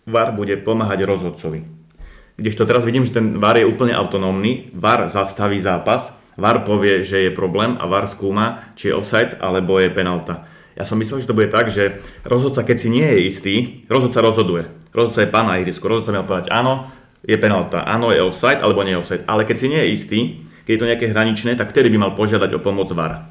VAR 0.06 0.34
bude 0.34 0.58
pomáhať 0.62 1.06
rozhodcovi. 1.06 1.66
Kdežto 2.38 2.66
teraz 2.66 2.86
vidím, 2.88 3.06
že 3.06 3.18
ten 3.18 3.38
VAR 3.38 3.58
je 3.58 3.70
úplne 3.70 3.94
autonómny, 3.94 4.74
VAR 4.74 5.10
zastaví 5.10 5.62
zápas, 5.62 6.14
VAR 6.38 6.66
povie, 6.66 7.06
že 7.06 7.28
je 7.28 7.32
problém 7.34 7.78
a 7.78 7.86
VAR 7.86 8.10
skúma, 8.10 8.74
či 8.74 8.90
je 8.90 8.98
offside 8.98 9.38
alebo 9.38 9.78
je 9.78 9.90
penalta. 9.94 10.50
Ja 10.76 10.88
som 10.88 11.00
myslel, 11.00 11.24
že 11.24 11.30
to 11.30 11.38
bude 11.38 11.52
tak, 11.52 11.68
že 11.68 12.00
rozhodca, 12.24 12.64
keď 12.64 12.78
si 12.80 12.88
nie 12.88 13.04
je 13.04 13.20
istý, 13.28 13.56
rozhodca 13.92 14.24
rozhoduje. 14.24 14.72
Rozhodca 14.96 15.20
je 15.24 15.34
pán 15.34 15.46
na 15.48 15.60
ihrisku, 15.60 15.88
rozhodca 15.88 16.16
mal 16.16 16.28
povedať 16.28 16.48
áno, 16.52 16.88
je 17.22 17.38
penalta, 17.38 17.86
áno, 17.86 18.10
je 18.10 18.24
offside 18.24 18.64
alebo 18.64 18.82
nie 18.82 18.98
je 18.98 19.02
offside. 19.02 19.24
Ale 19.30 19.46
keď 19.46 19.56
si 19.58 19.68
nie 19.70 19.82
je 19.84 19.90
istý, 19.94 20.20
keď 20.66 20.72
je 20.74 20.82
to 20.82 20.90
nejaké 20.90 21.06
hraničné, 21.12 21.52
tak 21.60 21.70
vtedy 21.70 21.92
by 21.94 21.98
mal 22.10 22.12
požiadať 22.18 22.50
o 22.58 22.64
pomoc 22.64 22.90
VAR. 22.96 23.30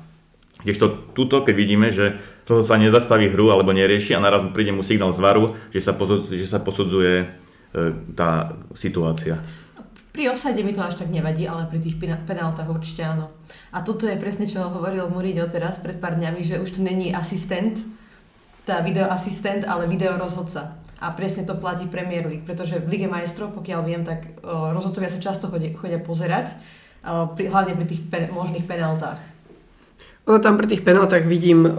Kdežto 0.60 1.16
tuto, 1.16 1.40
keď 1.40 1.54
vidíme, 1.56 1.88
že 1.88 2.20
to 2.44 2.60
sa 2.60 2.76
nezastaví 2.76 3.32
hru 3.32 3.48
alebo 3.48 3.72
nerieši 3.72 4.12
a 4.12 4.20
naraz 4.20 4.44
príde 4.52 4.76
mu 4.76 4.84
signál 4.84 5.14
z 5.16 5.22
varu, 5.22 5.56
že 5.72 5.80
sa 5.80 6.60
posudzuje 6.60 7.14
e, 7.16 7.26
tá 8.12 8.60
situácia. 8.76 9.40
Pri 10.10 10.26
offside 10.26 10.58
mi 10.66 10.74
to 10.74 10.82
až 10.82 10.98
tak 10.98 11.06
nevadí, 11.06 11.46
ale 11.46 11.70
pri 11.70 11.78
tých 11.78 11.94
penáltach 12.02 12.66
určite 12.66 13.06
áno. 13.06 13.30
A 13.70 13.86
toto 13.86 14.10
je 14.10 14.18
presne, 14.18 14.42
čo 14.42 14.58
hovoril 14.58 15.06
Mourinho 15.06 15.46
teraz 15.46 15.78
pred 15.78 16.02
pár 16.02 16.18
dňami, 16.18 16.42
že 16.42 16.58
už 16.58 16.78
to 16.78 16.80
není 16.82 17.14
asistent, 17.14 17.78
tá 18.66 18.82
videoasistent, 18.82 19.62
ale 19.70 19.86
videorozhodca. 19.86 20.82
A 21.00 21.14
presne 21.14 21.46
to 21.46 21.56
platí 21.56 21.86
Premier 21.86 22.26
League, 22.26 22.44
pretože 22.44 22.76
v 22.76 22.90
Lige 22.90 23.08
majstrov, 23.08 23.54
pokiaľ 23.56 23.80
viem, 23.86 24.02
tak 24.04 24.36
uh, 24.42 24.74
rozhodcovia 24.74 25.08
sa 25.08 25.22
často 25.22 25.48
chodia, 25.48 25.72
chodia 25.78 26.02
pozerať, 26.02 26.52
uh, 27.06 27.30
pri, 27.30 27.48
hlavne 27.48 27.78
pri 27.78 27.86
tých 27.88 28.02
pe- 28.04 28.28
možných 28.28 28.68
penáltach. 28.68 29.16
Ono 30.28 30.38
tam 30.44 30.60
pri 30.60 30.68
tých 30.68 30.84
penáltach 30.84 31.24
vidím 31.24 31.64
uh, 31.64 31.72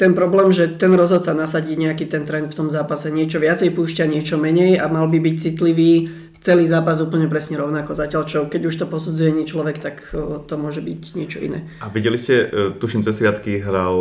ten 0.00 0.16
problém, 0.16 0.48
že 0.56 0.72
ten 0.72 0.96
rozhodca 0.96 1.36
nasadí 1.36 1.76
nejaký 1.76 2.08
ten 2.08 2.24
trend 2.24 2.48
v 2.48 2.56
tom 2.56 2.72
zápase. 2.72 3.12
Niečo 3.12 3.36
viacej 3.36 3.76
púšťa, 3.76 4.08
niečo 4.08 4.40
menej 4.40 4.80
a 4.80 4.88
mal 4.88 5.04
by 5.10 5.20
byť 5.20 5.36
citlivý 5.36 6.23
celý 6.44 6.68
zápas 6.68 7.00
úplne 7.00 7.24
presne 7.26 7.56
rovnako. 7.56 7.96
Zatiaľ 7.96 8.22
čo, 8.28 8.44
keď 8.44 8.68
už 8.68 8.76
to 8.76 8.86
posudzuje 8.86 9.32
nie 9.32 9.48
človek, 9.48 9.80
tak 9.80 10.04
uh, 10.12 10.44
to 10.44 10.60
môže 10.60 10.84
byť 10.84 11.00
niečo 11.16 11.40
iné. 11.40 11.64
A 11.80 11.88
videli 11.88 12.20
ste, 12.20 12.44
uh, 12.44 12.48
tuším, 12.76 13.00
cez 13.00 13.16
sviatky 13.16 13.64
hral 13.64 13.96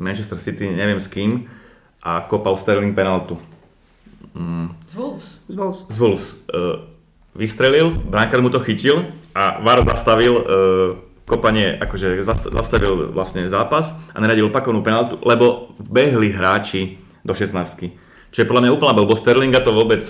Manchester 0.00 0.40
City, 0.40 0.70
neviem 0.70 1.02
s 1.02 1.10
kým, 1.10 1.44
a 2.00 2.24
kopal 2.24 2.56
Sterling 2.56 2.96
penaltu. 2.96 3.36
Mm. 4.32 4.72
Z 4.86 4.94
Wolves. 4.96 5.26
Z 5.50 5.54
Wolves. 5.58 5.80
Z 5.90 5.96
Wolves. 6.00 6.26
Uh, 6.48 6.88
vystrelil, 7.36 7.92
brankár 7.92 8.40
mu 8.40 8.48
to 8.48 8.58
chytil 8.64 9.10
a 9.36 9.60
VAR 9.60 9.84
zastavil 9.84 10.34
uh, 10.34 10.44
kopanie, 11.28 11.78
akože 11.78 12.18
zastavil 12.50 13.14
vlastne 13.14 13.46
zápas 13.46 13.94
a 14.10 14.18
naradil 14.18 14.50
opakovnú 14.50 14.82
penaltu, 14.82 15.14
lebo 15.22 15.76
vbehli 15.78 16.34
hráči 16.34 16.98
do 17.22 17.36
16 17.36 17.94
Čiže 18.30 18.46
podľa 18.46 18.62
mňa 18.66 18.74
úplná 18.74 18.92
blbo 18.94 19.14
Sterlinga 19.14 19.62
to 19.62 19.74
vôbec 19.74 20.06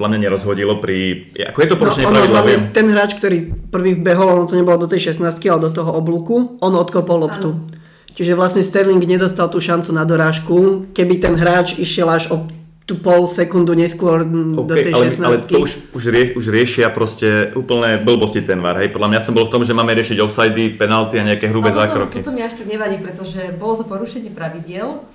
podľa 0.00 0.16
mňa 0.16 0.20
nerozhodilo 0.24 0.80
pri... 0.80 1.28
Ako 1.52 1.60
je 1.60 1.68
to 1.68 1.76
porušenie 1.76 2.08
no, 2.08 2.16
pravidla, 2.16 2.40
viem. 2.48 2.60
Ten 2.72 2.88
hráč, 2.88 3.20
ktorý 3.20 3.52
prvý 3.68 4.00
vbehol, 4.00 4.32
ono 4.32 4.48
to 4.48 4.56
nebolo 4.56 4.80
do 4.80 4.88
tej 4.88 5.12
16 5.12 5.28
ale 5.28 5.60
do 5.60 5.70
toho 5.76 5.92
oblúku, 5.92 6.56
on 6.64 6.72
odkopol 6.72 7.20
loptu. 7.20 7.52
Ano. 7.52 7.68
Čiže 8.16 8.32
vlastne 8.32 8.64
Sterling 8.64 9.04
nedostal 9.04 9.52
tú 9.52 9.60
šancu 9.60 9.92
na 9.92 10.08
dorážku. 10.08 10.88
Keby 10.96 11.20
ten 11.20 11.36
hráč 11.36 11.76
išiel 11.76 12.08
až 12.08 12.32
o 12.32 12.48
tú 12.88 12.98
pol 12.98 13.28
sekundu 13.30 13.70
neskôr 13.78 14.26
okay, 14.26 14.66
do 14.66 14.74
tej 14.74 14.92
ale, 14.98 15.04
16 15.14 15.22
ale 15.22 15.36
to 15.46 15.62
už, 15.62 15.72
už, 15.94 16.04
rieš, 16.10 16.28
už 16.34 16.44
riešia 16.50 16.90
proste 16.90 17.54
úplné 17.54 18.02
blbosti 18.02 18.42
ten 18.42 18.58
VAR. 18.58 18.82
Hej? 18.82 18.90
Podľa 18.90 19.14
mňa 19.14 19.20
som 19.22 19.30
bol 19.36 19.46
v 19.46 19.52
tom, 19.54 19.62
že 19.62 19.70
máme 19.70 19.94
riešiť 19.94 20.18
offsidy, 20.18 20.74
penalty 20.74 21.22
a 21.22 21.28
nejaké 21.28 21.46
hrubé 21.46 21.70
ale 21.70 21.86
zákroky. 21.86 22.26
Toto 22.26 22.34
mi 22.34 22.42
až 22.42 22.58
tak 22.58 22.66
nevadí, 22.66 22.98
pretože 22.98 23.54
bolo 23.54 23.78
to 23.78 23.84
porušenie 23.86 24.34
pravidiel. 24.34 25.06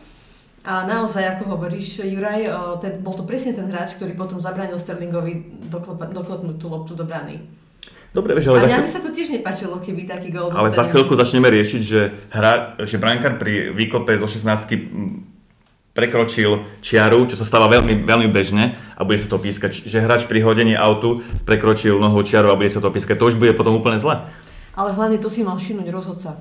A 0.65 0.81
naozaj, 0.89 1.37
ako 1.37 1.55
hovoríš, 1.55 2.01
Juraj, 2.01 2.49
ten, 2.81 2.97
bol 3.05 3.13
to 3.13 3.21
presne 3.21 3.53
ten 3.53 3.69
hráč, 3.69 3.93
ktorý 4.01 4.17
potom 4.17 4.41
zabránil 4.41 4.81
Sterlingovi 4.81 5.61
doklepnúť 5.69 6.57
tú 6.57 6.65
loptu 6.73 6.97
do 6.97 7.05
brany. 7.05 7.37
Dobre, 8.09 8.33
vieš, 8.33 8.49
ale... 8.49 8.65
A 8.65 8.81
by 8.81 8.89
sa 8.89 9.03
to 9.03 9.13
tiež 9.13 9.29
nepáčilo, 9.29 9.77
keby 9.77 10.09
taký 10.09 10.33
gol... 10.33 10.49
Ale 10.49 10.73
za 10.73 10.89
chvíľku 10.89 11.13
začneme 11.13 11.53
riešiť, 11.53 11.81
že, 11.85 12.01
hra, 12.33 12.81
že 12.81 12.97
brankár 12.97 13.37
pri 13.37 13.77
výkope 13.77 14.17
zo 14.17 14.25
16 14.25 14.65
prekročil 15.93 16.65
čiaru, 16.81 17.29
čo 17.29 17.37
sa 17.37 17.45
stáva 17.45 17.69
veľmi, 17.69 18.01
veľmi 18.01 18.27
bežne 18.33 18.75
a 18.97 19.05
bude 19.05 19.21
sa 19.21 19.29
to 19.29 19.37
pískať, 19.37 19.85
že 19.85 20.01
hráč 20.01 20.25
pri 20.25 20.41
hodení 20.41 20.73
autu 20.73 21.21
prekročil 21.45 22.01
nohou 22.01 22.25
čiaru 22.25 22.49
a 22.51 22.57
bude 22.57 22.73
sa 22.73 22.81
to 22.81 22.89
pískať. 22.89 23.21
To 23.21 23.29
už 23.29 23.37
bude 23.37 23.53
potom 23.53 23.77
úplne 23.77 24.01
zle. 24.01 24.17
Ale 24.73 24.91
hlavne 24.97 25.21
to 25.21 25.29
si 25.29 25.45
mal 25.45 25.61
všimnúť 25.61 25.87
rozhodca 25.93 26.35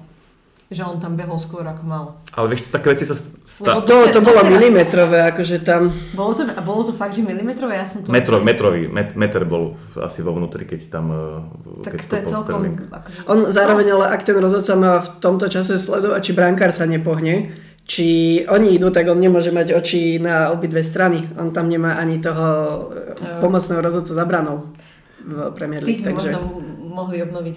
že 0.73 0.81
on 0.81 0.97
tam 0.97 1.13
behol 1.15 1.37
skôr 1.37 1.61
ako 1.61 1.85
mal. 1.85 2.05
Ale 2.33 2.57
vieš, 2.57 2.73
také 2.73 2.97
veci 2.97 3.05
sa 3.05 3.13
stávajú. 3.17 3.85
To, 3.85 3.97
to 4.09 4.21
bolo 4.25 4.41
milimetrové, 4.49 5.29
akože 5.29 5.61
tam... 5.61 5.93
Bolo 6.17 6.33
to, 6.41 6.43
a 6.49 6.61
bolo 6.65 6.89
to 6.89 6.93
fakt, 6.97 7.13
že 7.13 7.21
milimetrové? 7.21 7.77
Ja 7.77 7.85
som 7.85 8.01
to... 8.01 8.09
Metro, 8.09 8.41
metrový, 8.41 8.89
met, 8.89 9.13
meter 9.13 9.45
bol 9.45 9.77
asi 10.01 10.25
vo 10.25 10.33
vnútri, 10.33 10.65
keď 10.65 10.81
tam... 10.89 11.05
E, 11.13 11.85
tak 11.85 12.01
keď 12.01 12.07
to 12.09 12.15
je 12.17 12.25
celkom... 12.33 12.61
Akože... 12.89 13.19
On 13.29 13.39
zároveň, 13.53 13.87
ale 13.93 14.05
ak 14.17 14.25
ten 14.25 14.37
rozhodca 14.41 14.73
má 14.75 14.93
v 15.05 15.09
tomto 15.21 15.47
čase 15.53 15.77
sledovať, 15.77 16.21
či 16.25 16.33
brankár 16.33 16.73
sa 16.73 16.89
nepohne, 16.89 17.53
či 17.85 18.41
oni 18.49 18.81
idú, 18.81 18.89
tak 18.89 19.05
on 19.13 19.21
nemôže 19.21 19.53
mať 19.53 19.77
oči 19.77 20.17
na 20.17 20.49
obidve 20.49 20.81
strany. 20.81 21.29
On 21.37 21.53
tam 21.53 21.69
nemá 21.69 22.01
ani 22.01 22.17
toho 22.17 22.49
uh, 22.49 23.45
pomocného 23.45 23.85
rozhodcu 23.85 24.17
za 24.17 24.25
branou 24.25 24.73
v 25.21 25.53
Premier 25.53 25.85
League. 25.85 26.01
Tých 26.01 26.09
takže... 26.09 26.33
možno 26.33 26.65
mohli 26.81 27.21
obnoviť. 27.21 27.57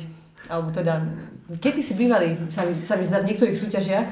Alebo 0.51 0.71
teda 0.75 1.03
Kedy 1.47 1.79
si 1.79 1.95
bývali, 1.95 2.35
sa 2.51 2.67
mi, 2.67 2.75
sa 2.83 2.99
mi 2.99 3.07
zdá, 3.07 3.23
v 3.23 3.31
niektorých 3.31 3.55
súťažiach? 3.55 4.07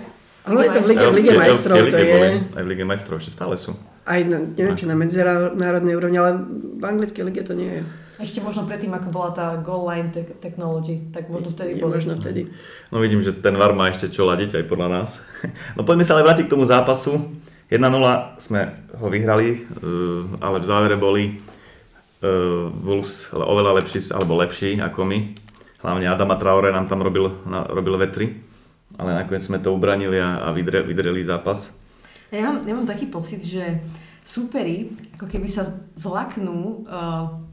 Ale 0.48 0.70
je 0.70 0.70
to 0.72 0.82
v 0.86 0.88
Lige, 0.94 1.06
v 1.12 1.16
Lige 1.20 1.34
majstrov, 1.36 1.78
to 1.84 1.98
je... 2.00 2.20
Aj 2.56 2.64
v 2.64 2.70
Lige 2.72 2.86
majstrov, 2.88 3.20
ešte 3.20 3.36
stále 3.36 3.60
sú. 3.60 3.76
Aj 4.08 4.24
na, 4.24 4.40
neviem, 4.40 4.78
či 4.78 4.88
na 4.88 4.96
medzinárodnej 4.96 6.00
úrovni, 6.00 6.16
ale 6.16 6.38
v 6.80 6.84
anglickej 6.86 7.26
lige 7.28 7.44
to 7.44 7.58
nie 7.58 7.68
je. 7.68 7.84
Ešte 8.24 8.40
možno 8.40 8.64
predtým, 8.64 8.96
ako 8.96 9.12
bola 9.12 9.36
tá 9.36 9.60
goal 9.60 9.84
line 9.84 10.16
te- 10.16 10.38
technology, 10.40 11.12
tak 11.12 11.28
možno 11.28 11.52
vtedy 11.52 11.76
je, 11.76 11.84
boli. 11.84 12.00
možno 12.00 12.16
vtedy. 12.16 12.48
No 12.88 13.04
vidím, 13.04 13.20
že 13.20 13.36
ten 13.36 13.60
VAR 13.60 13.76
má 13.76 13.92
ešte 13.92 14.08
čo 14.08 14.24
ladiť 14.24 14.64
aj 14.64 14.66
podľa 14.72 14.88
nás. 14.88 15.20
No 15.76 15.84
poďme 15.84 16.08
sa 16.08 16.16
ale 16.16 16.24
vrátiť 16.24 16.48
k 16.48 16.54
tomu 16.56 16.64
zápasu. 16.64 17.36
1-0 17.68 17.82
sme 18.40 18.80
ho 18.96 19.08
vyhrali, 19.12 19.48
eh, 19.60 20.22
ale 20.40 20.64
v 20.64 20.66
závere 20.70 20.96
boli 20.96 21.24
eh, 21.28 22.30
Wolves 22.72 23.36
oveľa 23.36 23.84
lepší, 23.84 24.08
alebo 24.16 24.40
lepší 24.40 24.80
ako 24.80 25.04
my 25.04 25.45
hlavne 25.84 26.08
Adama 26.08 26.40
Traore 26.40 26.72
nám 26.72 26.88
tam 26.88 27.02
robil, 27.04 27.32
robil 27.50 27.96
vetry, 28.00 28.28
ale 28.96 29.16
nakoniec 29.16 29.44
sme 29.44 29.60
to 29.60 29.76
ubranili 29.76 30.20
a, 30.22 30.46
a 30.46 30.56
vydre, 30.56 30.86
vydreli 30.86 31.26
zápas. 31.26 31.72
Ja 32.32 32.52
mám, 32.52 32.68
ja 32.68 32.74
mám 32.76 32.88
taký 32.88 33.08
pocit, 33.08 33.44
že 33.44 33.84
súperi, 34.26 34.92
ako 35.16 35.30
keby 35.30 35.48
sa 35.48 35.70
zlaknú 35.96 36.84
uh, 36.90 37.46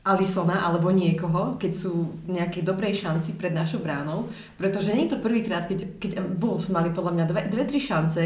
Alisona 0.00 0.64
alebo 0.64 0.88
niekoho, 0.88 1.60
keď 1.60 1.72
sú 1.76 2.08
v 2.24 2.40
nejakej 2.40 2.64
dobrej 2.64 3.04
šanci 3.04 3.36
pred 3.36 3.52
našou 3.52 3.84
bránou, 3.84 4.32
pretože 4.56 4.96
nie 4.96 5.04
je 5.04 5.12
to 5.12 5.20
prvýkrát, 5.20 5.68
keď, 5.68 6.00
keď 6.00 6.10
Wolves 6.40 6.72
mali 6.72 6.88
podľa 6.88 7.12
mňa 7.20 7.24
dve, 7.28 7.40
dve, 7.52 7.64
tri 7.68 7.80
šance, 7.80 8.24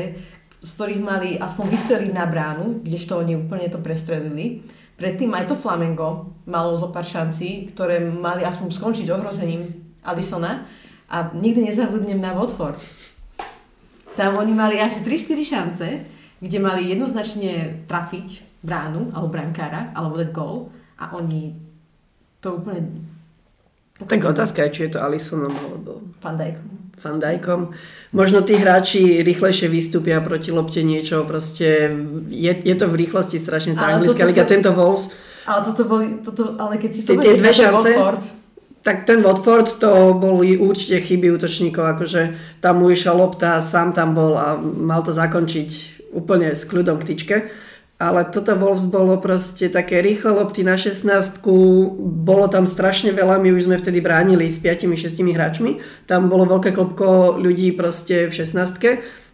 z 0.55 0.71
ktorých 0.79 1.03
mali 1.03 1.35
aspoň 1.35 1.67
vystreliť 1.75 2.13
na 2.15 2.31
bránu, 2.31 2.87
kdežto 2.87 3.19
oni 3.19 3.35
úplne 3.35 3.67
to 3.67 3.83
prestrelili. 3.83 4.63
Predtým 4.95 5.35
aj 5.35 5.51
to 5.51 5.57
Flamengo 5.59 6.31
malo 6.47 6.79
zo 6.79 6.95
pár 6.95 7.03
šancí, 7.03 7.75
ktoré 7.75 7.99
mali 7.99 8.47
aspoň 8.47 8.69
skončiť 8.71 9.07
ohrozením 9.11 9.67
Addisona 10.07 10.71
a 11.11 11.35
nikdy 11.35 11.67
nezabudnem 11.67 12.23
na 12.23 12.31
Watford. 12.31 12.79
Tam 14.15 14.39
oni 14.39 14.55
mali 14.55 14.79
asi 14.79 15.03
3-4 15.03 15.43
šance, 15.43 15.89
kde 16.39 16.59
mali 16.63 16.95
jednoznačne 16.95 17.83
trafiť 17.91 18.63
bránu, 18.63 19.11
alebo 19.11 19.35
brankára, 19.35 19.91
alebo 19.97 20.15
dať 20.23 20.31
gól 20.31 20.71
a 21.03 21.11
oni 21.19 21.59
to 22.39 22.63
úplne... 22.63 23.03
Tak 23.99 24.23
otázka 24.23 24.63
je, 24.69 24.71
či 24.71 24.81
je 24.87 24.91
to 24.95 25.03
Alisonom 25.03 25.51
alebo... 25.51 26.03
Van 26.23 26.39
Dijkom. 26.39 26.84
Van 27.03 27.19
Dijkom. 27.19 27.75
Možno 28.15 28.47
tí 28.47 28.55
hráči 28.55 29.23
rýchlejšie 29.27 29.67
vystúpia 29.67 30.23
proti 30.23 30.55
lopte 30.55 30.87
niečo, 30.87 31.27
proste 31.27 31.91
je, 32.31 32.53
je 32.55 32.75
to 32.79 32.87
v 32.87 32.95
rýchlosti 33.07 33.43
strašne 33.43 33.75
tá 33.75 33.99
anglická 33.99 34.23
liga, 34.23 34.47
sa... 34.47 34.51
tento 34.51 34.71
Wolves. 34.71 35.11
Ale 35.45 35.61
toto 35.67 35.83
boli, 35.85 36.23
toto, 36.25 36.57
ale 36.57 36.79
keď 36.81 36.91
si 36.95 37.01
to 37.05 37.19
tie 37.21 37.37
dve 37.37 37.53
šance, 37.53 37.91
tak 38.85 39.09
ten 39.09 39.25
Watford 39.25 39.81
to 39.81 40.13
boli 40.13 40.61
určite 40.61 41.01
chyby 41.01 41.33
útočníkov, 41.33 41.97
akože 41.97 42.37
tam 42.61 42.85
mu 42.85 42.93
išla 42.93 43.17
lopta, 43.17 43.61
sám 43.65 43.97
tam 43.97 44.13
bol 44.13 44.37
a 44.37 44.61
mal 44.61 45.01
to 45.01 45.13
zakončiť 45.13 46.01
úplne 46.15 46.53
s 46.53 46.69
kľudom 46.69 47.01
k 47.01 47.07
tyčke 47.13 47.37
ale 47.95 48.27
toto 48.27 48.59
Wolves 48.59 48.91
bolo 48.91 49.17
proste 49.23 49.71
také 49.71 50.03
rýchle 50.03 50.35
lopty 50.35 50.67
na 50.67 50.75
16 50.75 51.39
bolo 51.99 52.47
tam 52.51 52.67
strašne 52.67 53.15
veľa, 53.15 53.39
my 53.39 53.55
už 53.55 53.71
sme 53.71 53.79
vtedy 53.79 54.03
bránili 54.03 54.51
s 54.51 54.59
5-6 54.59 55.15
hráčmi, 55.23 55.79
tam 56.11 56.27
bolo 56.27 56.45
veľké 56.51 56.75
klopko 56.75 57.39
ľudí 57.39 57.71
proste 57.73 58.27
v 58.27 58.33
16 58.35 59.25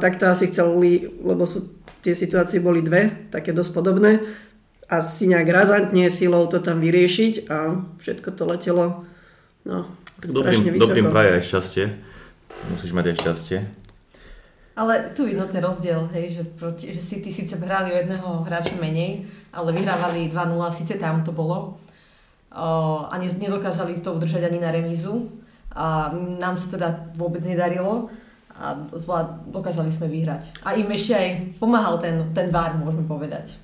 tak 0.00 0.20
to 0.20 0.28
asi 0.28 0.46
chceli, 0.52 1.08
lebo 1.24 1.48
sú 1.48 1.72
tie 2.04 2.12
situácie 2.12 2.60
boli 2.60 2.84
dve, 2.84 3.32
také 3.32 3.56
dosť 3.56 3.70
podobné. 3.72 4.20
Asi 4.92 5.24
nejak 5.24 5.48
razantne 5.48 6.12
silou 6.12 6.44
to 6.44 6.60
tam 6.60 6.84
vyriešiť 6.84 7.48
a 7.48 7.80
všetko 7.96 8.28
to 8.36 8.44
letelo 8.44 9.08
no, 9.64 9.88
tak 10.20 10.28
dobrým, 10.28 10.76
dobrým 10.76 11.08
praje 11.08 11.40
aj 11.40 11.42
šťastie. 11.48 11.84
Musíš 12.68 12.92
mať 12.92 13.04
aj 13.08 13.16
šťastie. 13.24 13.58
Ale 14.74 15.14
tu 15.14 15.22
vidno 15.22 15.46
ten 15.46 15.62
rozdiel, 15.62 16.10
hej, 16.10 16.34
že, 16.34 16.42
proti, 16.58 16.90
že 16.90 16.98
City 16.98 17.30
síce 17.30 17.54
hrali 17.54 17.94
o 17.94 17.98
jedného 18.02 18.42
hráča 18.42 18.74
menej, 18.74 19.22
ale 19.54 19.70
vyhrávali 19.70 20.26
2-0, 20.26 20.50
síce 20.74 20.98
tam 20.98 21.22
to 21.22 21.30
bolo. 21.30 21.78
O, 22.50 22.66
a 23.06 23.14
ne, 23.14 23.30
nedokázali 23.30 23.94
to 24.02 24.18
udržať 24.18 24.50
ani 24.50 24.58
na 24.58 24.74
remízu. 24.74 25.30
A 25.74 26.10
nám 26.38 26.58
sa 26.58 26.66
teda 26.70 26.88
vôbec 27.14 27.42
nedarilo 27.42 28.10
a 28.54 28.78
zvlád, 28.94 29.50
dokázali 29.50 29.90
sme 29.90 30.06
vyhrať. 30.06 30.62
A 30.62 30.78
im 30.78 30.86
ešte 30.90 31.14
aj 31.14 31.58
pomáhal 31.58 31.98
ten, 31.98 32.30
ten 32.30 32.54
VAR, 32.54 32.78
môžeme 32.78 33.06
povedať. 33.06 33.58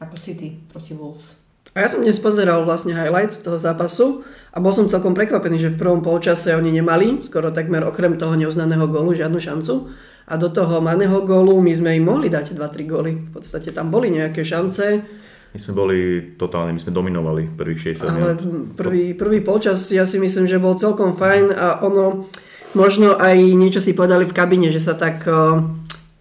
Ako 0.00 0.16
City 0.16 0.56
proti 0.72 0.96
Wolves. 0.96 1.43
A 1.74 1.82
ja 1.82 1.90
som 1.90 2.06
dnes 2.06 2.22
pozeral 2.22 2.62
vlastne 2.62 2.94
highlight 2.94 3.34
toho 3.34 3.58
zápasu 3.58 4.22
a 4.54 4.62
bol 4.62 4.70
som 4.70 4.86
celkom 4.86 5.10
prekvapený, 5.10 5.58
že 5.58 5.74
v 5.74 5.80
prvom 5.82 6.06
polčase 6.06 6.54
oni 6.54 6.70
nemali, 6.70 7.18
skoro 7.26 7.50
takmer 7.50 7.82
okrem 7.82 8.14
toho 8.14 8.38
neuznaného 8.38 8.86
gólu, 8.86 9.10
žiadnu 9.10 9.42
šancu. 9.42 9.90
A 10.30 10.38
do 10.38 10.54
toho 10.54 10.78
maného 10.78 11.26
gólu 11.26 11.58
my 11.58 11.74
sme 11.74 11.98
im 11.98 12.06
mohli 12.06 12.30
dať 12.30 12.54
2-3 12.54 12.86
góly. 12.86 13.12
V 13.18 13.30
podstate 13.34 13.74
tam 13.74 13.90
boli 13.90 14.14
nejaké 14.14 14.46
šance. 14.46 15.02
My 15.50 15.58
sme 15.58 15.72
boli 15.74 15.98
totálne, 16.38 16.78
my 16.78 16.80
sme 16.80 16.94
dominovali 16.94 17.50
prvých 17.58 17.98
60 17.98 18.06
Ale 18.06 18.38
prvý, 18.78 19.02
prvý 19.18 19.42
polčas 19.42 19.90
ja 19.90 20.06
si 20.06 20.22
myslím, 20.22 20.46
že 20.46 20.62
bol 20.62 20.78
celkom 20.78 21.18
fajn 21.18 21.58
a 21.58 21.82
ono, 21.82 22.30
možno 22.78 23.18
aj 23.18 23.34
niečo 23.34 23.82
si 23.82 23.98
povedali 23.98 24.30
v 24.30 24.34
kabine, 24.34 24.70
že 24.70 24.78
sa 24.78 24.94
tak 24.94 25.26
uh, 25.26 25.58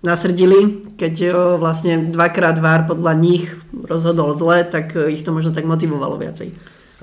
nasrdili, 0.03 0.91
keď 0.99 1.15
uh, 1.25 1.33
vlastne 1.55 2.11
dvakrát 2.11 2.59
vár 2.59 2.85
podľa 2.85 3.15
nich 3.15 3.47
rozhodol 3.71 4.35
zle, 4.35 4.67
tak 4.67 4.93
uh, 4.93 5.07
ich 5.07 5.23
to 5.23 5.31
možno 5.31 5.55
tak 5.55 5.63
motivovalo 5.63 6.19
viacej. 6.19 6.51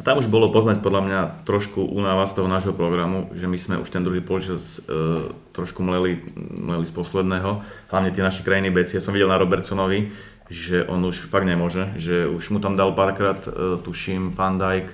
A 0.01 0.07
tam 0.07 0.17
už 0.17 0.33
bolo 0.33 0.49
poznať 0.49 0.81
podľa 0.81 1.03
mňa 1.05 1.21
trošku 1.45 1.85
únava 1.85 2.25
z 2.25 2.41
toho 2.41 2.49
nášho 2.49 2.73
programu, 2.73 3.29
že 3.37 3.45
my 3.45 3.59
sme 3.61 3.77
už 3.85 3.93
ten 3.93 4.01
druhý 4.01 4.25
polčas 4.25 4.81
e, 4.89 5.29
trošku 5.53 5.85
mleli, 5.85 6.25
mleli 6.57 6.89
z 6.89 6.93
posledného. 6.97 7.61
Hlavne 7.93 8.09
tie 8.09 8.25
naši 8.25 8.41
krajiny 8.41 8.73
beci. 8.73 8.97
Ja 8.97 9.05
som 9.05 9.13
videl 9.13 9.29
na 9.29 9.37
Robertsonovi, 9.37 10.09
že 10.49 10.89
on 10.89 11.05
už 11.05 11.29
fakt 11.29 11.45
nemôže, 11.45 11.93
že 12.01 12.25
už 12.33 12.49
mu 12.49 12.65
tam 12.65 12.81
dal 12.81 12.97
párkrát, 12.97 13.45
e, 13.45 13.77
tuším, 13.85 14.33
Van 14.33 14.57
Dijk 14.57 14.89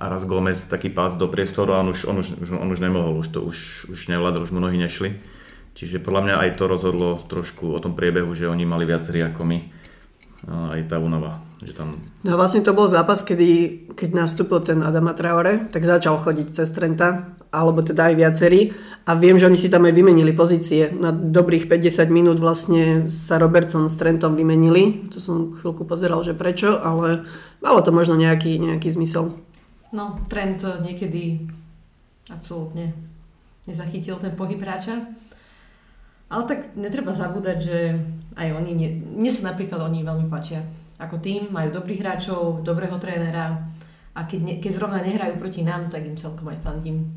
a 0.00 0.08
raz 0.08 0.24
Gomez 0.24 0.64
taký 0.64 0.88
pás 0.88 1.12
do 1.12 1.28
priestoru 1.28 1.76
a 1.76 1.84
on 1.84 1.92
už, 1.92 2.08
on 2.08 2.16
už, 2.24 2.28
on 2.56 2.72
už 2.72 2.80
nemohol, 2.80 3.20
už 3.20 3.36
to 3.36 3.44
už, 3.44 3.92
už 3.92 4.00
nevládol, 4.08 4.48
už 4.48 4.52
mu 4.56 4.64
nohy 4.64 4.80
nešli. 4.80 5.20
Čiže 5.76 6.00
podľa 6.00 6.22
mňa 6.24 6.34
aj 6.40 6.50
to 6.56 6.64
rozhodlo 6.64 7.20
trošku 7.28 7.76
o 7.76 7.78
tom 7.78 7.92
priebehu, 7.92 8.32
že 8.32 8.48
oni 8.48 8.64
mali 8.64 8.88
viac 8.88 9.04
hry 9.04 9.28
ako 9.28 9.44
my. 9.44 9.58
Aj 10.48 10.80
tá 10.88 10.96
únava 10.96 11.46
že 11.64 11.72
tam... 11.72 11.96
No 12.20 12.36
vlastne 12.36 12.60
to 12.60 12.76
bol 12.76 12.84
zápas, 12.84 13.24
kedy, 13.24 13.82
keď 13.96 14.10
nastúpil 14.12 14.60
ten 14.60 14.84
Adama 14.84 15.16
Traore, 15.16 15.72
tak 15.72 15.88
začal 15.88 16.20
chodiť 16.20 16.52
cez 16.52 16.68
Trenta, 16.68 17.32
alebo 17.48 17.80
teda 17.80 18.12
aj 18.12 18.14
viacerí. 18.14 18.76
A 19.08 19.16
viem, 19.16 19.40
že 19.40 19.48
oni 19.48 19.56
si 19.56 19.72
tam 19.72 19.88
aj 19.88 19.96
vymenili 19.96 20.36
pozície. 20.36 20.92
Na 20.92 21.14
dobrých 21.14 21.70
50 21.70 22.12
minút 22.12 22.36
vlastne 22.42 23.08
sa 23.08 23.40
Robertson 23.40 23.88
s 23.88 23.96
Trentom 23.96 24.36
vymenili. 24.36 25.08
To 25.16 25.18
som 25.22 25.56
chvíľku 25.56 25.88
pozeral, 25.88 26.20
že 26.20 26.36
prečo, 26.36 26.76
ale 26.76 27.24
malo 27.64 27.80
to 27.80 27.94
možno 27.94 28.20
nejaký, 28.20 28.60
nejaký 28.60 28.92
zmysel. 28.92 29.32
No, 29.96 30.20
Trent 30.28 30.60
niekedy 30.60 31.48
absolútne 32.28 32.92
nezachytil 33.64 34.20
ten 34.20 34.36
pohyb 34.36 34.60
hráča. 34.60 35.08
Ale 36.26 36.42
tak 36.50 36.74
netreba 36.74 37.14
zabúdať, 37.14 37.58
že 37.62 37.78
aj 38.34 38.48
oni, 38.50 38.72
nie, 38.74 38.90
mne 38.98 39.30
sa 39.30 39.54
napríklad 39.54 39.78
oni 39.78 40.02
veľmi 40.02 40.26
páčia 40.26 40.66
ako 40.96 41.20
tým, 41.20 41.52
majú 41.52 41.68
dobrých 41.76 42.00
hráčov, 42.00 42.64
dobrého 42.64 42.96
trénera 42.96 43.68
a 44.16 44.20
keď, 44.24 44.40
ne, 44.40 44.54
keď 44.56 44.70
zrovna 44.72 45.04
nehrajú 45.04 45.36
proti 45.36 45.60
nám, 45.60 45.92
tak 45.92 46.08
im 46.08 46.16
celkom 46.16 46.48
aj 46.48 46.64
fandím. 46.64 47.12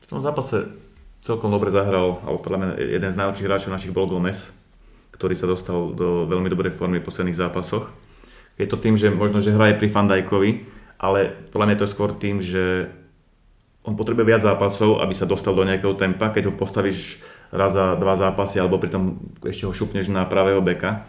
V 0.00 0.06
tom 0.08 0.24
zápase 0.24 0.72
celkom 1.20 1.52
dobre 1.52 1.68
zahral, 1.68 2.18
alebo 2.24 2.40
podľa 2.40 2.58
mňa 2.58 2.70
jeden 2.80 3.10
z 3.12 3.18
najlepších 3.20 3.46
hráčov 3.46 3.70
našich 3.76 3.92
bol 3.92 4.08
Gomez, 4.08 4.48
ktorý 5.12 5.36
sa 5.36 5.44
dostal 5.44 5.92
do 5.92 6.24
veľmi 6.24 6.48
dobrej 6.48 6.72
formy 6.72 7.04
v 7.04 7.06
posledných 7.06 7.36
zápasoch. 7.36 7.92
Je 8.56 8.64
to 8.64 8.80
tým, 8.80 8.96
že 8.96 9.12
možno, 9.12 9.44
že 9.44 9.52
hraje 9.52 9.76
pri 9.76 9.92
Fandajkovi, 9.92 10.50
ale 10.96 11.36
podľa 11.52 11.66
mňa 11.68 11.76
to 11.78 11.84
je 11.84 11.94
skôr 11.94 12.10
tým, 12.16 12.40
že 12.40 12.88
on 13.84 13.98
potrebuje 13.98 14.24
viac 14.24 14.42
zápasov, 14.42 15.02
aby 15.02 15.12
sa 15.12 15.28
dostal 15.28 15.52
do 15.52 15.66
nejakého 15.66 15.94
tempa, 15.98 16.30
keď 16.30 16.48
ho 16.48 16.54
postavíš 16.54 17.18
raz 17.52 17.76
za 17.76 17.94
dva 18.00 18.16
zápasy, 18.16 18.58
alebo 18.58 18.80
pritom 18.80 19.20
ešte 19.44 19.68
ho 19.68 19.76
šupneš 19.76 20.08
na 20.08 20.24
pravého 20.24 20.64
beka, 20.64 21.04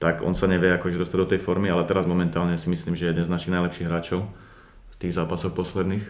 tak 0.00 0.24
on 0.24 0.34
sa 0.34 0.50
nevie 0.50 0.72
akože 0.74 0.98
dostať 0.98 1.18
do 1.20 1.30
tej 1.36 1.40
formy, 1.44 1.70
ale 1.70 1.86
teraz 1.86 2.08
momentálne 2.08 2.58
si 2.58 2.66
myslím, 2.72 2.98
že 2.98 3.06
je 3.06 3.10
jeden 3.14 3.24
z 3.28 3.30
našich 3.30 3.54
najlepších 3.54 3.86
hráčov 3.86 4.26
v 4.90 4.94
tých 4.98 5.14
zápasoch 5.14 5.54
posledných. 5.54 6.02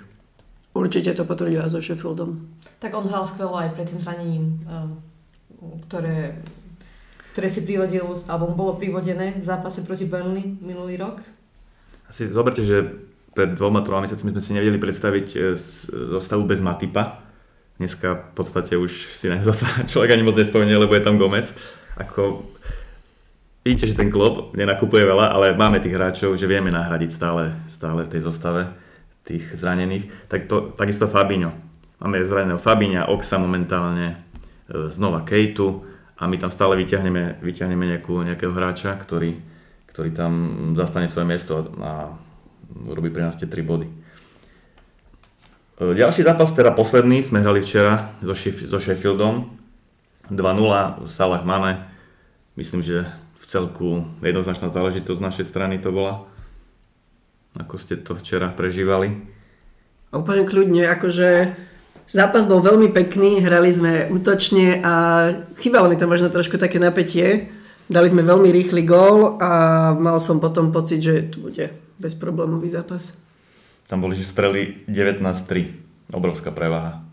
Určite 0.73 1.13
to 1.13 1.29
potvrdí 1.29 1.61
aj 1.61 1.77
so 1.77 1.85
Sheffieldom. 1.85 2.49
Tak 2.81 2.97
on 2.97 3.05
hral 3.05 3.29
skvelo 3.29 3.61
aj 3.61 3.77
pred 3.77 3.93
tým 3.93 4.01
zranením, 4.01 4.65
um, 4.65 4.97
ktoré, 5.85 6.41
ktoré 7.37 7.49
si 7.53 7.61
privodil, 7.69 8.25
alebo 8.25 8.57
bolo 8.57 8.81
privodené 8.81 9.37
v 9.37 9.45
zápase 9.45 9.85
proti 9.85 10.09
Burnley 10.09 10.57
minulý 10.65 10.97
rok. 10.97 11.21
Asi 12.09 12.25
zoberte, 12.33 12.65
že 12.65 12.89
pred 13.37 13.53
dvoma, 13.57 13.85
troma 13.85 14.05
mesiacmi 14.05 14.33
sme 14.33 14.41
si 14.45 14.53
nevedeli 14.57 14.81
predstaviť 14.81 15.27
e, 15.33 15.39
zostavu 16.17 16.45
bez 16.45 16.61
Matipa. 16.61 17.32
Dneska 17.83 18.15
v 18.15 18.35
podstate 18.39 18.79
už 18.79 19.11
si 19.11 19.27
na 19.27 19.43
zasa 19.51 19.67
človek 19.83 20.15
ani 20.15 20.23
moc 20.23 20.39
nespomenie, 20.39 20.79
lebo 20.79 20.95
je 20.95 21.03
tam 21.03 21.19
Gomez. 21.19 21.51
Ako 21.99 22.47
vidíte, 23.67 23.91
že 23.91 23.99
ten 23.99 24.07
klub 24.07 24.55
nenakupuje 24.55 25.03
veľa, 25.03 25.35
ale 25.35 25.59
máme 25.59 25.83
tých 25.83 25.99
hráčov, 25.99 26.39
že 26.39 26.47
vieme 26.47 26.71
nahradiť 26.71 27.11
stále, 27.11 27.59
stále 27.67 28.07
v 28.07 28.13
tej 28.15 28.23
zostave 28.23 28.71
tých 29.27 29.51
zranených. 29.59 30.31
Tak 30.31 30.47
to, 30.47 30.71
takisto 30.79 31.11
Fabinho. 31.11 31.51
Máme 31.99 32.23
zraneného 32.23 32.63
Fabíňa, 32.63 33.11
Oxa 33.11 33.43
momentálne, 33.43 34.15
e, 34.71 34.87
znova 34.87 35.27
Kejtu 35.27 35.83
a 36.23 36.31
my 36.31 36.39
tam 36.39 36.55
stále 36.55 36.79
vyťahneme, 36.79 37.43
vyťahneme 37.43 37.99
nejakú, 37.99 38.15
nejakého 38.23 38.55
hráča, 38.55 38.95
ktorý, 38.95 39.43
ktorý 39.91 40.11
tam 40.15 40.33
zastane 40.79 41.11
svoje 41.11 41.27
miesto 41.27 41.67
a 41.83 42.15
robí 42.95 43.11
pre 43.11 43.27
nás 43.27 43.35
tie 43.35 43.51
3 43.51 43.59
body. 43.67 44.02
E, 45.83 45.95
ďalší 45.99 46.23
zápas, 46.23 46.55
teda 46.55 46.71
posledný, 46.71 47.27
sme 47.27 47.43
hrali 47.43 47.59
včera 47.59 48.15
so, 48.23 48.39
so 48.39 48.79
Sheffieldom. 48.79 49.59
2-0, 50.31 51.11
Salah 51.11 51.43
Mane. 51.43 51.91
Myslím, 52.55 52.87
že 52.87 53.11
celku 53.53 54.07
jednoznačná 54.25 54.71
záležitosť 54.71 55.19
z 55.19 55.27
našej 55.29 55.47
strany 55.51 55.77
to 55.83 55.91
bola. 55.93 56.25
Ako 57.59 57.77
ste 57.77 58.01
to 58.01 58.17
včera 58.17 58.49
prežívali? 58.49 59.13
Úplne 60.09 60.49
kľudne, 60.49 60.89
akože 60.89 61.53
zápas 62.09 62.49
bol 62.49 62.65
veľmi 62.65 62.89
pekný, 62.95 63.45
hrali 63.45 63.69
sme 63.69 64.09
útočne 64.09 64.81
a 64.81 64.93
chýbalo 65.61 65.93
mi 65.93 66.01
tam 66.01 66.15
možno 66.15 66.33
trošku 66.33 66.57
také 66.57 66.81
napätie. 66.81 67.53
Dali 67.93 68.09
sme 68.09 68.25
veľmi 68.25 68.49
rýchly 68.49 68.89
gól 68.89 69.37
a 69.37 69.51
mal 69.93 70.17
som 70.17 70.41
potom 70.41 70.73
pocit, 70.73 71.05
že 71.05 71.29
tu 71.29 71.45
bude 71.45 71.69
bezproblémový 72.01 72.73
zápas. 72.73 73.13
Tam 73.93 74.01
boli, 74.01 74.17
že 74.17 74.25
streli 74.25 74.89
19-3, 74.89 76.17
obrovská 76.17 76.49
prevaha. 76.49 77.05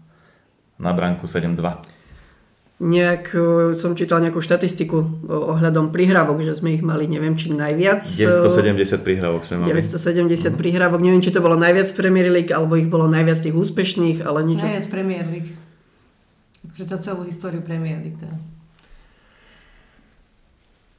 Na 0.79 0.95
bránku 0.95 1.27
7-2 1.27 1.99
nejak, 2.79 3.35
e, 3.35 3.75
som 3.75 3.91
čítal 3.91 4.23
nejakú 4.23 4.39
štatistiku 4.39 5.27
ohľadom 5.27 5.91
prihrávok, 5.91 6.39
že 6.47 6.63
sme 6.63 6.79
ich 6.79 6.83
mali, 6.83 7.11
neviem, 7.11 7.35
či 7.35 7.51
najviac. 7.51 7.99
970 7.99 9.03
prihrávok 9.03 9.43
sme 9.43 9.55
mali. 9.61 9.75
970 9.75 10.55
mm. 10.55 10.55
prihrávok, 10.55 10.99
neviem, 11.03 11.19
či 11.19 11.35
to 11.35 11.43
bolo 11.43 11.59
najviac 11.59 11.91
v 11.91 11.95
Premier 11.99 12.31
League, 12.31 12.51
alebo 12.55 12.79
ich 12.79 12.87
bolo 12.87 13.11
najviac 13.11 13.35
tých 13.43 13.51
úspešných, 13.51 14.23
ale 14.23 14.47
niečo... 14.47 14.63
Najviac 14.63 14.87
Premier 14.87 15.27
League. 15.27 15.51
Akože 16.71 16.85
za 16.87 16.97
celú 17.03 17.27
históriu 17.27 17.59
Premier 17.59 17.99
League. 17.99 18.15
Teda. 18.15 18.39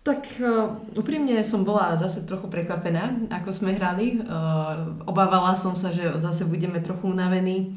Tak 0.00 0.40
uh, 0.40 0.80
úprimne 0.96 1.44
som 1.44 1.60
bola 1.60 1.92
zase 2.00 2.24
trochu 2.24 2.48
prekvapená, 2.48 3.28
ako 3.28 3.52
sme 3.52 3.76
hrali. 3.76 4.20
Uh, 4.24 4.96
obávala 5.04 5.54
som 5.60 5.76
sa, 5.76 5.92
že 5.92 6.08
zase 6.16 6.48
budeme 6.48 6.80
trochu 6.80 7.12
unavení 7.12 7.76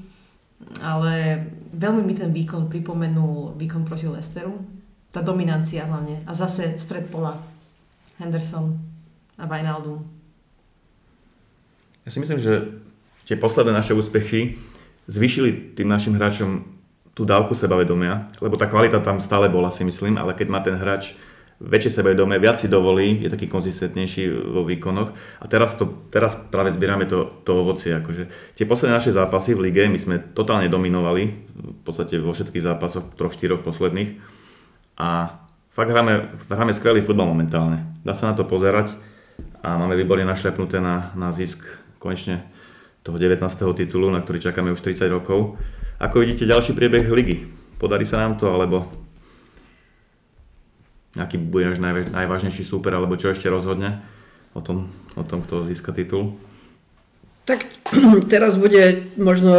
ale 0.81 1.43
veľmi 1.73 2.01
mi 2.05 2.13
ten 2.15 2.31
výkon 2.31 2.71
pripomenul 2.71 3.57
výkon 3.59 3.83
proti 3.83 4.07
Lesteru. 4.07 4.55
Tá 5.13 5.21
dominancia 5.21 5.85
hlavne. 5.85 6.25
A 6.25 6.31
zase 6.33 6.79
stred 6.81 7.09
pola. 7.11 7.37
Henderson 8.17 8.77
a 9.37 9.45
Wijnaldum. 9.49 10.05
Ja 12.05 12.09
si 12.13 12.19
myslím, 12.21 12.39
že 12.41 12.77
tie 13.25 13.39
posledné 13.39 13.73
naše 13.73 13.95
úspechy 13.95 14.59
zvyšili 15.09 15.73
tým 15.73 15.89
našim 15.89 16.13
hráčom 16.13 16.67
tú 17.13 17.25
dávku 17.25 17.53
sebavedomia, 17.53 18.29
lebo 18.41 18.57
tá 18.57 18.65
kvalita 18.65 19.01
tam 19.01 19.21
stále 19.21 19.45
bola, 19.49 19.69
si 19.69 19.85
myslím, 19.85 20.17
ale 20.17 20.33
keď 20.33 20.47
má 20.49 20.59
ten 20.65 20.73
hráč 20.77 21.13
väčšie 21.63 22.03
sebavedomie, 22.03 22.43
viac 22.43 22.59
si 22.59 22.67
dovolí, 22.67 23.23
je 23.23 23.31
taký 23.31 23.47
konzistentnejší 23.47 24.27
vo 24.51 24.67
výkonoch. 24.67 25.15
A 25.39 25.45
teraz, 25.47 25.79
to, 25.79 25.87
teraz 26.11 26.35
práve 26.35 26.75
zbierame 26.75 27.07
to, 27.07 27.41
to 27.47 27.55
ovocie. 27.55 27.95
Akože. 27.95 28.27
Tie 28.53 28.67
posledné 28.67 28.99
naše 28.99 29.15
zápasy 29.15 29.55
v 29.55 29.71
lige, 29.71 29.87
my 29.87 29.95
sme 29.95 30.15
totálne 30.19 30.67
dominovali, 30.67 31.23
v 31.55 31.81
podstate 31.87 32.19
vo 32.19 32.35
všetkých 32.35 32.63
zápasoch, 32.63 33.15
troch, 33.15 33.31
štyroch 33.31 33.63
posledných. 33.63 34.19
A 34.99 35.39
fakt 35.71 35.89
hráme, 35.89 36.35
hráme 36.51 36.75
skvelý 36.75 36.99
futbal 36.99 37.31
momentálne. 37.31 37.87
Dá 38.03 38.11
sa 38.11 38.29
na 38.29 38.35
to 38.35 38.43
pozerať 38.43 38.91
a 39.63 39.79
máme 39.79 39.95
výborne 39.95 40.27
našľapnuté 40.27 40.83
na, 40.83 41.15
na 41.15 41.31
zisk 41.31 41.63
konečne 41.97 42.43
toho 43.07 43.15
19. 43.15 43.39
titulu, 43.75 44.11
na 44.11 44.19
ktorý 44.19 44.51
čakáme 44.51 44.75
už 44.75 44.83
30 44.83 45.07
rokov. 45.07 45.55
Ako 46.03 46.19
vidíte 46.19 46.43
ďalší 46.43 46.75
priebeh 46.75 47.07
ligy? 47.07 47.47
Podarí 47.79 48.03
sa 48.07 48.19
nám 48.19 48.35
to, 48.39 48.51
alebo 48.51 49.02
aký 51.13 51.37
bude 51.37 51.69
náš 51.69 51.79
najvážnejší 52.09 52.65
súper, 52.65 52.93
alebo 52.97 53.17
čo 53.17 53.29
ešte 53.29 53.49
rozhodne 53.49 54.01
o 54.57 54.61
tom, 54.61 54.89
o 55.13 55.23
tom 55.25 55.45
kto 55.45 55.65
získa 55.65 55.93
titul? 55.93 56.37
Tak 57.43 57.67
teraz 58.33 58.55
bude 58.55 59.03
možno, 59.19 59.53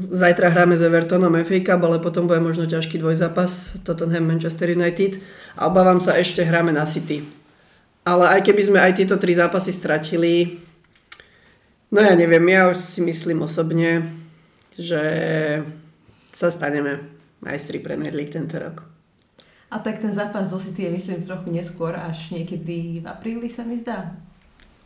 zajtra 0.00 0.50
hráme 0.50 0.74
s 0.74 0.82
Evertonom 0.82 1.36
FA 1.44 1.58
Cup, 1.60 1.80
ale 1.84 2.00
potom 2.00 2.24
bude 2.24 2.40
možno 2.40 2.64
ťažký 2.64 2.96
dvojzápas 2.98 3.82
Tottenham 3.84 4.24
Manchester 4.24 4.72
United 4.72 5.20
a 5.54 5.68
obávam 5.68 6.00
sa 6.00 6.16
ešte 6.16 6.42
hráme 6.42 6.72
na 6.72 6.88
City. 6.88 7.22
Ale 8.02 8.32
aj 8.32 8.48
keby 8.48 8.62
sme 8.64 8.78
aj 8.80 8.96
tieto 8.96 9.20
tri 9.20 9.36
zápasy 9.36 9.76
stratili, 9.76 10.56
no 11.92 12.00
ja 12.00 12.16
neviem, 12.16 12.42
ja 12.48 12.72
už 12.72 12.80
si 12.80 13.04
myslím 13.04 13.44
osobne, 13.44 14.08
že 14.80 15.02
sa 16.32 16.48
staneme 16.48 17.04
majstri 17.44 17.84
Premier 17.84 18.16
League 18.16 18.32
tento 18.32 18.56
rok. 18.56 18.80
A 19.70 19.78
tak 19.78 20.02
ten 20.02 20.10
zápas 20.10 20.50
zo 20.50 20.58
City 20.58 20.82
je 20.82 20.90
myslím 20.90 21.22
trochu 21.22 21.54
neskôr, 21.54 21.94
až 21.94 22.34
niekedy 22.34 22.98
v 23.00 23.06
apríli 23.06 23.46
sa 23.46 23.62
mi 23.62 23.78
zdá. 23.78 24.18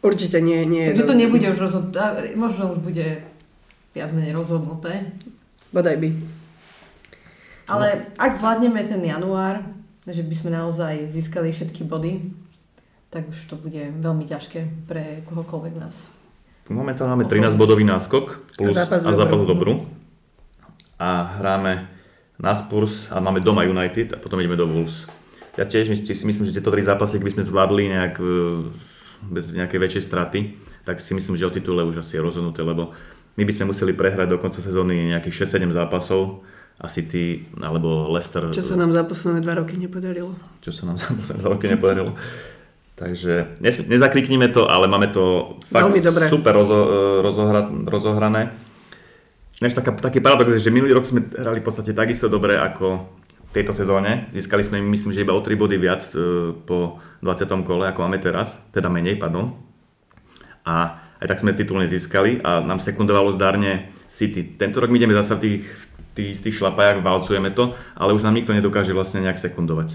Určite 0.05 0.44
nie. 0.44 0.68
nie 0.68 0.92
Takže 0.92 1.09
to 1.09 1.16
nebude 1.16 1.47
už 1.49 1.59
rozhodnuté, 1.59 2.37
možno 2.37 2.77
už 2.77 2.85
bude 2.85 3.25
viac 3.97 4.12
menej 4.12 4.37
rozhodnuté. 4.37 5.16
Bodaj 5.73 5.97
by. 5.97 6.09
Ale 7.64 7.87
no. 7.97 8.01
ak 8.20 8.33
zvládneme 8.37 8.85
ten 8.85 9.01
január, 9.01 9.64
že 10.05 10.20
by 10.20 10.35
sme 10.37 10.51
naozaj 10.53 11.09
získali 11.09 11.49
všetky 11.49 11.88
body, 11.88 12.20
tak 13.09 13.33
už 13.33 13.40
to 13.49 13.57
bude 13.57 13.81
veľmi 14.05 14.29
ťažké 14.29 14.85
pre 14.85 15.25
kohokoľvek 15.33 15.75
nás. 15.81 15.97
Momentálne 16.68 17.16
máme 17.16 17.25
13 17.25 17.57
bodový 17.57 17.88
náskok 17.88 18.44
plus 18.61 18.77
a 18.77 18.85
zápas, 18.85 19.01
a 19.01 19.16
zápas 19.16 19.40
dobru. 19.49 19.88
A 21.01 21.40
hráme 21.40 21.93
na 22.38 22.55
Spurs 22.55 23.09
a 23.14 23.23
máme 23.23 23.38
doma 23.40 23.62
United 23.62 24.14
a 24.14 24.18
potom 24.18 24.40
ideme 24.42 24.59
do 24.59 24.66
Wolves. 24.66 25.07
Ja 25.55 25.62
tiež 25.62 25.94
si 25.94 26.25
myslím, 26.27 26.51
že 26.51 26.59
tieto 26.59 26.75
tri 26.75 26.83
zápasy, 26.83 27.23
keby 27.23 27.38
sme 27.38 27.47
zvládli 27.47 27.85
nejak 27.94 28.14
e, 28.18 28.27
bez 29.31 29.55
nejakej 29.55 29.79
väčšej 29.79 30.03
straty, 30.03 30.40
tak 30.83 30.99
si 30.99 31.14
myslím, 31.14 31.38
že 31.38 31.47
o 31.47 31.55
titule 31.55 31.87
už 31.87 32.03
asi 32.03 32.18
je 32.18 32.27
rozhodnuté, 32.27 32.66
lebo 32.66 32.90
my 33.38 33.42
by 33.47 33.53
sme 33.55 33.70
museli 33.70 33.94
prehrať 33.94 34.35
do 34.35 34.38
konca 34.42 34.59
sezóny 34.59 35.14
nejakých 35.14 35.47
6-7 35.47 35.70
zápasov 35.70 36.42
a 36.83 36.90
City 36.90 37.47
alebo 37.62 38.11
Leicester. 38.11 38.51
Čo 38.51 38.66
sa 38.66 38.75
nám 38.75 38.90
za 38.90 39.07
posledné 39.07 39.38
dva 39.47 39.62
roky 39.62 39.79
nepodarilo. 39.79 40.35
Čo 40.59 40.75
sa 40.75 40.90
nám 40.90 40.99
za 40.99 41.14
posledné 41.14 41.38
dva 41.38 41.51
roky 41.55 41.66
nepodarilo. 41.70 42.18
Takže 42.94 43.59
nezakliknime 43.90 44.55
to, 44.55 44.70
ale 44.70 44.87
máme 44.87 45.11
to 45.11 45.55
fakt 45.66 45.90
super 46.31 46.55
rozo, 46.55 46.79
e, 46.79 46.99
rozohra, 47.23 47.66
rozohrané. 47.90 48.55
Ináč 49.62 49.73
taká, 49.79 49.95
taký 49.95 50.19
paradox 50.19 50.59
je, 50.59 50.67
že 50.67 50.75
minulý 50.75 50.95
rok 50.99 51.07
sme 51.07 51.31
hrali 51.31 51.62
v 51.62 51.67
podstate 51.67 51.95
takisto 51.95 52.27
dobre 52.27 52.59
ako 52.59 53.07
v 53.49 53.53
tejto 53.55 53.71
sezóne. 53.71 54.27
Získali 54.35 54.67
sme 54.67 54.83
myslím, 54.83 55.14
že 55.14 55.23
iba 55.23 55.37
o 55.37 55.43
3 55.43 55.55
body 55.55 55.77
viac 55.79 56.03
e, 56.11 56.51
po 56.59 56.99
20. 57.23 57.47
kole, 57.62 57.87
ako 57.87 58.03
máme 58.03 58.19
teraz, 58.19 58.59
teda 58.75 58.90
menej, 58.90 59.14
pardon. 59.14 59.55
A 60.67 60.99
aj 61.23 61.27
tak 61.31 61.40
sme 61.40 61.55
titul 61.55 61.79
nezískali 61.79 62.43
a 62.43 62.61
nám 62.61 62.83
sekundovalo 62.83 63.31
zdárne 63.31 63.95
City. 64.11 64.43
Tento 64.59 64.83
rok 64.83 64.90
my 64.90 64.99
ideme 64.99 65.14
zase 65.14 65.38
v 65.38 65.43
tých, 65.43 65.62
tých 66.19 66.29
istých 66.37 66.59
šlapajach, 66.59 67.01
valcujeme 67.01 67.55
to, 67.55 67.79
ale 67.95 68.12
už 68.12 68.27
nám 68.27 68.35
nikto 68.35 68.51
nedokáže 68.51 68.90
vlastne 68.90 69.23
nejak 69.23 69.38
sekundovať. 69.38 69.95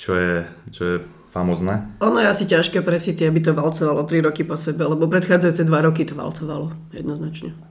Čo 0.00 0.12
je, 0.16 0.34
čo 0.72 0.82
je 0.84 0.96
famozne. 1.28 1.92
Ono 2.00 2.18
je 2.18 2.26
asi 2.26 2.48
ťažké 2.48 2.80
pre 2.80 2.96
City, 2.96 3.28
aby 3.28 3.44
to 3.44 3.52
valcovalo 3.52 4.02
3 4.08 4.26
roky 4.32 4.42
po 4.48 4.56
sebe, 4.56 4.88
lebo 4.88 5.04
predchádzajúce 5.06 5.62
2 5.68 5.86
roky 5.86 6.08
to 6.08 6.16
valcovalo 6.16 6.72
jednoznačne. 6.96 7.67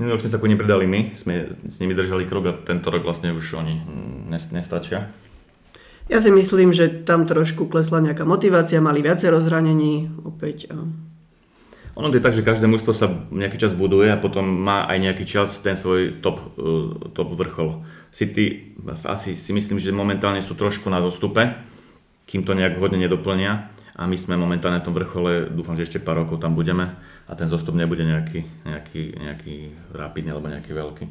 Minulý 0.00 0.16
rok 0.16 0.24
sme 0.24 0.32
sa 0.32 0.40
ku 0.40 0.48
nim 0.48 0.56
predali 0.56 0.88
my, 0.88 1.12
sme 1.12 1.60
s 1.68 1.76
nimi 1.76 1.92
držali 1.92 2.24
krok 2.24 2.48
a 2.48 2.56
tento 2.56 2.88
rok 2.88 3.04
vlastne 3.04 3.36
už 3.36 3.60
oni 3.60 3.84
nestačia. 4.48 5.12
Ja 6.08 6.24
si 6.24 6.32
myslím, 6.32 6.72
že 6.72 7.04
tam 7.04 7.28
trošku 7.28 7.68
klesla 7.68 8.00
nejaká 8.00 8.24
motivácia, 8.24 8.80
mali 8.80 9.04
viacero 9.04 9.36
zranení 9.44 10.08
opäť. 10.24 10.72
A... 10.72 10.88
Ono 12.00 12.08
je 12.08 12.24
tak, 12.24 12.32
že 12.32 12.40
každé 12.40 12.64
mužstvo 12.64 12.96
sa 12.96 13.12
nejaký 13.28 13.60
čas 13.60 13.76
buduje 13.76 14.08
a 14.08 14.16
potom 14.16 14.40
má 14.40 14.88
aj 14.88 15.04
nejaký 15.04 15.28
čas 15.28 15.60
ten 15.60 15.76
svoj 15.76 16.24
top, 16.24 16.48
uh, 16.56 17.12
top 17.12 17.36
vrchol. 17.36 17.84
City 18.08 18.72
asi 18.88 19.36
si 19.36 19.52
myslím, 19.52 19.76
že 19.76 19.92
momentálne 19.92 20.40
sú 20.40 20.56
trošku 20.56 20.88
na 20.88 21.04
zostupe, 21.04 21.60
kým 22.24 22.40
to 22.48 22.56
nejak 22.56 22.80
hodne 22.80 22.96
nedoplnia 23.04 23.68
a 23.96 24.06
my 24.06 24.16
sme 24.16 24.38
momentálne 24.38 24.78
na 24.78 24.84
tom 24.84 24.94
vrchole, 24.94 25.50
dúfam, 25.50 25.74
že 25.74 25.90
ešte 25.90 26.02
pár 26.02 26.22
rokov 26.22 26.38
tam 26.38 26.54
budeme 26.54 26.94
a 27.26 27.32
ten 27.34 27.50
zostup 27.50 27.74
nebude 27.74 28.06
nejaký, 28.06 28.46
nejaký, 28.66 29.02
nejaký 29.18 29.54
rapidný 29.90 30.30
alebo 30.30 30.50
nejaký 30.50 30.70
veľký. 30.70 31.04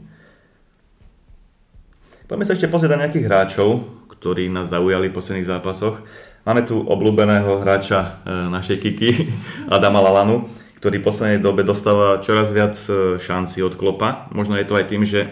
Poďme 2.29 2.45
sa 2.45 2.53
ešte 2.53 2.69
pozrieť 2.69 2.93
na 2.95 3.01
nejakých 3.07 3.25
hráčov, 3.25 3.69
ktorí 4.13 4.53
nás 4.53 4.69
zaujali 4.69 5.09
v 5.09 5.17
posledných 5.17 5.49
zápasoch. 5.49 6.05
Máme 6.45 6.63
tu 6.63 6.79
obľúbeného 6.79 7.59
hráča 7.65 7.99
e, 7.99 8.09
našej 8.53 8.77
Kiki, 8.79 9.11
Adama 9.75 9.99
Lalanu, 9.99 10.47
ktorý 10.79 11.03
v 11.03 11.07
poslednej 11.09 11.39
dobe 11.43 11.65
dostáva 11.67 12.21
čoraz 12.23 12.53
viac 12.53 12.77
e, 12.87 13.17
šanci 13.19 13.65
od 13.65 13.75
Klopa. 13.75 14.31
Možno 14.31 14.55
je 14.55 14.65
to 14.69 14.77
aj 14.77 14.85
tým, 14.87 15.03
že 15.03 15.27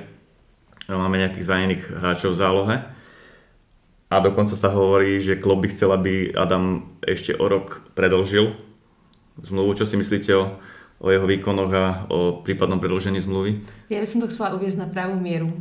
máme 0.89 1.21
nejakých 1.21 1.45
zranených 1.47 1.83
hráčov 2.01 2.35
v 2.35 2.39
zálohe 2.41 2.75
a 4.07 4.23
dokonca 4.23 4.55
sa 4.55 4.71
hovorí, 4.71 5.19
že 5.19 5.35
klub 5.35 5.63
by 5.63 5.67
chcel, 5.67 5.91
aby 5.91 6.31
Adam 6.31 6.95
ešte 7.03 7.35
o 7.35 7.43
rok 7.43 7.83
predlžil 7.91 8.55
zmluvu. 9.43 9.75
Čo 9.75 9.85
si 9.85 9.99
myslíte 9.99 10.31
o, 10.31 10.55
o 11.03 11.07
jeho 11.11 11.27
výkonoch 11.27 11.71
a 11.75 12.07
o 12.07 12.39
prípadnom 12.39 12.79
predlžení 12.79 13.19
zmluvy? 13.19 13.67
Ja 13.91 13.99
by 13.99 14.07
som 14.07 14.23
to 14.23 14.31
chcela 14.31 14.55
uviezť 14.55 14.79
na 14.79 14.87
pravú 14.87 15.19
mieru. 15.19 15.51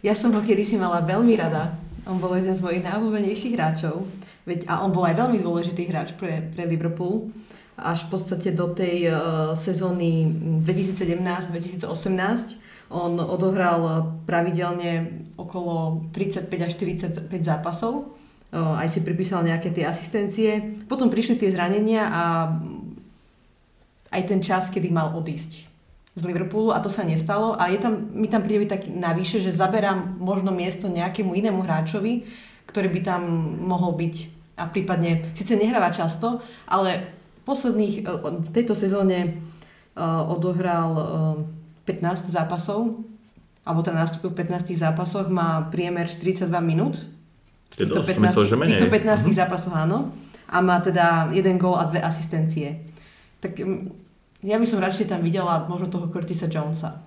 Ja 0.00 0.16
som 0.16 0.32
ho 0.32 0.40
kedysi 0.40 0.80
mala 0.80 1.04
veľmi 1.04 1.36
rada. 1.36 1.76
On 2.08 2.18
bol 2.18 2.34
jeden 2.34 2.56
z 2.56 2.64
mojich 2.64 2.82
najobľúbenejších 2.82 3.54
hráčov. 3.54 4.08
Veď, 4.42 4.66
a 4.66 4.82
on 4.82 4.90
bol 4.90 5.06
aj 5.06 5.14
veľmi 5.14 5.38
dôležitý 5.38 5.86
hráč 5.86 6.18
pre, 6.18 6.50
pre 6.50 6.66
Liverpool. 6.66 7.30
Až 7.78 8.10
v 8.10 8.18
podstate 8.18 8.50
do 8.50 8.74
tej 8.74 9.06
uh, 9.12 9.54
sezóny 9.54 10.26
2017-2018 10.66 12.58
on 12.92 13.16
odohral 13.16 14.12
pravidelne 14.28 15.24
okolo 15.42 16.06
35 16.14 16.46
až 16.62 16.72
45 16.78 17.28
zápasov. 17.42 18.14
Aj 18.52 18.84
si 18.86 19.00
pripísal 19.00 19.42
nejaké 19.42 19.72
tie 19.72 19.88
asistencie. 19.88 20.80
Potom 20.86 21.08
prišli 21.08 21.40
tie 21.40 21.50
zranenia 21.50 22.06
a 22.06 22.22
aj 24.12 24.22
ten 24.28 24.44
čas, 24.44 24.68
kedy 24.68 24.92
mal 24.92 25.16
odísť 25.16 25.72
z 26.12 26.22
Liverpoolu 26.28 26.76
a 26.76 26.84
to 26.84 26.92
sa 26.92 27.08
nestalo 27.08 27.56
a 27.56 27.72
je 27.72 27.80
tam, 27.80 28.12
mi 28.12 28.28
tam 28.28 28.44
príde 28.44 28.68
tak 28.68 28.84
navyše, 28.84 29.40
že 29.40 29.48
zaberám 29.48 30.20
možno 30.20 30.52
miesto 30.52 30.92
nejakému 30.92 31.32
inému 31.32 31.64
hráčovi, 31.64 32.28
ktorý 32.68 32.92
by 32.92 33.00
tam 33.00 33.22
mohol 33.64 33.96
byť 33.96 34.16
a 34.60 34.68
prípadne, 34.68 35.32
síce 35.32 35.56
nehráva 35.56 35.88
často, 35.88 36.44
ale 36.68 37.08
posledných, 37.48 38.04
v 38.44 38.50
tejto 38.52 38.76
sezóne 38.76 39.40
odohral 40.28 40.92
15 41.88 42.28
zápasov, 42.28 43.00
alebo 43.62 43.80
teda 43.86 44.02
nastúpil 44.02 44.34
v 44.34 44.42
15 44.42 44.74
zápasoch, 44.74 45.30
má 45.30 45.70
priemer 45.70 46.10
42 46.10 46.50
minút. 46.58 47.06
V 47.78 47.86
týchto 47.86 48.02
15, 48.02 48.18
myslel, 48.18 48.44
že 48.50 48.56
menej. 48.58 48.70
týchto 48.76 48.88
15 48.90 49.06
mm-hmm. 49.06 49.38
zápasoch 49.38 49.74
áno. 49.74 50.10
A 50.52 50.60
má 50.60 50.82
teda 50.84 51.32
jeden 51.32 51.56
gól 51.56 51.80
a 51.80 51.88
dve 51.88 52.02
asistencie. 52.02 52.84
Tak 53.40 53.56
mm, 53.56 53.88
ja 54.44 54.58
by 54.58 54.66
som 54.68 54.82
radšej 54.82 55.08
tam 55.08 55.24
videla 55.24 55.64
možno 55.70 55.88
toho 55.88 56.10
Curtisa 56.12 56.50
Jonesa. 56.50 57.00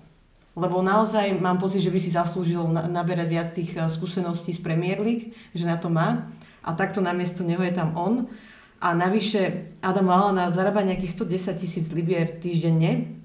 Lebo 0.56 0.80
naozaj 0.80 1.36
mám 1.36 1.60
pocit, 1.60 1.84
že 1.84 1.92
by 1.92 2.00
si 2.00 2.16
zaslúžil 2.16 2.64
naberať 2.72 3.28
viac 3.28 3.50
tých 3.52 3.76
eh, 3.76 3.86
skúseností 3.92 4.56
z 4.56 4.64
Premier 4.64 5.04
League, 5.04 5.36
že 5.52 5.68
na 5.68 5.76
to 5.76 5.92
má. 5.92 6.32
A 6.66 6.74
takto 6.74 7.04
namiesto 7.04 7.44
neho 7.44 7.62
je 7.62 7.76
tam 7.76 7.94
on. 7.94 8.26
A 8.80 8.96
navyše 8.96 9.72
Adam 9.84 10.08
Lallana 10.08 10.50
zarába 10.50 10.82
nejakých 10.82 11.20
110 11.20 11.62
tisíc 11.62 11.86
libier 11.92 12.40
týždenne, 12.40 13.20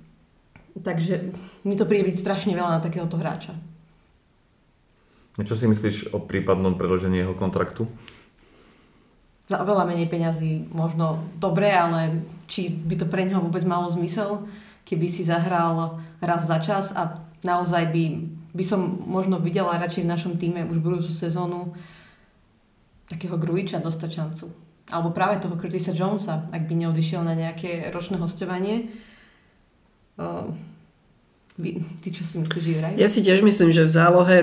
Takže 0.78 1.34
mi 1.66 1.74
to 1.74 1.84
príde 1.88 2.06
byť 2.12 2.16
strašne 2.16 2.52
veľa 2.54 2.78
na 2.78 2.80
takéhoto 2.84 3.18
hráča. 3.18 3.58
Čo 5.40 5.56
si 5.56 5.64
myslíš 5.66 6.12
o 6.12 6.20
prípadnom 6.20 6.76
predložení 6.76 7.24
jeho 7.24 7.32
kontraktu? 7.32 7.88
Za 9.50 9.66
veľa 9.66 9.88
menej 9.88 10.06
peňazí 10.06 10.70
možno 10.70 11.26
dobre, 11.40 11.72
ale 11.72 12.22
či 12.46 12.70
by 12.70 12.94
to 13.00 13.06
pre 13.10 13.26
neho 13.26 13.42
vôbec 13.42 13.64
malo 13.66 13.90
zmysel, 13.90 14.46
keby 14.86 15.10
si 15.10 15.26
zahral 15.26 15.98
raz 16.22 16.46
za 16.46 16.62
čas 16.62 16.94
a 16.94 17.18
naozaj 17.42 17.90
by, 17.90 18.04
by 18.54 18.64
som 18.66 19.02
možno 19.06 19.42
videla 19.42 19.80
radšej 19.80 20.06
v 20.06 20.12
našom 20.12 20.34
týme 20.38 20.68
už 20.68 20.78
budúcu 20.78 21.10
sezónu 21.10 21.74
takého 23.10 23.34
Grujiča 23.34 23.82
dostať 23.82 24.10
šancu. 24.10 24.46
Alebo 24.90 25.14
práve 25.14 25.42
toho 25.42 25.58
Curtisa 25.58 25.94
Jonesa, 25.94 26.46
ak 26.50 26.66
by 26.66 26.74
neodišiel 26.74 27.22
na 27.22 27.34
nejaké 27.34 27.90
ročné 27.90 28.18
hostovanie 28.18 28.90
vy, 31.60 31.70
ty 32.00 32.08
čo 32.10 32.24
si 32.24 32.40
myslíš, 32.40 32.64
Juraj? 32.64 32.94
Ja 32.96 33.06
si 33.12 33.20
tiež 33.20 33.44
myslím, 33.44 33.70
že 33.70 33.84
v 33.84 33.92
zálohe 33.92 34.36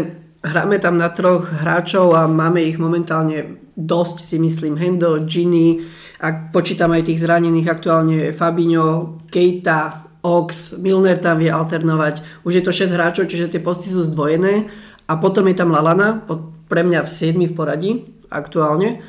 hráme 0.45 0.77
tam 0.77 1.01
na 1.01 1.09
troch 1.09 1.49
hráčov 1.49 2.13
a 2.13 2.29
máme 2.29 2.61
ich 2.61 2.77
momentálne 2.77 3.57
dosť, 3.73 4.17
si 4.21 4.37
myslím, 4.37 4.77
Hendo, 4.77 5.21
Ginny, 5.25 5.81
ak 6.17 6.49
počítam 6.49 6.93
aj 6.93 7.09
tých 7.09 7.21
zranených 7.21 7.69
aktuálne 7.69 8.33
Fabinho, 8.33 9.21
Keita, 9.29 10.09
Ox, 10.25 10.73
Milner 10.81 11.21
tam 11.21 11.37
vie 11.37 11.53
alternovať. 11.53 12.41
Už 12.41 12.57
je 12.57 12.63
to 12.65 12.73
6 12.73 12.89
hráčov, 12.89 13.29
čiže 13.29 13.53
tie 13.53 13.61
posty 13.61 13.87
sú 13.93 14.01
zdvojené. 14.01 14.65
A 15.07 15.13
potom 15.21 15.45
je 15.47 15.55
tam 15.55 15.71
Lalana, 15.71 16.25
pre 16.67 16.81
mňa 16.83 17.05
v 17.05 17.09
7 17.09 17.37
v 17.37 17.53
poradí 17.53 17.91
aktuálne. 18.27 18.99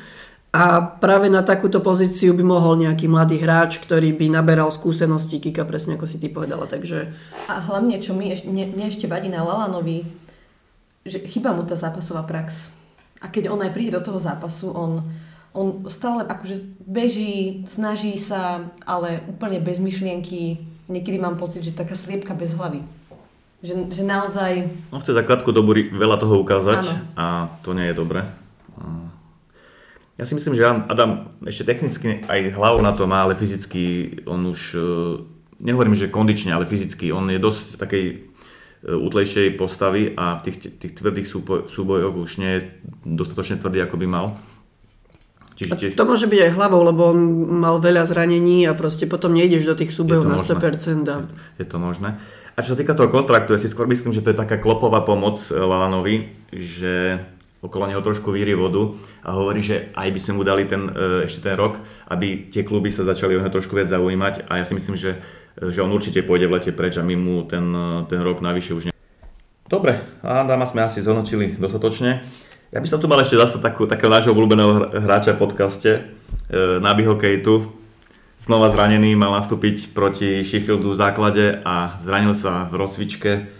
A 0.49 0.81
práve 0.81 1.29
na 1.29 1.45
takúto 1.45 1.77
pozíciu 1.77 2.33
by 2.33 2.41
mohol 2.41 2.81
nejaký 2.81 3.05
mladý 3.05 3.37
hráč, 3.37 3.77
ktorý 3.77 4.17
by 4.17 4.33
naberal 4.33 4.73
skúsenosti, 4.73 5.37
Kika, 5.37 5.61
presne 5.61 5.93
ako 5.93 6.09
si 6.09 6.17
ty 6.17 6.25
povedala. 6.25 6.65
Takže... 6.65 7.13
A 7.45 7.61
hlavne, 7.61 8.01
čo 8.01 8.17
mi 8.17 8.33
ešte, 8.33 8.49
mne, 8.49 8.73
mne 8.73 8.89
ešte 8.89 9.05
vadí 9.05 9.29
na 9.29 9.45
Lalanovi, 9.45 10.09
že 11.05 11.21
chýba 11.29 11.53
mu 11.53 11.69
tá 11.69 11.77
zápasová 11.77 12.25
prax. 12.25 12.65
A 13.21 13.29
keď 13.29 13.53
on 13.53 13.61
aj 13.61 13.77
príde 13.77 13.93
do 13.93 14.01
toho 14.01 14.17
zápasu, 14.17 14.73
on, 14.73 15.05
on 15.53 15.85
stále 15.85 16.25
akože 16.25 16.65
beží, 16.81 17.61
snaží 17.69 18.17
sa, 18.17 18.73
ale 18.89 19.21
úplne 19.29 19.61
bez 19.61 19.77
myšlienky. 19.77 20.65
Niekedy 20.89 21.21
mám 21.21 21.37
pocit, 21.37 21.61
že 21.61 21.77
taká 21.77 21.93
sliepka 21.93 22.33
bez 22.33 22.57
hlavy. 22.57 22.81
Že, 23.61 23.93
že 23.93 24.01
naozaj... 24.01 24.65
On 24.89 24.97
chce 24.97 25.13
za 25.13 25.21
krátku 25.21 25.53
dobu 25.53 25.77
veľa 25.77 26.17
toho 26.17 26.41
ukázať 26.41 26.81
ano. 26.81 26.93
a 27.13 27.25
to 27.61 27.77
nie 27.77 27.85
je 27.91 27.93
dobré. 27.93 28.25
Ja 30.19 30.27
si 30.27 30.35
myslím, 30.35 30.51
že 30.51 30.67
Adam 30.67 31.31
ešte 31.47 31.63
technicky 31.63 32.27
aj 32.27 32.51
hlavu 32.51 32.83
na 32.83 32.91
to 32.91 33.07
má, 33.07 33.23
ale 33.23 33.39
fyzicky 33.39 34.19
on 34.27 34.51
už, 34.51 34.75
e, 34.75 34.79
nehovorím, 35.63 35.95
že 35.95 36.11
kondične, 36.11 36.51
ale 36.51 36.67
fyzicky, 36.67 37.15
on 37.15 37.31
je 37.31 37.39
dosť 37.39 37.79
takej 37.79 38.05
e, 38.11 38.15
útlejšej 38.83 39.55
postavy 39.55 40.11
a 40.19 40.43
v 40.43 40.51
tých, 40.51 40.75
tých 40.75 40.93
tvrdých 40.99 41.23
súbojoch 41.71 42.15
už 42.19 42.31
nie 42.43 42.51
je 42.51 42.61
dostatočne 43.07 43.63
tvrdý, 43.63 43.87
ako 43.87 43.95
by 43.95 44.07
mal. 44.11 44.35
Čiže 45.55 45.71
tiež... 45.79 45.91
To 45.95 46.03
môže 46.03 46.27
byť 46.27 46.39
aj 46.51 46.55
hlavou, 46.55 46.83
lebo 46.83 47.15
on 47.15 47.19
mal 47.63 47.79
veľa 47.79 48.03
zranení 48.03 48.67
a 48.67 48.75
proste 48.75 49.07
potom 49.07 49.31
nejdeš 49.31 49.71
do 49.71 49.75
tých 49.79 49.95
súbojov 49.95 50.27
na 50.27 50.35
100%. 50.35 51.07
A... 51.07 51.31
Je 51.55 51.63
to 51.63 51.79
možné. 51.79 52.19
A 52.55 52.63
čo 52.63 52.75
sa 52.75 52.79
týka 52.79 52.91
toho 52.91 53.07
kontraktu, 53.07 53.55
ja 53.55 53.59
si 53.59 53.71
skôr 53.71 53.87
myslím, 53.87 54.11
že 54.11 54.19
to 54.19 54.35
je 54.35 54.39
taká 54.39 54.59
klopová 54.59 54.99
pomoc 55.07 55.39
Lalanovi, 55.47 56.35
že 56.51 57.23
okolo 57.59 57.91
neho 57.91 57.99
trošku 57.99 58.31
víri 58.31 58.55
vodu 58.55 58.95
a 59.23 59.35
hovorí, 59.35 59.59
že 59.59 59.91
aj 59.91 60.09
by 60.15 60.19
sme 60.19 60.33
mu 60.39 60.43
dali 60.47 60.63
ten, 60.63 60.87
e, 60.87 61.27
ešte 61.27 61.43
ten 61.43 61.59
rok, 61.59 61.79
aby 62.07 62.47
tie 62.47 62.63
kluby 62.63 62.87
sa 62.87 63.03
začali 63.03 63.35
o 63.35 63.43
neho 63.43 63.51
trošku 63.51 63.75
viac 63.75 63.91
zaujímať 63.91 64.47
a 64.47 64.63
ja 64.63 64.65
si 64.65 64.73
myslím, 64.75 64.95
že, 64.95 65.19
e, 65.59 65.71
že 65.75 65.83
on 65.83 65.91
určite 65.91 66.23
pôjde 66.23 66.47
v 66.47 66.55
lete 66.55 66.71
preč 66.71 66.95
a 66.95 67.03
my 67.03 67.15
mu 67.19 67.43
ten, 67.43 67.65
e, 67.67 68.07
ten 68.07 68.23
rok 68.23 68.39
navyše 68.39 68.71
už 68.71 68.83
ne... 68.87 68.91
Dobre, 69.67 70.01
Adama 70.23 70.65
sme 70.65 70.87
asi 70.87 71.03
zhodnotili 71.03 71.59
dostatočne. 71.59 72.23
Ja 72.71 72.79
by 72.79 72.87
som 72.89 73.01
tu 73.01 73.05
mal 73.05 73.21
ešte 73.21 73.37
zase 73.37 73.61
takú, 73.61 73.85
takého 73.85 74.09
nášho 74.09 74.33
obľúbeného 74.33 74.97
hráča 74.97 75.37
v 75.37 75.41
podcaste, 75.41 75.91
Nabyho 76.81 77.17
Kejtu. 77.17 77.69
Znova 78.41 78.73
zranený, 78.73 79.13
mal 79.13 79.33
nastúpiť 79.37 79.93
proti 79.93 80.41
Sheffieldu 80.41 80.93
v 80.93 80.97
základe 80.97 81.45
a 81.61 81.97
zranil 82.01 82.33
sa 82.33 82.65
v 82.69 82.81
rozcvičke 82.81 83.31
Uh, 83.31 83.58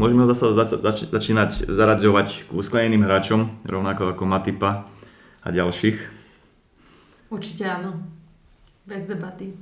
môžeme 0.00 0.24
ho 0.24 0.28
zase 0.32 0.56
zač- 0.56 0.80
zač- 0.80 1.08
začínať 1.12 1.68
zaraďovať 1.68 2.48
k 2.48 2.50
uskleneným 2.56 3.04
hráčom, 3.04 3.60
rovnako 3.68 4.16
ako 4.16 4.24
Matipa 4.24 4.88
a 5.44 5.48
ďalších. 5.52 5.98
Určite 7.28 7.68
áno. 7.68 8.00
Bez 8.86 9.04
debaty. 9.04 9.52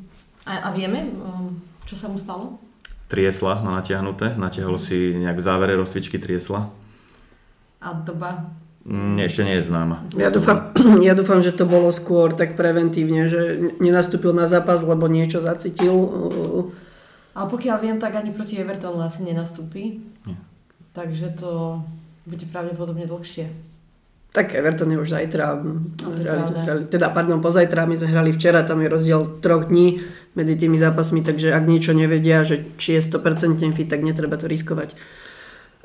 A, 0.44 0.68
a 0.68 0.76
vieme, 0.76 1.08
um, 1.16 1.56
čo 1.88 1.96
sa 1.96 2.12
mu 2.12 2.20
stalo? 2.20 2.60
Triesla 3.08 3.64
má 3.64 3.72
natiahnuté. 3.80 4.36
Natiahol 4.36 4.76
si 4.76 5.16
nejak 5.16 5.40
v 5.40 5.46
závere 5.46 5.72
rozcvičky 5.74 6.20
triesla. 6.20 6.68
A 7.80 7.88
doba? 8.04 8.52
Nie, 8.84 9.32
ešte 9.32 9.48
nie 9.48 9.56
je 9.64 9.72
známa. 9.72 10.04
Ja 10.12 10.28
dúfam, 10.28 10.76
ja 11.08 11.16
dúfam, 11.16 11.40
že 11.40 11.56
to 11.56 11.64
bolo 11.64 11.88
skôr 11.88 12.36
tak 12.36 12.52
preventívne, 12.52 13.32
že 13.32 13.72
nenastúpil 13.80 14.36
na 14.36 14.44
zápas, 14.44 14.84
lebo 14.84 15.08
niečo 15.08 15.40
zacítil 15.40 15.92
ale 17.34 17.46
pokiaľ 17.50 17.76
viem, 17.82 17.98
tak 17.98 18.14
ani 18.14 18.30
proti 18.30 18.56
Evertonu 18.62 19.02
asi 19.02 19.26
nenastúpi. 19.26 19.98
Nie. 20.22 20.38
Takže 20.94 21.34
to 21.34 21.82
bude 22.24 22.46
pravdepodobne 22.48 23.04
dlhšie. 23.04 23.50
Tak 24.34 24.54
Everton 24.54 24.90
je 24.90 24.98
už 24.98 25.14
zajtra. 25.14 25.62
No, 25.62 26.10
hrali, 26.18 26.42
hrali, 26.42 26.82
teda, 26.90 27.14
pardon, 27.14 27.38
pozajtra, 27.38 27.86
my 27.86 27.94
sme 27.94 28.10
hrali 28.10 28.34
včera, 28.34 28.66
tam 28.66 28.82
je 28.82 28.90
rozdiel 28.90 29.38
troch 29.38 29.70
dní 29.70 30.02
medzi 30.34 30.58
tými 30.58 30.74
zápasmi, 30.74 31.22
takže 31.22 31.54
ak 31.54 31.70
niečo 31.70 31.94
nevedia, 31.94 32.42
že 32.42 32.74
či 32.74 32.98
je 32.98 33.00
100% 33.02 33.62
fit, 33.70 33.86
tak 33.86 34.02
netreba 34.02 34.34
to 34.34 34.50
riskovať. 34.50 34.98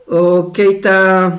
O, 0.10 0.50
Kejta, 0.50 1.38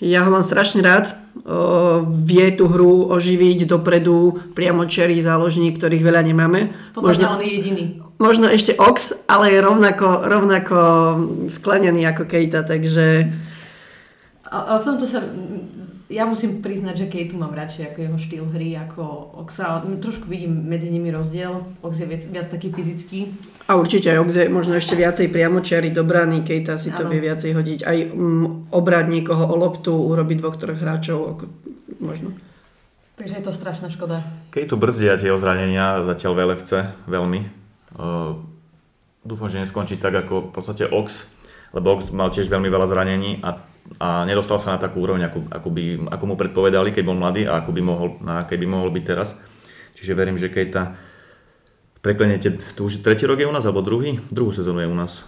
ja 0.00 0.24
ho 0.24 0.30
mám 0.32 0.44
strašne 0.44 0.84
rád, 0.84 1.16
o, 1.42 2.04
vie 2.10 2.52
tú 2.52 2.68
hru 2.68 3.08
oživiť 3.12 3.64
dopredu 3.64 4.52
priamo 4.52 4.84
čerí 4.84 5.20
záložník, 5.20 5.80
ktorých 5.80 6.04
veľa 6.04 6.22
nemáme. 6.24 6.72
Podľa 6.92 7.08
Možno, 7.08 7.24
on 7.36 7.42
je 7.44 7.52
jediný 7.56 7.84
možno 8.18 8.48
ešte 8.48 8.76
Ox, 8.76 9.12
ale 9.28 9.52
je 9.52 9.60
rovnako, 9.60 10.24
rovnako 10.24 10.78
sklenený 11.48 12.08
ako 12.08 12.24
Kejta, 12.24 12.64
takže... 12.64 13.32
A, 14.48 14.56
a 14.56 14.72
v 14.80 14.84
tomto 14.84 15.04
sa... 15.04 15.24
Ja 16.06 16.22
musím 16.22 16.62
priznať, 16.62 17.02
že 17.02 17.10
Kejtu 17.10 17.34
mám 17.34 17.50
radšej 17.50 17.90
ako 17.90 17.98
jeho 17.98 18.18
štýl 18.18 18.44
hry, 18.54 18.78
ako 18.78 19.02
Oxa. 19.42 19.82
Trošku 19.98 20.30
vidím 20.30 20.70
medzi 20.70 20.86
nimi 20.86 21.10
rozdiel. 21.10 21.66
Ox 21.82 21.98
je 21.98 22.06
viac, 22.06 22.22
viac 22.30 22.46
taký 22.46 22.70
fyzický. 22.70 23.34
A 23.66 23.74
určite 23.74 24.14
aj 24.14 24.22
je 24.30 24.46
možno 24.46 24.78
ešte 24.78 24.94
viacej 24.94 25.26
priamočiary 25.26 25.90
dobraný, 25.90 26.46
Kejta 26.46 26.78
si 26.78 26.94
to 26.94 27.02
ano. 27.02 27.10
vie 27.10 27.20
viacej 27.26 27.50
hodiť. 27.50 27.80
Aj 27.82 27.98
um, 28.14 28.62
obrať 28.70 29.10
niekoho 29.10 29.42
o 29.42 29.54
loptu, 29.58 29.90
urobiť 29.90 30.38
dvoch, 30.38 30.54
troch 30.54 30.78
hráčov, 30.78 31.18
ako, 31.34 31.44
možno. 31.98 32.30
Takže 33.18 33.42
je 33.42 33.44
to 33.44 33.52
strašná 33.52 33.90
škoda. 33.90 34.22
Kejtu 34.54 34.78
brzdia 34.78 35.18
tie 35.18 35.34
ozranenia 35.34 36.06
zatiaľ 36.06 36.32
v 36.36 36.42
LFC 36.52 36.70
veľmi 37.10 37.66
Uh, 37.96 38.36
dúfam, 39.24 39.48
že 39.48 39.56
neskončí 39.56 39.96
tak 39.96 40.12
ako 40.12 40.50
v 40.50 40.52
podstate 40.52 40.84
Ox, 40.84 41.24
lebo 41.72 41.96
Ox 41.96 42.12
mal 42.12 42.28
tiež 42.28 42.52
veľmi 42.52 42.68
veľa 42.68 42.92
zranení 42.92 43.40
a, 43.40 43.64
a 43.96 44.08
nedostal 44.28 44.60
sa 44.60 44.76
na 44.76 44.78
takú 44.78 45.00
úroveň, 45.00 45.32
ako, 45.32 45.48
ako, 45.48 45.68
by, 45.72 45.84
ako 46.12 46.24
mu 46.28 46.34
predpovedali, 46.36 46.92
keď 46.92 47.04
bol 47.08 47.16
mladý 47.16 47.48
a 47.48 47.64
ako 47.64 47.72
by 47.72 47.80
mohol, 47.80 48.08
na 48.20 48.44
akej 48.44 48.60
by 48.60 48.66
mohol 48.68 48.92
byť 48.92 49.04
teraz. 49.08 49.32
Čiže 49.96 50.12
verím, 50.12 50.36
že 50.36 50.52
keď 50.52 50.68
tá 52.06 52.14
prekleniete, 52.14 52.54
tu 52.78 52.86
už 52.86 53.02
tretí 53.02 53.26
rok 53.26 53.42
je 53.42 53.50
u 53.50 53.50
nás, 53.50 53.66
alebo 53.66 53.82
druhý? 53.82 54.22
Druhú 54.30 54.54
sezónu 54.54 54.78
je 54.78 54.86
u 54.86 54.94
nás. 54.94 55.26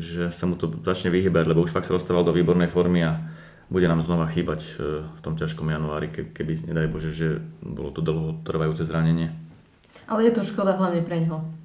Že 0.00 0.32
sa 0.32 0.48
mu 0.48 0.56
to 0.56 0.72
začne 0.80 1.12
vyhybať, 1.12 1.44
lebo 1.44 1.60
už 1.60 1.76
fakt 1.76 1.84
sa 1.84 1.92
dostával 1.92 2.24
do 2.24 2.32
výbornej 2.32 2.72
formy 2.72 3.04
a 3.04 3.20
bude 3.68 3.84
nám 3.84 4.00
znova 4.00 4.24
chýbať 4.24 4.64
e, 4.64 5.04
v 5.04 5.20
tom 5.20 5.36
ťažkom 5.36 5.68
januári, 5.68 6.08
keby, 6.08 6.72
nedaj 6.72 6.88
Bože, 6.88 7.12
že 7.12 7.44
bolo 7.60 7.92
to 7.92 8.00
dlho 8.00 8.40
trvajúce 8.48 8.88
zranenie. 8.88 9.36
Ale 10.08 10.24
je 10.24 10.32
to 10.32 10.48
škoda 10.48 10.80
hlavne 10.80 11.04
pre 11.04 11.20
ňoho 11.20 11.56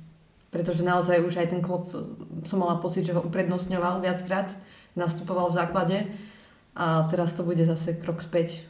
pretože 0.51 0.83
naozaj 0.83 1.23
už 1.23 1.39
aj 1.39 1.47
ten 1.55 1.63
klub 1.63 1.95
som 2.43 2.59
mala 2.59 2.75
pocit, 2.83 3.07
že 3.07 3.15
ho 3.15 3.23
uprednostňoval 3.23 4.03
viackrát, 4.03 4.51
nastupoval 4.99 5.47
v 5.47 5.57
základe 5.57 5.97
a 6.75 7.07
teraz 7.07 7.31
to 7.31 7.47
bude 7.47 7.63
zase 7.63 7.95
krok 8.03 8.19
späť. 8.19 8.67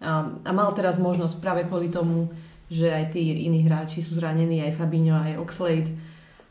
A, 0.00 0.32
a 0.32 0.50
mal 0.56 0.72
teraz 0.72 0.96
možnosť 0.96 1.44
práve 1.44 1.68
kvôli 1.68 1.92
tomu, 1.92 2.32
že 2.68 2.92
aj 2.92 3.16
tí 3.16 3.48
iní 3.48 3.64
hráči 3.64 4.04
sú 4.04 4.16
zranení, 4.16 4.60
aj 4.64 4.76
Fabinho, 4.76 5.16
aj 5.16 5.40
Oxlade. 5.40 5.90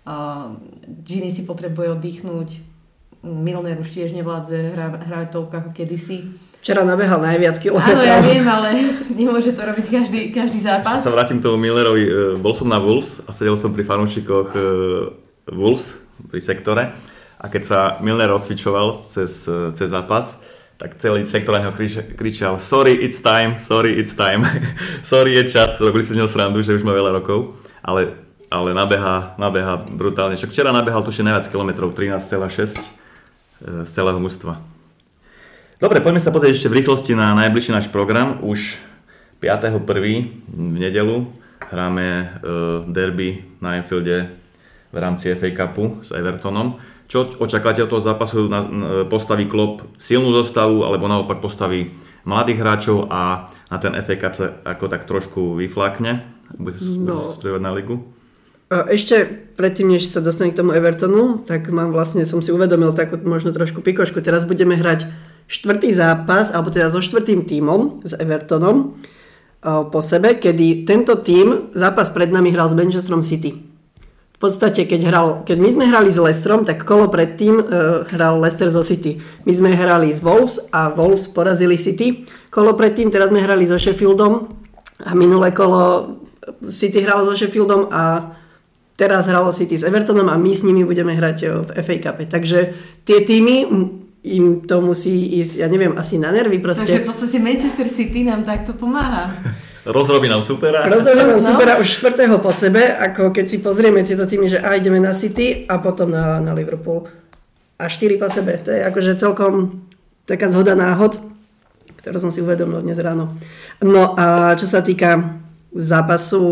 A 0.07 0.49
Gini 1.05 1.29
si 1.29 1.45
potrebuje 1.45 1.97
oddychnúť, 1.97 2.49
Milner 3.25 3.81
už 3.81 3.89
tiež 3.91 4.13
nevládze 4.13 4.77
hrať 4.77 5.27
toľko 5.33 5.53
ako 5.57 5.69
kedysi. 5.73 6.37
Včera 6.61 6.85
nabehal 6.85 7.21
najviac 7.21 7.57
kilometrov. 7.59 7.97
Áno, 7.97 8.03
ja 8.03 8.19
viem, 8.21 8.45
ale 8.45 8.69
nemôže 9.19 9.53
to 9.53 9.61
robiť 9.61 9.85
každý, 9.87 10.19
každý 10.31 10.59
zápas. 10.63 11.01
Ešte 11.01 11.09
sa 11.09 11.15
vrátim 11.15 11.37
k 11.41 11.45
tomu 11.45 11.57
Millerovi. 11.59 12.05
E, 12.05 12.11
bol 12.39 12.53
som 12.53 12.69
na 12.69 12.81
Wolves 12.81 13.23
a 13.25 13.31
sedel 13.33 13.57
som 13.59 13.73
pri 13.73 13.83
fanúšikoch 13.87 14.53
e, 14.53 14.59
Wolves 15.53 15.97
pri 16.27 16.41
sektore 16.41 16.83
a 17.37 17.45
keď 17.45 17.61
sa 17.63 17.79
Milner 18.01 18.29
rozcvičoval 18.33 19.05
cez, 19.05 19.45
e, 19.45 19.71
cez 19.77 19.93
zápas, 19.93 20.41
tak 20.77 20.93
celý 21.01 21.25
sektor 21.25 21.57
na 21.57 21.65
neho 21.65 21.73
kričal 22.13 22.61
sorry, 22.61 22.93
it's 22.93 23.17
time, 23.17 23.57
sorry, 23.57 23.97
it's 23.97 24.13
time. 24.13 24.45
sorry, 25.11 25.33
je 25.33 25.49
čas. 25.49 25.81
Robili 25.81 26.05
si 26.05 26.13
z 26.13 26.21
neho 26.21 26.29
srandu, 26.29 26.61
že 26.61 26.77
už 26.77 26.85
má 26.85 26.93
veľa 26.93 27.17
rokov, 27.17 27.57
ale, 27.81 28.13
ale 28.53 28.77
nabeha, 28.77 29.33
nabeha 29.41 29.81
brutálne. 29.89 30.37
Však 30.37 30.53
včera 30.53 30.69
nabehal 30.69 31.01
tuším 31.01 31.33
najviac 31.33 31.49
kilometrov, 31.49 31.97
13,6 31.97 32.77
z 33.65 33.89
celého 33.89 34.21
mužstva. 34.21 34.61
Dobre, 35.81 36.01
poďme 36.01 36.21
sa 36.21 36.33
pozrieť 36.33 36.57
ešte 36.57 36.69
v 36.73 36.77
rýchlosti 36.81 37.13
na 37.17 37.33
najbližší 37.37 37.73
náš 37.73 37.89
program. 37.89 38.41
Už 38.41 38.77
5.1. 39.41 39.81
v 40.49 40.77
nedelu 40.77 41.29
hráme 41.69 42.05
uh, 42.05 42.27
derby 42.89 43.45
na 43.61 43.77
Anfielde 43.77 44.33
v 44.89 44.97
rámci 44.97 45.29
FA 45.37 45.49
Cupu 45.53 46.01
s 46.01 46.09
Evertonom. 46.09 46.81
Čo 47.07 47.31
očakávate 47.39 47.83
od 47.83 47.91
toho 47.91 48.03
zápasu? 48.03 48.51
Postaví 49.07 49.47
klub 49.47 49.83
silnú 49.95 50.35
zostavu 50.35 50.83
alebo 50.83 51.07
naopak 51.07 51.39
postaví 51.39 51.95
mladých 52.27 52.59
hráčov 52.59 53.07
a 53.07 53.47
na 53.71 53.77
ten 53.79 53.95
FA 54.03 54.15
Cup 54.19 54.33
sa 54.35 54.59
ako 54.67 54.91
tak 54.91 55.07
trošku 55.07 55.55
vyflakne? 55.55 56.27
Bude 56.59 56.79
no. 56.83 57.35
na 57.63 57.71
ligu? 57.71 58.03
Ešte 58.67 59.23
predtým, 59.55 59.95
než 59.95 60.11
sa 60.11 60.19
dostane 60.19 60.51
k 60.51 60.59
tomu 60.59 60.75
Evertonu, 60.75 61.39
tak 61.39 61.71
mám 61.71 61.95
vlastne, 61.95 62.27
som 62.27 62.43
si 62.43 62.51
uvedomil 62.51 62.91
takú 62.91 63.15
možno 63.23 63.55
trošku 63.55 63.79
pikošku. 63.79 64.19
Teraz 64.19 64.43
budeme 64.43 64.75
hrať 64.75 65.07
štvrtý 65.47 65.95
zápas, 65.95 66.51
alebo 66.51 66.67
teda 66.67 66.91
so 66.91 66.99
štvrtým 66.99 67.47
tímom, 67.47 68.03
s 68.03 68.11
Evertonom, 68.11 68.99
po 69.63 69.99
sebe, 70.03 70.35
kedy 70.35 70.83
tento 70.83 71.15
tím 71.23 71.71
zápas 71.71 72.11
pred 72.11 72.27
nami 72.27 72.51
hral 72.51 72.67
s 72.67 72.75
Manchesterom 72.75 73.23
City. 73.23 73.55
V 74.37 74.45
podstate, 74.45 74.85
keď, 74.85 75.01
hral, 75.09 75.27
keď 75.49 75.57
my 75.57 75.69
sme 75.73 75.85
hrali 75.89 76.13
s 76.13 76.21
Leicesterom, 76.21 76.61
tak 76.61 76.85
kolo 76.85 77.09
predtým 77.09 77.57
uh, 77.57 78.05
hral 78.05 78.37
Leicester 78.37 78.69
zo 78.69 78.85
City. 78.85 79.17
My 79.49 79.53
sme 79.53 79.73
hrali 79.73 80.13
s 80.13 80.21
Wolves 80.21 80.61
a 80.69 80.93
Wolves 80.93 81.25
porazili 81.25 81.73
City. 81.73 82.21
Kolo 82.53 82.77
predtým, 82.77 83.09
teraz 83.09 83.33
sme 83.33 83.41
hrali 83.41 83.65
so 83.65 83.81
Sheffieldom 83.81 84.53
a 85.01 85.17
minulé 85.17 85.49
kolo 85.57 86.13
City 86.69 87.01
hralo 87.01 87.25
so 87.25 87.33
Sheffieldom 87.33 87.89
a 87.89 88.37
teraz 88.93 89.25
hralo 89.25 89.49
City 89.49 89.73
s 89.73 89.81
Evertonom 89.81 90.29
a 90.29 90.37
my 90.37 90.53
s 90.53 90.61
nimi 90.61 90.85
budeme 90.85 91.17
hrať 91.17 91.37
v 91.45 91.69
FA 91.81 91.95
Cup. 91.97 92.21
Takže 92.21 92.59
tie 93.09 93.25
týmy 93.25 93.65
im 94.21 94.45
to 94.69 94.85
musí 94.85 95.39
ísť, 95.41 95.65
ja 95.65 95.67
neviem, 95.71 95.97
asi 95.97 96.21
na 96.21 96.29
nervy 96.29 96.61
proste. 96.61 96.85
Takže 96.85 97.05
v 97.05 97.09
podstate 97.09 97.37
Manchester 97.41 97.87
City 97.89 98.21
nám 98.21 98.45
takto 98.45 98.77
pomáha. 98.77 99.33
Rozrobí 99.87 100.27
nám 100.27 100.43
supera. 100.43 100.83
Rozrobí 100.83 101.23
nám 101.23 101.39
no. 101.39 101.47
supera 101.47 101.79
už 101.79 101.87
štvrtého 101.87 102.43
po 102.43 102.51
sebe, 102.51 102.91
ako 102.91 103.31
keď 103.31 103.45
si 103.47 103.57
pozrieme 103.63 104.03
tieto 104.03 104.27
týmy, 104.27 104.51
že 104.51 104.59
a 104.59 104.75
ideme 104.75 104.99
na 104.99 105.15
City 105.15 105.63
a 105.63 105.79
potom 105.79 106.11
na, 106.11 106.43
na 106.43 106.51
Liverpool. 106.51 107.07
A 107.79 107.87
štyri 107.87 108.19
po 108.19 108.27
sebe. 108.27 108.59
To 108.67 108.75
je 108.75 108.83
akože 108.83 109.15
celkom 109.15 109.87
taká 110.27 110.51
zhoda 110.51 110.75
náhod, 110.75 111.23
ktorú 112.03 112.19
som 112.19 112.31
si 112.35 112.43
uvedomil 112.43 112.83
dnes 112.83 112.99
ráno. 112.99 113.39
No 113.79 114.11
a 114.19 114.59
čo 114.59 114.67
sa 114.67 114.83
týka 114.83 115.39
zápasu 115.71 116.43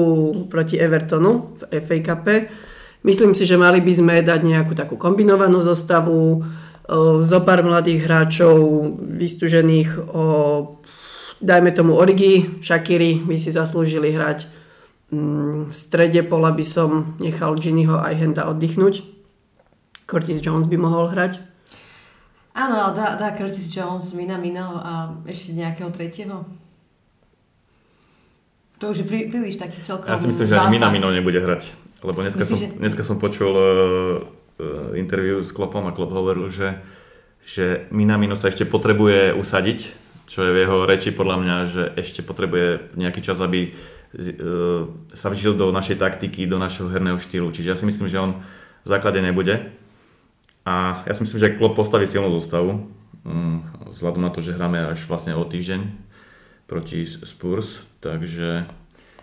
proti 0.47 0.79
Evertonu 0.79 1.59
v 1.59 1.61
FA 1.83 1.97
Cup, 1.99 2.25
myslím 3.03 3.35
si, 3.35 3.43
že 3.43 3.59
mali 3.59 3.83
by 3.83 3.93
sme 3.93 4.15
dať 4.23 4.41
nejakú 4.47 4.71
takú 4.77 4.95
kombinovanú 4.95 5.59
zostavu, 5.59 6.39
zo 7.21 7.39
pár 7.41 7.65
mladých 7.65 8.05
hráčov 8.05 8.57
vystúžených 9.17 9.89
o, 9.97 10.23
dajme 11.41 11.71
tomu 11.71 11.95
Origi, 11.95 12.61
Shakiri 12.61 13.23
by 13.23 13.35
si 13.39 13.51
zaslúžili 13.51 14.11
hrať. 14.11 14.47
Mm, 15.11 15.69
v 15.69 15.73
strede 15.73 16.21
pola 16.25 16.51
by 16.51 16.65
som 16.65 17.15
nechal 17.21 17.55
Ginnyho 17.55 17.99
aj 17.99 18.13
Henda 18.15 18.43
oddychnúť. 18.49 19.03
Curtis 20.05 20.41
Jones 20.41 20.69
by 20.69 20.77
mohol 20.77 21.09
hrať. 21.09 21.41
Áno, 22.55 22.75
ale 22.87 22.93
dá, 22.95 23.07
dá 23.19 23.35
Curtis 23.35 23.67
Jones, 23.67 24.15
Mina 24.15 24.39
Mino 24.39 24.79
a 24.79 25.11
ešte 25.27 25.51
nejakého 25.57 25.91
tretieho. 25.91 26.45
To 28.79 28.91
už 28.91 29.03
je 29.03 29.05
prí, 29.07 29.27
príliš 29.31 29.59
taký 29.59 29.81
celkom 29.81 30.07
Ja 30.07 30.19
si 30.19 30.29
myslím, 30.29 30.47
že 30.47 30.55
ani 30.55 30.77
Mina 30.77 30.93
Mino 30.93 31.09
nebude 31.11 31.41
hrať. 31.41 31.85
Lebo 32.05 32.21
dneska, 32.21 32.45
Myslíš, 32.45 32.53
som, 32.53 32.59
že... 32.61 32.77
dneska 32.77 33.01
som 33.01 33.17
počul 33.17 33.53
uh, 33.55 34.93
interviu 34.93 35.41
s 35.41 35.49
Klopom 35.49 35.89
a 35.89 35.91
Klop 35.95 36.13
hovoril, 36.13 36.53
že, 36.53 36.77
že 37.41 37.89
Minamino 37.89 38.37
sa 38.37 38.53
ešte 38.53 38.63
potrebuje 38.63 39.33
usadiť, 39.33 40.04
čo 40.25 40.45
je 40.45 40.53
v 40.53 40.61
jeho 40.65 40.77
reči 40.85 41.09
podľa 41.13 41.37
mňa, 41.41 41.55
že 41.69 41.83
ešte 41.97 42.25
potrebuje 42.25 42.97
nejaký 42.97 43.21
čas, 43.21 43.37
aby 43.41 43.71
eh, 43.71 43.73
sa 45.13 45.27
vžil 45.29 45.57
do 45.57 45.69
našej 45.69 46.01
taktiky, 46.01 46.49
do 46.49 46.61
našeho 46.61 46.89
herného 46.89 47.21
štýlu. 47.21 47.49
Čiže 47.53 47.71
ja 47.71 47.77
si 47.77 47.85
myslím, 47.85 48.09
že 48.09 48.21
on 48.21 48.41
v 48.85 48.87
základe 48.87 49.21
nebude. 49.21 49.73
A 50.65 51.05
ja 51.05 51.13
si 51.13 51.21
myslím, 51.25 51.39
že 51.41 51.55
Klopp 51.61 51.77
postaví 51.77 52.09
silnú 52.09 52.33
zostavu, 52.41 52.89
mm, 53.21 53.89
vzhľadom 53.93 54.21
na 54.25 54.33
to, 54.33 54.41
že 54.41 54.57
hráme 54.57 54.97
až 54.97 55.05
vlastne 55.05 55.37
o 55.37 55.45
týždeň 55.45 55.93
proti 56.65 57.05
Spurs, 57.05 57.85
takže 58.01 58.65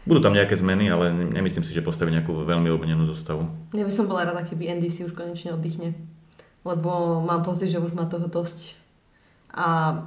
budú 0.07 0.19
tam 0.23 0.35
nejaké 0.35 0.55
zmeny, 0.59 0.91
ale 0.91 1.15
nemyslím 1.15 1.63
si, 1.63 1.75
že 1.75 1.83
postaví 1.83 2.11
nejakú 2.11 2.35
veľmi 2.47 2.71
obmenenú 2.71 3.07
zostavu. 3.07 3.51
Ja 3.75 3.87
by 3.87 3.93
som 3.95 4.11
bola 4.11 4.27
rada, 4.27 4.43
keby 4.43 4.71
Andy 4.71 4.91
už 4.91 5.15
konečne 5.15 5.55
oddychne. 5.55 5.95
Lebo 6.63 7.23
mám 7.23 7.43
pocit, 7.43 7.75
že 7.75 7.83
už 7.83 7.95
má 7.95 8.07
toho 8.07 8.31
dosť. 8.31 8.79
A 9.53 10.01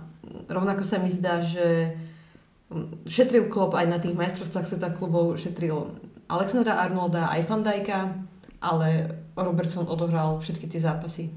rovnako 0.50 0.82
sa 0.82 0.98
mi 0.98 1.14
zdá, 1.14 1.42
že 1.42 1.98
šetril 3.06 3.48
klub 3.48 3.78
aj 3.78 3.86
na 3.86 3.98
tých 4.02 4.18
majstrovstvách 4.18 4.66
sveta 4.66 4.90
klubov, 4.98 5.38
šetril 5.38 5.96
Alexandra 6.26 6.82
Arnolda 6.82 7.30
aj 7.30 7.46
Fandajka, 7.46 8.26
ale 8.58 9.22
Robertson 9.38 9.86
odohral 9.86 10.42
všetky 10.42 10.66
tie 10.66 10.82
zápasy. 10.82 11.30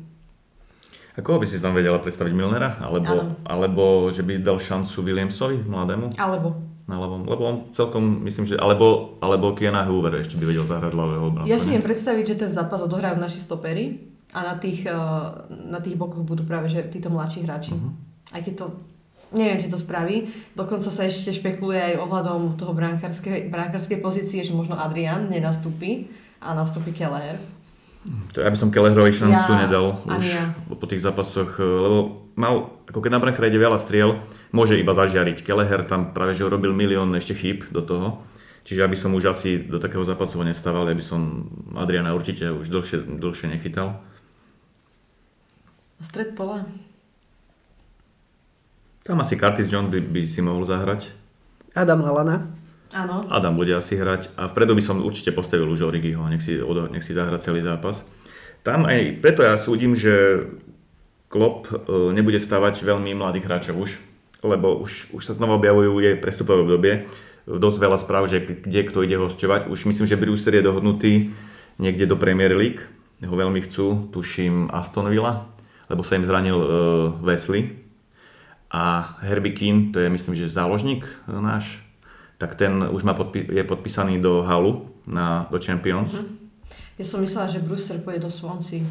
A 1.15 1.21
koho 1.21 1.43
by 1.43 1.47
si 1.51 1.59
tam 1.59 1.75
vedela 1.75 1.99
predstaviť 1.99 2.33
Milnera? 2.33 2.79
Alebo, 2.79 3.37
alebo 3.43 4.09
že 4.15 4.23
by 4.23 4.39
dal 4.39 4.63
šancu 4.63 5.03
Williamsovi, 5.03 5.67
mladému? 5.67 6.15
Alebo 6.17 6.69
ľavom, 6.89 7.29
lebo 7.29 7.43
on 7.45 7.57
celkom, 7.77 8.25
myslím, 8.25 8.49
že, 8.49 8.57
alebo, 8.57 9.21
alebo 9.21 9.53
Kiana 9.53 9.85
Hoover 9.85 10.25
ešte 10.25 10.41
by 10.41 10.49
vedel 10.49 10.65
zahrať 10.65 10.97
ľavého 10.97 11.25
obrancu. 11.29 11.51
Ja 11.53 11.61
si 11.61 11.69
viem 11.69 11.85
predstaviť, 11.85 12.25
že 12.25 12.37
ten 12.49 12.51
zápas 12.51 12.81
odohrajú 12.81 13.21
naši 13.21 13.45
stopery 13.45 14.09
a 14.33 14.39
na 14.45 14.55
tých, 14.61 14.85
eh, 14.85 14.95
na 15.49 15.81
tých 15.81 15.97
bokoch 15.97 16.25
budú 16.25 16.45
práve 16.45 16.69
že 16.69 16.85
títo 16.93 17.09
mladší 17.09 17.49
hráči. 17.49 17.73
Uh-huh. 17.73 17.93
Aj 18.33 18.45
keď 18.45 18.55
to, 18.61 18.67
neviem, 19.33 19.57
či 19.61 19.73
to 19.73 19.81
spraví. 19.81 20.29
Dokonca 20.53 20.93
sa 20.93 21.09
ešte 21.09 21.33
špekuluje 21.33 21.81
aj 21.81 21.95
ohľadom 22.05 22.61
toho 22.61 22.77
brankárskej, 22.77 23.49
brankárskej 23.49 24.05
pozície, 24.05 24.45
že 24.45 24.53
možno 24.53 24.77
Adrian 24.77 25.33
nenastúpi 25.33 26.13
a 26.45 26.53
nastúpi 26.53 26.93
Keller. 26.93 27.41
To 28.33 28.41
ja 28.41 28.49
by 28.49 28.57
som 28.57 28.71
Kellerovi 28.73 29.11
šancu 29.11 29.53
ja, 29.53 29.69
nedal 29.69 30.01
už 30.07 30.25
ja. 30.25 30.55
po 30.71 30.87
tých 30.87 31.03
zápasoch, 31.03 31.57
eh, 31.57 31.65
lebo 31.65 32.29
mal, 32.37 32.85
ako 32.85 33.01
keď 33.01 33.11
na 33.17 33.21
brankára 33.21 33.49
ide 33.49 33.59
veľa 33.59 33.81
striel, 33.81 34.21
môže 34.53 34.77
iba 34.77 34.93
zažiariť. 34.93 35.41
Kelleher 35.41 35.89
tam 35.89 36.13
práve 36.13 36.37
že 36.37 36.45
urobil 36.45 36.77
milión 36.77 37.09
ešte 37.17 37.33
chyb 37.33 37.65
do 37.73 37.81
toho. 37.81 38.09
Čiže 38.69 38.85
aby 38.85 38.97
som 39.01 39.17
už 39.17 39.33
asi 39.33 39.65
do 39.65 39.81
takého 39.81 40.05
zápasu 40.05 40.45
nestával, 40.45 40.85
aby 40.93 41.01
som 41.01 41.49
Adriana 41.73 42.13
určite 42.13 42.53
už 42.53 42.69
dlhšie, 42.69 43.01
dlhšie 43.17 43.49
nechytal. 43.49 44.05
Stred 45.99 46.39
pola? 46.39 46.63
Tam 49.03 49.19
asi 49.19 49.35
Curtis 49.41 49.67
John 49.73 49.91
by, 49.91 49.99
by 50.05 50.21
si 50.29 50.45
mohol 50.45 50.63
zahrať. 50.69 51.11
Adam 51.75 52.05
Halana. 52.05 52.59
Áno. 52.93 53.29
Adam 53.29 53.53
bude 53.53 53.77
asi 53.77 54.01
hrať 54.01 54.33
a 54.33 54.49
vpredu 54.49 54.73
by 54.73 54.81
som 54.81 55.05
určite 55.05 55.37
postavil 55.37 55.69
už 55.69 55.85
Origiho, 55.85 56.25
nech 56.33 56.41
si, 56.41 56.57
nech 56.89 57.05
si 57.05 57.13
zahra 57.13 57.37
celý 57.37 57.61
zápas. 57.61 58.01
Tam 58.65 58.89
aj 58.89 59.21
preto 59.21 59.45
ja 59.45 59.61
súdim, 59.61 59.93
že 59.93 60.45
Klopp 61.29 61.69
e, 61.69 61.77
nebude 62.17 62.41
stavať 62.41 62.81
veľmi 62.81 63.13
mladých 63.13 63.45
hráčov 63.45 63.77
už, 63.77 63.91
lebo 64.41 64.81
už, 64.81 65.13
už 65.13 65.21
sa 65.21 65.37
znova 65.37 65.61
objavujú 65.61 66.01
je 66.01 66.17
prestupové 66.17 66.65
obdobie. 66.65 66.95
Dosť 67.45 67.79
veľa 67.81 67.99
správ, 68.01 68.25
že 68.29 68.45
kde 68.45 68.81
kto 68.89 69.05
ide 69.05 69.21
hostovať. 69.21 69.69
Už 69.69 69.85
myslím, 69.89 70.09
že 70.09 70.21
Brewster 70.21 70.57
je 70.57 70.65
dohodnutý 70.65 71.13
niekde 71.77 72.09
do 72.09 72.17
Premier 72.17 72.53
League. 72.57 72.85
Ho 73.25 73.35
veľmi 73.37 73.61
chcú, 73.65 74.09
tuším 74.13 74.73
Aston 74.73 75.09
Villa, 75.13 75.49
lebo 75.89 76.05
sa 76.05 76.17
im 76.17 76.25
zranil 76.25 76.57
uh, 76.57 76.69
Wesley. 77.25 77.81
A 78.69 79.17
Herbie 79.25 79.57
Keane, 79.57 79.91
to 79.97 79.99
je 80.01 80.13
myslím, 80.13 80.37
že 80.37 80.53
záložník 80.53 81.09
náš, 81.25 81.81
tak 82.37 82.55
ten 82.55 82.85
už 82.85 83.01
má 83.01 83.17
podpi- 83.17 83.49
je 83.49 83.65
podpísaný 83.65 84.21
do 84.21 84.45
Halu 84.45 84.93
na, 85.09 85.49
do 85.49 85.57
Champions. 85.57 86.13
Mm-hmm. 86.13 86.37
Ja 87.01 87.05
som 87.07 87.23
myslela, 87.25 87.49
že 87.49 87.65
Brewster 87.65 87.97
pôjde 88.03 88.27
do 88.27 88.31
Swansea 88.31 88.85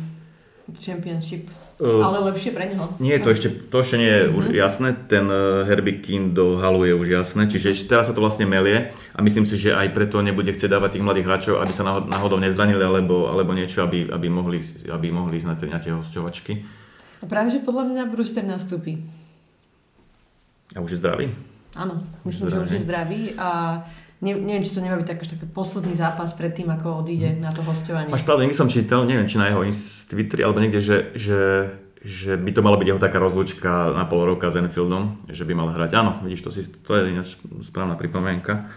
Championship. 0.79 1.47
Uh, 1.77 2.01
ale 2.01 2.25
lepšie 2.33 2.57
pre 2.57 2.73
neho. 2.73 2.89
Nie, 2.97 3.21
to 3.21 3.29
ešte, 3.29 3.69
to 3.69 3.85
ešte 3.85 4.01
nie 4.01 4.09
je 4.09 4.23
uh-huh. 4.25 4.37
už 4.41 4.45
mhm. 4.49 4.55
jasné. 4.57 4.89
Ten 5.05 5.29
uh, 5.29 5.61
Herbie 5.69 6.01
King 6.01 6.33
do 6.33 6.57
halu 6.57 6.89
je 6.89 6.97
už 6.97 7.07
jasné, 7.21 7.45
čiže 7.45 7.85
teraz 7.85 8.09
sa 8.09 8.17
to 8.17 8.23
vlastne 8.25 8.49
melie 8.49 8.89
a 9.13 9.19
myslím 9.21 9.45
si, 9.45 9.61
že 9.61 9.77
aj 9.77 9.93
preto 9.93 10.17
nebude 10.25 10.49
chcieť 10.49 10.73
dávať 10.73 10.97
tých 10.97 11.05
mladých 11.05 11.27
hráčov, 11.29 11.61
aby 11.61 11.69
sa 11.69 11.85
náhodou 11.85 12.41
nezranili 12.41 12.81
alebo, 12.81 13.29
alebo 13.29 13.53
niečo, 13.53 13.85
aby, 13.85 14.09
aby, 14.09 14.25
mohli, 14.25 14.57
aby 14.89 15.07
mohli 15.13 15.37
ísť 15.37 15.47
na, 15.47 15.55
tie, 15.55 15.67
na 15.69 15.79
tie 15.79 15.93
hosťovačky. 15.93 16.53
A 17.21 17.23
práve, 17.25 17.53
že 17.53 17.63
podľa 17.63 17.89
mňa 17.89 18.03
Brewster 18.13 18.45
nastúpi. 18.45 19.01
A 20.75 20.83
už 20.83 20.97
je 20.97 20.99
zdravý? 21.01 21.25
Áno, 21.77 22.01
myslím, 22.25 22.49
že 22.49 22.57
už 22.63 22.71
je 22.73 22.81
zdravý 22.83 23.21
a 23.37 23.81
ne, 24.21 24.33
neviem, 24.33 24.65
či 24.65 24.73
to 24.73 24.81
nemá 24.81 24.97
byť 24.97 25.07
taký 25.07 25.45
posledný 25.49 25.93
zápas 25.93 26.33
pred 26.33 26.53
tým, 26.53 26.69
ako 26.73 27.05
odíde 27.05 27.37
na 27.37 27.53
to 27.53 27.61
hostovanie. 27.61 28.09
Máš 28.09 28.25
pravdu, 28.25 28.45
niekde 28.45 28.59
som 28.59 28.71
čítal, 28.71 29.05
neviem, 29.05 29.29
či 29.29 29.37
na 29.37 29.49
jeho 29.49 29.61
Twitteri 30.09 30.41
alebo 30.41 30.59
niekde, 30.63 30.81
že, 30.81 30.97
že, 31.13 31.41
že 32.01 32.33
by 32.39 32.51
to 32.55 32.65
mala 32.65 32.79
byť 32.79 32.87
jeho 32.87 33.01
taká 33.01 33.17
rozlúčka 33.21 33.93
na 33.93 34.07
pol 34.09 34.25
roka 34.25 34.49
s 34.49 34.57
Enfieldom, 34.57 35.21
že 35.29 35.45
by 35.45 35.53
mal 35.53 35.69
hrať. 35.75 35.91
Áno, 35.93 36.11
vidíš, 36.25 36.41
to, 36.47 36.49
si, 36.49 36.65
to 36.65 36.91
je 36.97 37.13
ináč 37.13 37.37
správna 37.61 37.93
pripomienka. 37.93 38.71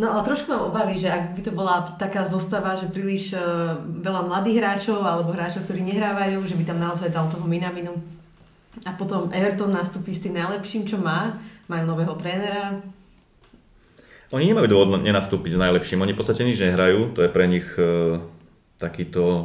No 0.00 0.08
ale 0.08 0.24
trošku 0.24 0.48
mám 0.48 0.72
obavy, 0.72 0.96
že 0.96 1.12
ak 1.12 1.36
by 1.36 1.40
to 1.44 1.52
bola 1.52 1.84
taká 2.00 2.24
zostava, 2.24 2.72
že 2.80 2.88
príliš 2.88 3.36
uh, 3.36 3.76
veľa 3.84 4.24
mladých 4.32 4.64
hráčov 4.64 5.04
alebo 5.04 5.36
hráčov, 5.36 5.68
ktorí 5.68 5.84
nehrávajú, 5.84 6.40
že 6.48 6.56
by 6.56 6.64
tam 6.64 6.80
naozaj 6.80 7.12
dal 7.12 7.28
toho 7.28 7.44
Minaminu. 7.44 7.92
A 8.88 8.96
potom 8.96 9.28
Everton 9.28 9.76
nastúpi 9.76 10.16
s 10.16 10.24
tým 10.24 10.40
najlepším, 10.40 10.88
čo 10.88 10.96
má. 10.96 11.36
Majú 11.68 11.84
nového 11.84 12.16
trénera, 12.16 12.80
oni 14.30 14.46
nemajú 14.46 14.70
dôvod 14.70 15.02
nenastúpiť 15.02 15.58
s 15.58 15.62
najlepším, 15.62 16.06
oni 16.06 16.14
v 16.14 16.18
podstate 16.22 16.46
nič 16.46 16.62
nehrajú, 16.62 17.18
to 17.18 17.26
je 17.26 17.34
pre 17.34 17.50
nich 17.50 17.66
e, 17.74 18.22
takýto 18.78 19.22
e, 19.26 19.42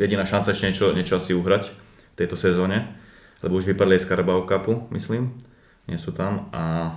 jediná 0.00 0.24
šanca 0.24 0.56
ešte 0.56 0.72
niečo, 0.72 0.86
niečo 0.96 1.20
asi 1.20 1.36
uhrať 1.36 1.68
v 1.68 2.16
tejto 2.16 2.40
sezóne, 2.40 2.88
lebo 3.44 3.60
už 3.60 3.68
vypadli 3.68 4.00
aj 4.00 4.02
z 4.02 4.08
Carabao 4.08 4.48
Cupu, 4.48 4.88
myslím, 4.96 5.36
nie 5.92 6.00
sú 6.00 6.16
tam. 6.16 6.48
A 6.56 6.96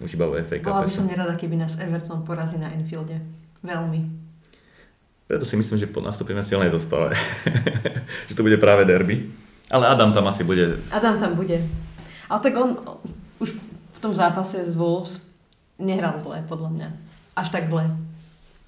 už 0.00 0.12
iba 0.16 0.28
v 0.28 0.44
FA 0.44 0.56
Cup. 0.60 0.72
Bola 0.76 0.84
by 0.84 0.92
som 0.92 1.08
nerada, 1.08 1.34
keby 1.36 1.56
nás 1.56 1.76
Everton 1.80 2.20
porazí 2.26 2.60
na 2.60 2.68
Enfielde. 2.72 3.16
Veľmi. 3.64 4.04
Preto 5.26 5.42
si 5.42 5.58
myslím, 5.58 5.76
že 5.80 5.90
nastúpime 5.90 6.44
v 6.44 6.48
silnej 6.48 6.70
zostave. 6.70 7.16
že 8.30 8.34
to 8.38 8.46
bude 8.46 8.60
práve 8.62 8.86
derby. 8.86 9.26
Ale 9.66 9.90
Adam 9.90 10.14
tam 10.14 10.30
asi 10.30 10.46
bude. 10.46 10.78
Adam 10.94 11.18
tam 11.18 11.34
bude. 11.34 11.58
Ale 12.30 12.38
tak 12.38 12.54
on 12.54 12.78
už 13.42 13.58
v 13.96 13.98
tom 13.98 14.14
zápase 14.14 14.62
z 14.70 14.76
Wolves 14.78 15.18
nehral 15.82 16.14
zle, 16.22 16.46
podľa 16.46 16.70
mňa. 16.70 16.88
Až 17.34 17.48
tak 17.50 17.66
zle. 17.66 17.90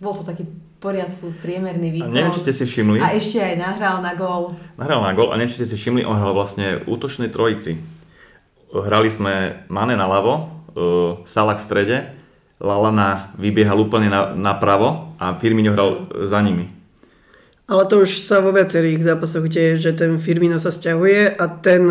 Bol 0.02 0.18
to 0.18 0.26
taký 0.26 0.50
poriadku, 0.82 1.34
priemerný 1.42 1.94
výkon. 1.94 2.10
A 2.10 2.14
neviem, 2.14 2.34
či 2.34 2.42
ste 2.42 2.54
si 2.54 2.64
všimli. 2.66 2.98
A 2.98 3.14
ešte 3.14 3.38
aj 3.38 3.54
nahral 3.58 4.02
na 4.02 4.14
gól. 4.18 4.58
Nahral 4.78 5.02
na 5.02 5.14
gól 5.14 5.30
a 5.30 5.38
neviem, 5.38 5.50
či 5.50 5.62
ste 5.62 5.70
si 5.70 5.76
všimli, 5.78 6.06
on 6.06 6.18
hral 6.18 6.34
vlastne 6.34 6.82
útočnej 6.86 7.30
trojici. 7.30 7.78
Hrali 8.70 9.10
sme 9.10 9.64
Mane 9.70 9.94
na 9.94 10.06
ľavo, 10.06 10.57
uh, 10.74 11.22
Salah 11.24 11.56
v 11.56 11.64
strede, 11.64 11.96
Lalana 12.58 13.32
vybiehal 13.38 13.78
úplne 13.78 14.10
na, 14.10 14.34
napravo 14.34 15.14
a 15.22 15.38
Firmino 15.38 15.70
hral 15.72 16.10
za 16.26 16.42
nimi. 16.42 16.66
Ale 17.68 17.84
to 17.86 18.02
už 18.02 18.24
sa 18.24 18.40
vo 18.40 18.50
viacerých 18.50 19.04
zápasoch 19.04 19.46
deje, 19.46 19.78
že 19.78 19.92
ten 19.92 20.16
Firmino 20.16 20.56
sa 20.56 20.72
stiahuje 20.72 21.36
a 21.36 21.44
ten 21.60 21.84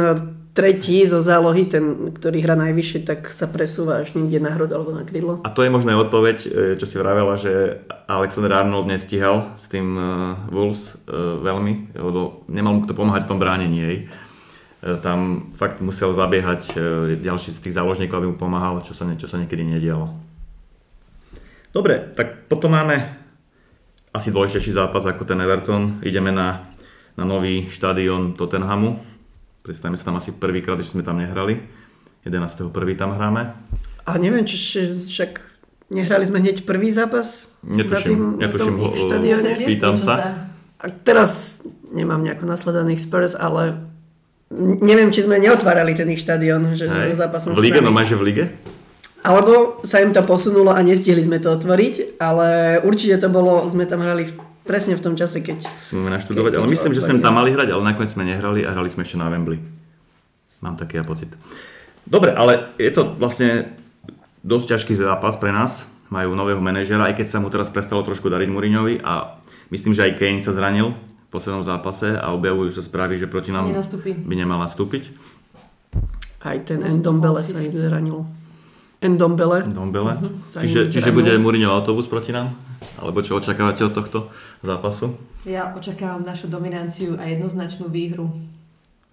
tretí 0.58 1.06
zo 1.06 1.22
zálohy, 1.22 1.70
ten, 1.70 2.18
ktorý 2.18 2.42
hrá 2.42 2.58
najvyššie, 2.58 3.06
tak 3.06 3.30
sa 3.30 3.46
presúva 3.46 4.02
až 4.02 4.18
niekde 4.18 4.42
na 4.42 4.58
hrod 4.58 4.74
alebo 4.74 4.90
na 4.90 5.06
krídlo. 5.06 5.46
A 5.46 5.54
to 5.54 5.62
je 5.62 5.70
možná 5.70 5.94
odpoveď, 6.02 6.38
e, 6.42 6.50
čo 6.82 6.90
si 6.90 6.98
vravela, 6.98 7.38
že 7.38 7.86
Alexander 8.10 8.66
Arnold 8.66 8.90
nestíhal 8.90 9.54
s 9.54 9.70
tým 9.70 9.94
uh, 9.94 10.34
Wolves 10.50 10.98
uh, 11.06 11.38
veľmi, 11.44 11.94
lebo 11.94 12.42
nemal 12.50 12.74
mu 12.74 12.82
kto 12.88 12.98
pomáhať 12.98 13.28
v 13.28 13.30
tom 13.36 13.38
bránení. 13.38 13.80
Hej. 13.84 13.98
Uh, 14.88 14.96
tam 15.04 15.52
fakt 15.52 15.84
musel 15.84 16.16
zabiehať 16.16 16.62
uh, 16.72 17.12
ďalší 17.20 17.52
z 17.52 17.60
tých 17.60 17.76
záložníkov, 17.76 18.24
aby 18.24 18.28
mu 18.32 18.40
pomáhal, 18.40 18.80
čo 18.80 18.96
sa, 18.96 19.04
čo 19.20 19.28
sa 19.28 19.36
niekedy 19.36 19.68
nedialo. 19.68 20.16
Dobre, 21.76 22.00
tak 22.16 22.48
potom 22.48 22.72
máme 22.72 23.20
asi 24.16 24.32
dôležitejší 24.32 24.74
zápas 24.74 25.04
ako 25.04 25.28
ten 25.28 25.38
Everton. 25.44 26.00
Ideme 26.02 26.32
na, 26.32 26.72
na 27.14 27.28
nový 27.28 27.68
štadión 27.68 28.34
Tottenhamu. 28.34 28.98
Predstavíme 29.62 30.00
sa 30.00 30.10
tam 30.10 30.18
asi 30.18 30.32
prvýkrát, 30.34 30.80
že 30.80 30.90
sme 30.96 31.04
tam 31.04 31.20
nehrali. 31.20 31.60
11.1. 32.26 32.72
tam 32.98 33.14
hráme. 33.14 33.54
A 34.08 34.12
neviem, 34.16 34.48
či 34.48 34.56
však 34.90 35.44
nehrali 35.92 36.24
sme 36.28 36.40
hneď 36.40 36.64
prvý 36.64 36.92
zápas? 36.92 37.52
Netuším, 37.64 38.40
netuším, 38.40 38.76
ho, 38.80 38.90
pýtam 39.68 40.00
sa. 40.00 40.48
A 40.80 40.86
teraz 40.92 41.62
nemám 41.92 42.24
nejako 42.24 42.48
nasledaných 42.48 43.04
Spurs, 43.04 43.36
ale 43.36 43.87
neviem, 44.54 45.12
či 45.12 45.28
sme 45.28 45.40
neotvárali 45.40 45.92
ten 45.94 46.08
ich 46.12 46.24
štadión, 46.24 46.76
že 46.76 46.88
Hej. 46.88 47.20
zápasom 47.20 47.56
V 47.56 47.64
lige, 47.64 47.84
no 47.84 47.92
máš 47.92 48.16
v 48.16 48.24
lige? 48.24 48.46
Alebo 49.28 49.84
sa 49.84 50.00
im 50.00 50.16
to 50.16 50.24
posunulo 50.24 50.72
a 50.72 50.80
nestihli 50.80 51.20
sme 51.20 51.44
to 51.44 51.52
otvoriť, 51.52 52.22
ale 52.22 52.80
určite 52.80 53.20
to 53.20 53.28
bolo, 53.28 53.68
sme 53.68 53.84
tam 53.84 54.00
hrali 54.00 54.24
v, 54.24 54.32
presne 54.64 54.96
v 54.96 55.04
tom 55.04 55.20
čase, 55.20 55.44
keď... 55.44 55.68
Sme 55.84 56.08
naštudovať, 56.08 56.56
ale 56.56 56.72
myslím, 56.72 56.96
že 56.96 57.04
sme 57.04 57.20
tam 57.20 57.36
mali 57.36 57.52
hrať, 57.52 57.76
ale 57.76 57.84
nakoniec 57.84 58.14
sme 58.14 58.24
nehrali 58.24 58.64
a 58.64 58.72
hrali 58.72 58.88
sme 58.88 59.04
ešte 59.04 59.20
na 59.20 59.28
Wembley. 59.28 59.60
Mám 60.64 60.80
taký 60.80 61.02
ja 61.02 61.04
pocit. 61.04 61.28
Dobre, 62.08 62.32
ale 62.32 62.72
je 62.80 62.88
to 62.96 63.20
vlastne 63.20 63.76
dosť 64.48 64.80
ťažký 64.80 64.94
zápas 64.96 65.36
pre 65.36 65.52
nás. 65.52 65.84
Majú 66.08 66.40
nového 66.40 66.64
manažera, 66.64 67.12
aj 67.12 67.20
keď 67.20 67.28
sa 67.28 67.44
mu 67.44 67.52
teraz 67.52 67.68
prestalo 67.68 68.00
trošku 68.08 68.32
dariť 68.32 68.48
Mourinhovi 68.48 69.04
a 69.04 69.44
myslím, 69.76 69.92
že 69.92 70.08
aj 70.08 70.16
Kane 70.16 70.40
sa 70.40 70.56
zranil 70.56 70.96
poslednom 71.28 71.64
zápase 71.64 72.16
a 72.16 72.32
objavujú 72.32 72.72
sa 72.72 72.84
správy, 72.84 73.20
že 73.20 73.28
proti 73.28 73.52
nám 73.52 73.68
Nenastupí. 73.68 74.16
by 74.16 74.34
nemal 74.36 74.60
nastúpiť. 74.64 75.12
Aj 76.44 76.58
ten 76.64 76.80
Endombele 76.86 77.44
sa 77.44 77.60
im 77.60 77.74
zranil. 77.74 78.24
Endombele. 78.98 79.68
Endombele. 79.68 80.14
Uh-huh. 80.18 80.62
Čiže, 80.64 80.90
čiže 80.90 81.14
bude 81.14 81.30
Mourinho 81.38 81.70
autobus 81.70 82.10
proti 82.10 82.34
nám? 82.34 82.58
Alebo 82.98 83.22
čo 83.22 83.38
očakávate 83.38 83.86
od 83.86 83.94
tohto 83.94 84.20
zápasu? 84.66 85.14
Ja 85.46 85.74
očakávam 85.78 86.26
našu 86.26 86.50
dominanciu 86.50 87.14
a 87.18 87.30
jednoznačnú 87.30 87.94
výhru. 87.94 88.30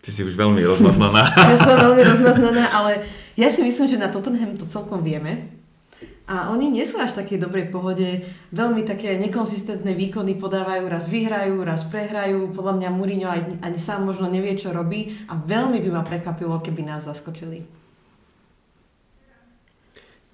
Ty 0.04 0.12
si 0.12 0.20
už 0.24 0.36
veľmi 0.36 0.60
rozmaznaná. 0.64 1.22
ja 1.52 1.56
som 1.60 1.76
veľmi 1.80 2.02
rozmaznaná, 2.04 2.64
ale 2.72 3.08
ja 3.40 3.48
si 3.48 3.64
myslím, 3.64 3.88
že 3.88 4.00
na 4.00 4.12
Tottenham 4.12 4.56
to 4.56 4.68
celkom 4.68 5.00
vieme. 5.00 5.48
A 6.24 6.48
oni 6.48 6.72
nie 6.72 6.88
sú 6.88 6.96
až 6.96 7.12
v 7.12 7.20
takej 7.20 7.38
dobrej 7.44 7.68
pohode. 7.68 8.24
Veľmi 8.48 8.88
také 8.88 9.20
nekonzistentné 9.20 9.92
výkony 9.92 10.40
podávajú, 10.40 10.88
raz 10.88 11.12
vyhrajú, 11.12 11.60
raz 11.60 11.84
prehrajú. 11.84 12.48
Podľa 12.56 12.80
mňa 12.80 12.88
Mourinho 12.96 13.28
ani, 13.28 13.60
ani 13.60 13.76
sám 13.76 14.08
možno 14.08 14.32
nevie, 14.32 14.56
čo 14.56 14.72
robí. 14.72 15.20
A 15.28 15.36
veľmi 15.36 15.84
by 15.84 15.90
ma 15.92 16.00
prekvapilo, 16.00 16.64
keby 16.64 16.80
nás 16.80 17.04
zaskočili. 17.04 17.68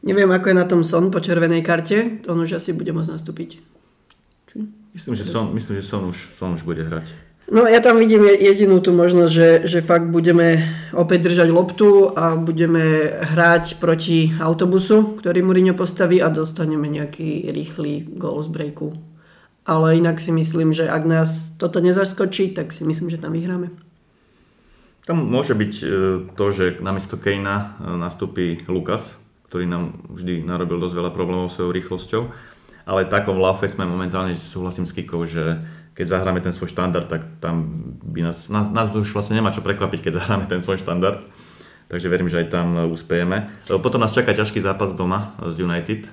Neviem, 0.06 0.30
ako 0.30 0.46
je 0.46 0.56
na 0.56 0.66
tom 0.70 0.86
Son 0.86 1.10
po 1.10 1.18
červenej 1.18 1.66
karte. 1.66 2.22
On 2.30 2.38
už 2.38 2.62
asi 2.62 2.70
bude 2.70 2.94
môcť 2.94 3.10
nastúpiť. 3.10 3.58
Či? 4.46 4.56
Myslím, 4.94 5.14
že 5.18 5.26
Son, 5.26 5.50
myslím, 5.50 5.74
že 5.82 5.84
son, 5.86 6.06
už, 6.06 6.38
son 6.38 6.54
už 6.54 6.62
bude 6.62 6.86
hrať. 6.86 7.29
No 7.50 7.66
ja 7.66 7.82
tam 7.82 7.98
vidím 7.98 8.28
jedinú 8.28 8.78
tú 8.78 8.94
možnosť, 8.94 9.32
že, 9.32 9.48
že 9.66 9.80
fakt 9.82 10.06
budeme 10.06 10.62
opäť 10.94 11.32
držať 11.32 11.48
loptu 11.50 12.12
a 12.14 12.38
budeme 12.38 13.10
hrať 13.10 13.82
proti 13.82 14.30
autobusu, 14.38 15.18
ktorý 15.18 15.42
Mourinho 15.42 15.74
postaví 15.74 16.22
a 16.22 16.30
dostaneme 16.30 16.86
nejaký 16.86 17.50
rýchly 17.50 18.06
gól 18.14 18.38
z 18.46 18.54
breaku. 18.54 18.94
Ale 19.66 19.98
inak 19.98 20.22
si 20.22 20.30
myslím, 20.30 20.70
že 20.70 20.86
ak 20.86 21.02
nás 21.08 21.50
toto 21.58 21.82
nezaskočí, 21.82 22.54
tak 22.54 22.70
si 22.70 22.86
myslím, 22.86 23.10
že 23.10 23.18
tam 23.18 23.34
vyhráme. 23.34 23.74
Tam 25.10 25.18
môže 25.26 25.58
byť 25.58 25.72
e, 25.82 25.86
to, 26.38 26.44
že 26.54 26.78
namiesto 26.78 27.18
Kejna 27.18 27.56
e, 27.82 27.98
nastúpi 27.98 28.62
Lukas, 28.70 29.18
ktorý 29.50 29.66
nám 29.66 30.06
vždy 30.06 30.46
narobil 30.46 30.78
dosť 30.78 30.94
veľa 31.02 31.10
problémov 31.10 31.50
svojou 31.50 31.74
rýchlosťou. 31.74 32.22
Ale 32.86 33.10
takom 33.10 33.42
laufe 33.42 33.66
sme 33.66 33.90
momentálne, 33.90 34.38
súhlasím 34.38 34.86
s 34.86 34.94
Kikou, 34.94 35.26
že 35.26 35.58
keď 36.00 36.16
zahráme 36.16 36.40
ten 36.40 36.56
svoj 36.56 36.72
štandard, 36.72 37.04
tak 37.12 37.28
tam 37.44 37.68
by 38.00 38.32
nás, 38.32 38.48
nás, 38.48 38.72
nás 38.72 38.88
už 38.96 39.12
vlastne 39.12 39.36
nemá 39.36 39.52
čo 39.52 39.60
prekvapiť, 39.60 40.08
keď 40.08 40.24
zahráme 40.24 40.48
ten 40.48 40.64
svoj 40.64 40.80
štandard. 40.80 41.20
Takže 41.92 42.08
verím, 42.08 42.32
že 42.32 42.40
aj 42.40 42.48
tam 42.48 42.88
uspejeme. 42.88 43.52
Potom 43.84 44.00
nás 44.00 44.16
čaká 44.16 44.32
ťažký 44.32 44.64
zápas 44.64 44.96
doma 44.96 45.36
z 45.44 45.60
United, 45.60 46.08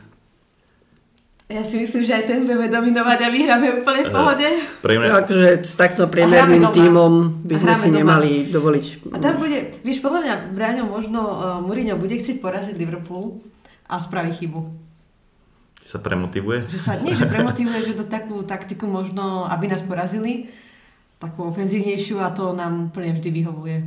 ja 1.47 1.63
si 1.63 1.79
myslím, 1.79 2.03
že 2.03 2.11
aj 2.11 2.23
ten 2.27 2.43
budeme 2.43 2.67
dominovať 2.67 3.23
a 3.23 3.27
vyhráme 3.31 3.79
úplne 3.79 4.03
v 4.03 4.11
pohode. 4.11 4.47
Pre 4.83 4.95
mňa... 4.99 5.09
Takže 5.15 5.63
s 5.63 5.79
takto 5.79 6.11
priemerným 6.11 6.75
tímom 6.75 7.39
by 7.39 7.55
sme 7.55 7.71
si 7.71 7.88
doma. 7.88 7.97
nemali 8.03 8.31
dovoliť. 8.51 9.15
A 9.15 9.17
tam 9.23 9.39
bude, 9.39 9.79
víš, 9.79 10.03
podľa 10.03 10.27
mňa 10.27 10.35
Bráňo 10.51 10.83
možno 10.91 11.23
uh, 11.23 11.63
Mourinho 11.63 11.95
bude 11.95 12.19
chcieť 12.19 12.43
poraziť 12.43 12.75
Liverpool 12.75 13.39
a 13.88 13.95
spraví 14.03 14.35
chybu. 14.35 14.86
Sa 15.88 16.03
premotivuje? 16.03 16.67
Že 16.67 16.79
sa, 16.83 16.99
nie, 16.99 17.15
že 17.15 17.23
premotivuje, 17.23 17.79
že 17.88 17.95
do 17.95 18.03
takú 18.03 18.43
taktiku 18.43 18.83
možno, 18.91 19.47
aby 19.47 19.71
nás 19.71 19.79
porazili, 19.79 20.51
takú 21.15 21.47
ofenzívnejšiu 21.47 22.19
a 22.19 22.35
to 22.35 22.51
nám 22.51 22.91
úplne 22.91 23.15
vždy 23.15 23.29
vyhovuje. 23.31 23.77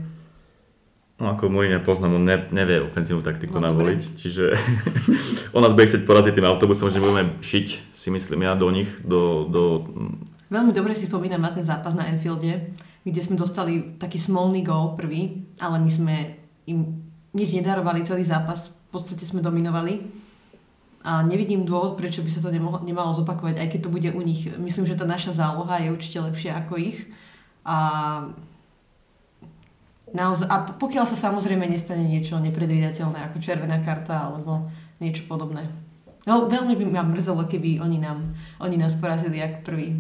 No 1.21 1.37
ako 1.37 1.53
Mourinho 1.53 1.85
poznám, 1.85 2.17
on 2.17 2.25
ne, 2.25 2.49
nevie 2.57 2.81
ofenzívnu 2.81 3.21
taktiku 3.21 3.61
no, 3.61 3.69
navoliť, 3.69 4.01
dobre. 4.01 4.17
čiže 4.17 4.45
on 5.55 5.61
nás 5.61 5.77
bude 5.77 5.85
chcieť 5.85 6.09
poraziť 6.09 6.41
tým 6.41 6.49
autobusom, 6.49 6.89
že 6.89 7.05
budeme 7.05 7.37
šiť, 7.45 7.93
si 7.93 8.09
myslím 8.09 8.49
ja, 8.49 8.57
do 8.57 8.73
nich, 8.73 8.89
do, 9.05 9.45
do... 9.45 9.63
Veľmi 10.49 10.73
dobre 10.73 10.97
si 10.97 11.05
spomínam 11.05 11.45
na 11.45 11.53
ten 11.53 11.61
zápas 11.61 11.93
na 11.93 12.09
Enfielde, 12.09 12.73
kde 13.05 13.21
sme 13.21 13.37
dostali 13.37 14.01
taký 14.01 14.17
smolný 14.17 14.65
gól 14.65 14.97
prvý, 14.97 15.45
ale 15.61 15.77
my 15.77 15.91
sme 15.93 16.17
im 16.65 17.05
nič 17.37 17.53
nedarovali 17.53 18.09
celý 18.09 18.25
zápas, 18.25 18.73
v 18.73 18.89
podstate 18.89 19.29
sme 19.29 19.45
dominovali. 19.45 20.20
A 21.01 21.25
nevidím 21.25 21.65
dôvod, 21.65 21.97
prečo 21.97 22.21
by 22.21 22.29
sa 22.29 22.45
to 22.45 22.53
nemalo, 22.53 22.85
nemalo 22.85 23.17
zopakovať, 23.17 23.57
aj 23.57 23.69
keď 23.73 23.81
to 23.89 23.95
bude 23.95 24.11
u 24.13 24.21
nich. 24.21 24.45
Myslím, 24.61 24.85
že 24.85 25.01
tá 25.01 25.09
naša 25.09 25.33
záloha 25.33 25.81
je 25.81 25.95
určite 25.97 26.21
lepšia 26.21 26.61
ako 26.61 26.75
ich. 26.77 26.99
A 27.65 27.77
Naozaj, 30.11 30.47
a 30.51 30.57
pokiaľ 30.75 31.07
sa 31.07 31.31
samozrejme 31.31 31.71
nestane 31.71 32.03
niečo 32.03 32.35
nepredvídateľné 32.43 33.31
ako 33.31 33.39
červená 33.39 33.79
karta 33.87 34.27
alebo 34.27 34.67
niečo 34.99 35.23
podobné. 35.31 35.71
No, 36.27 36.51
veľmi 36.51 36.75
by 36.75 36.85
ma 36.91 37.03
mrzelo, 37.07 37.47
keby 37.47 37.79
oni, 37.79 38.03
nám, 38.03 38.35
oni 38.59 38.77
nás 38.77 38.99
porazili 38.99 39.39
ako 39.39 39.59
prvý. 39.63 39.95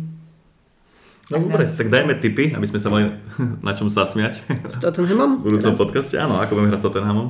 No 1.31 1.39
dobre, 1.39 1.63
tak 1.63 1.95
dajme 1.95 2.19
tipy, 2.19 2.59
aby 2.59 2.67
sme 2.67 2.83
sa 2.83 2.91
mali 2.91 3.15
na 3.67 3.73
čom 3.79 3.87
sa 3.87 4.03
smiať. 4.03 4.43
S 4.67 4.83
Tottenhamom? 4.83 5.47
V 5.47 5.55
budúcom 5.55 5.79
podcaste, 5.79 6.19
áno, 6.19 6.43
ako 6.43 6.59
budeme 6.59 6.75
hrať 6.75 6.83
s 6.83 6.87
Tottenhamom. 6.91 7.29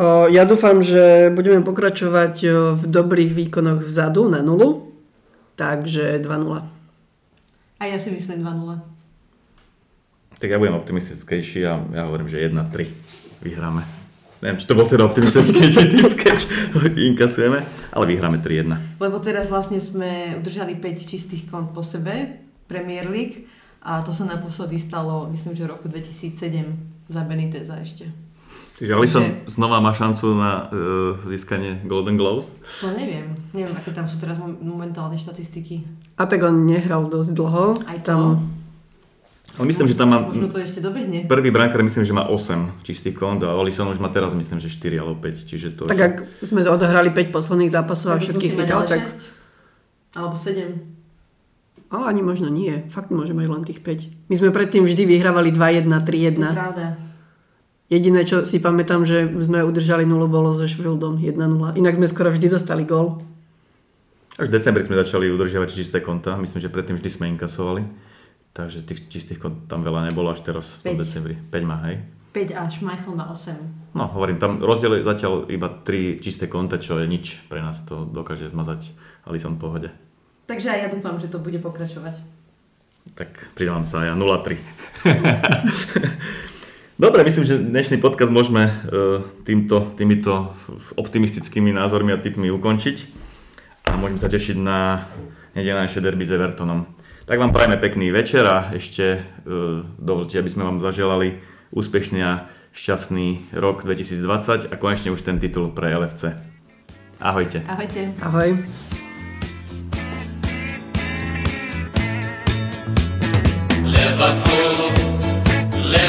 O, 0.00 0.32
ja 0.32 0.48
dúfam, 0.48 0.80
že 0.80 1.28
budeme 1.36 1.60
pokračovať 1.60 2.34
v 2.80 2.82
dobrých 2.88 3.36
výkonoch 3.36 3.84
vzadu 3.84 4.32
na 4.32 4.40
nulu, 4.40 4.96
takže 5.60 6.16
2-0. 6.24 6.64
A 7.78 7.82
ja 7.84 8.00
si 8.00 8.08
myslím 8.08 8.40
2-0. 8.40 8.80
Tak 10.40 10.48
ja 10.48 10.56
budem 10.56 10.80
optimistickejší 10.80 11.68
a 11.68 11.84
ja 11.92 12.08
hovorím, 12.08 12.32
že 12.32 12.40
1-3 12.40 12.64
vyhráme. 13.44 13.84
Neviem, 14.38 14.58
či 14.62 14.70
to 14.70 14.78
bol 14.78 14.86
teda 14.86 15.02
optimistickejší 15.04 15.84
typ, 15.98 16.14
keď 16.16 16.38
inkasujeme, 16.96 17.60
ale 17.92 18.04
vyhráme 18.08 18.40
3-1. 18.40 19.02
Lebo 19.02 19.18
teraz 19.20 19.50
vlastne 19.50 19.82
sme 19.82 20.38
udržali 20.38 20.78
5 20.78 21.10
čistých 21.10 21.50
kont 21.50 21.74
po 21.74 21.82
sebe, 21.82 22.46
Premier 22.68 23.08
League, 23.08 23.48
a 23.82 24.04
to 24.04 24.12
sa 24.12 24.28
naposledy 24.28 24.76
stalo, 24.76 25.26
myslím, 25.32 25.56
že 25.56 25.64
v 25.64 25.72
roku 25.72 25.88
2007 25.88 27.08
za 27.08 27.22
Beniteza 27.24 27.80
ešte. 27.80 28.12
Čiže 28.78 28.94
Alisson 28.94 29.26
znova 29.50 29.82
má 29.82 29.90
šancu 29.90 30.38
na 30.38 30.70
uh, 30.70 31.18
získanie 31.26 31.82
Golden 31.82 32.14
Gloves? 32.14 32.54
To 32.78 32.94
neviem. 32.94 33.34
Neviem, 33.50 33.74
aké 33.74 33.90
tam 33.90 34.06
sú 34.06 34.22
teraz 34.22 34.38
momentálne 34.38 35.18
štatistiky. 35.18 35.82
A 36.14 36.30
tak 36.30 36.46
on 36.46 36.62
nehral 36.62 37.10
dosť 37.10 37.34
dlho. 37.34 37.82
Aj 37.82 37.98
to. 37.98 38.14
Tam, 38.14 38.22
Ale 39.58 39.66
myslím, 39.66 39.86
že 39.90 39.98
tam 39.98 40.14
má... 40.14 40.22
Možno 40.22 40.46
to 40.46 40.62
ešte 40.62 40.78
dobehne. 40.78 41.26
Prvý 41.26 41.50
brankár 41.50 41.82
myslím, 41.82 42.06
že 42.06 42.14
má 42.14 42.30
8 42.30 42.86
čistých 42.86 43.18
kont 43.18 43.42
a 43.42 43.50
Alisson 43.50 43.90
už 43.90 43.98
má 43.98 44.14
teraz 44.14 44.30
myslím, 44.38 44.62
že 44.62 44.70
4 44.70 45.02
alebo 45.02 45.18
5, 45.26 45.50
čiže 45.50 45.74
to... 45.74 45.90
tak 45.90 45.98
ak 45.98 46.14
sme 46.46 46.62
odohrali 46.62 47.10
5 47.10 47.34
posledných 47.34 47.74
zápasov 47.74 48.14
a 48.14 48.22
Tak 48.22 48.30
všetkých 48.30 48.52
chytal, 48.62 48.86
tak... 48.86 49.10
6. 49.10 50.14
Alebo 50.14 50.38
7. 50.38 50.97
Ale 51.88 52.04
ani 52.10 52.22
možno 52.22 52.48
nie. 52.48 52.84
Fakt 52.90 53.08
môže 53.08 53.32
mať 53.32 53.46
len 53.48 53.62
tých 53.64 53.80
5. 53.80 54.28
My 54.28 54.34
sme 54.36 54.48
predtým 54.50 54.84
vždy 54.84 55.02
vyhrávali 55.08 55.50
2-1, 55.50 55.88
To 55.88 56.12
je 56.12 56.30
3-1. 56.34 56.52
pravda. 56.52 56.86
Jediné, 57.88 58.20
čo 58.28 58.44
si 58.44 58.60
pamätám, 58.60 59.08
že 59.08 59.24
sme 59.40 59.64
udržali 59.64 60.04
nulu, 60.04 60.28
bolo 60.28 60.52
so 60.52 60.68
Sheffieldom 60.68 61.16
1-0. 61.16 61.40
Inak 61.80 61.96
sme 61.96 62.04
skoro 62.04 62.28
vždy 62.28 62.52
dostali 62.52 62.84
gól. 62.84 63.24
Až 64.36 64.52
v 64.52 64.60
decembri 64.60 64.84
sme 64.84 65.00
začali 65.00 65.32
udržiavať 65.32 65.68
čisté 65.72 65.98
konta, 66.04 66.36
myslím, 66.36 66.60
že 66.60 66.68
predtým 66.68 67.00
vždy 67.00 67.10
sme 67.10 67.32
inkasovali. 67.32 67.82
Takže 68.52 68.84
tých 68.84 69.08
čistých 69.08 69.40
kont 69.40 69.66
tam 69.66 69.80
veľa 69.80 70.12
nebolo 70.12 70.28
až 70.28 70.44
teraz 70.44 70.78
v 70.84 70.92
tom 70.92 70.96
Päť. 70.98 71.00
decembri. 71.00 71.34
5 71.48 71.64
má, 71.64 71.76
hej? 71.88 71.96
5 72.36 72.54
a 72.54 72.62
Schmeichel 72.68 73.16
má 73.16 73.24
8. 73.32 73.96
No, 73.96 74.04
hovorím, 74.12 74.36
tam 74.36 74.60
rozdiel 74.60 75.00
je 75.00 75.08
zatiaľ 75.08 75.48
iba 75.48 75.66
3 75.72 76.20
čisté 76.20 76.44
konta, 76.44 76.76
čo 76.76 77.00
je 77.00 77.08
nič 77.08 77.40
pre 77.48 77.64
nás, 77.64 77.80
to 77.88 78.04
dokáže 78.04 78.52
zmazať 78.52 78.92
Alisson 79.24 79.56
v 79.56 79.60
pohode. 79.64 79.88
Takže 80.48 80.72
aj 80.72 80.78
ja 80.80 80.88
dúfam, 80.88 81.20
že 81.20 81.28
to 81.28 81.36
bude 81.36 81.60
pokračovať. 81.60 82.16
Tak 83.12 83.52
pridávam 83.52 83.84
sa 83.84 84.00
aj 84.00 84.06
ja 84.08 84.14
0-3. 84.16 84.56
Dobre, 87.04 87.20
myslím, 87.28 87.44
že 87.44 87.60
dnešný 87.60 88.00
podcast 88.00 88.32
môžeme 88.32 88.64
e, 88.64 88.72
týmto, 89.44 89.92
týmito 90.00 90.56
optimistickými 90.96 91.70
názormi 91.76 92.16
a 92.16 92.18
tipmi 92.18 92.48
ukončiť 92.48 92.96
a 93.92 94.00
môžeme 94.00 94.16
sa 94.16 94.32
tešiť 94.32 94.56
na 94.56 95.04
nedelnejšie 95.52 96.00
derby 96.00 96.24
s 96.24 96.32
Evertonom. 96.32 96.88
Tak 97.28 97.36
vám 97.36 97.52
prajeme 97.52 97.76
pekný 97.76 98.08
večer 98.08 98.42
a 98.48 98.72
ešte 98.72 99.04
e, 99.04 99.20
dovolte, 100.00 100.40
aby 100.40 100.48
sme 100.48 100.64
vám 100.64 100.80
zaželali 100.80 101.44
úspešný 101.76 102.24
a 102.24 102.48
šťastný 102.72 103.52
rok 103.52 103.84
2020 103.84 104.72
a 104.72 104.74
konečne 104.80 105.12
už 105.12 105.20
ten 105.20 105.36
titul 105.36 105.68
pre 105.76 105.92
LFC. 105.92 106.40
Ahojte. 107.20 107.68
Ahojte. 107.68 108.16
Ahoj. 108.24 108.64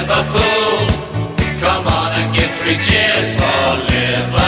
Liverpool. 0.09 0.87
Come 1.59 1.85
on 1.87 2.11
and 2.13 2.35
give 2.35 2.49
three 2.55 2.79
cheers 2.79 3.35
for 3.35 3.77
Liverpool. 3.93 4.38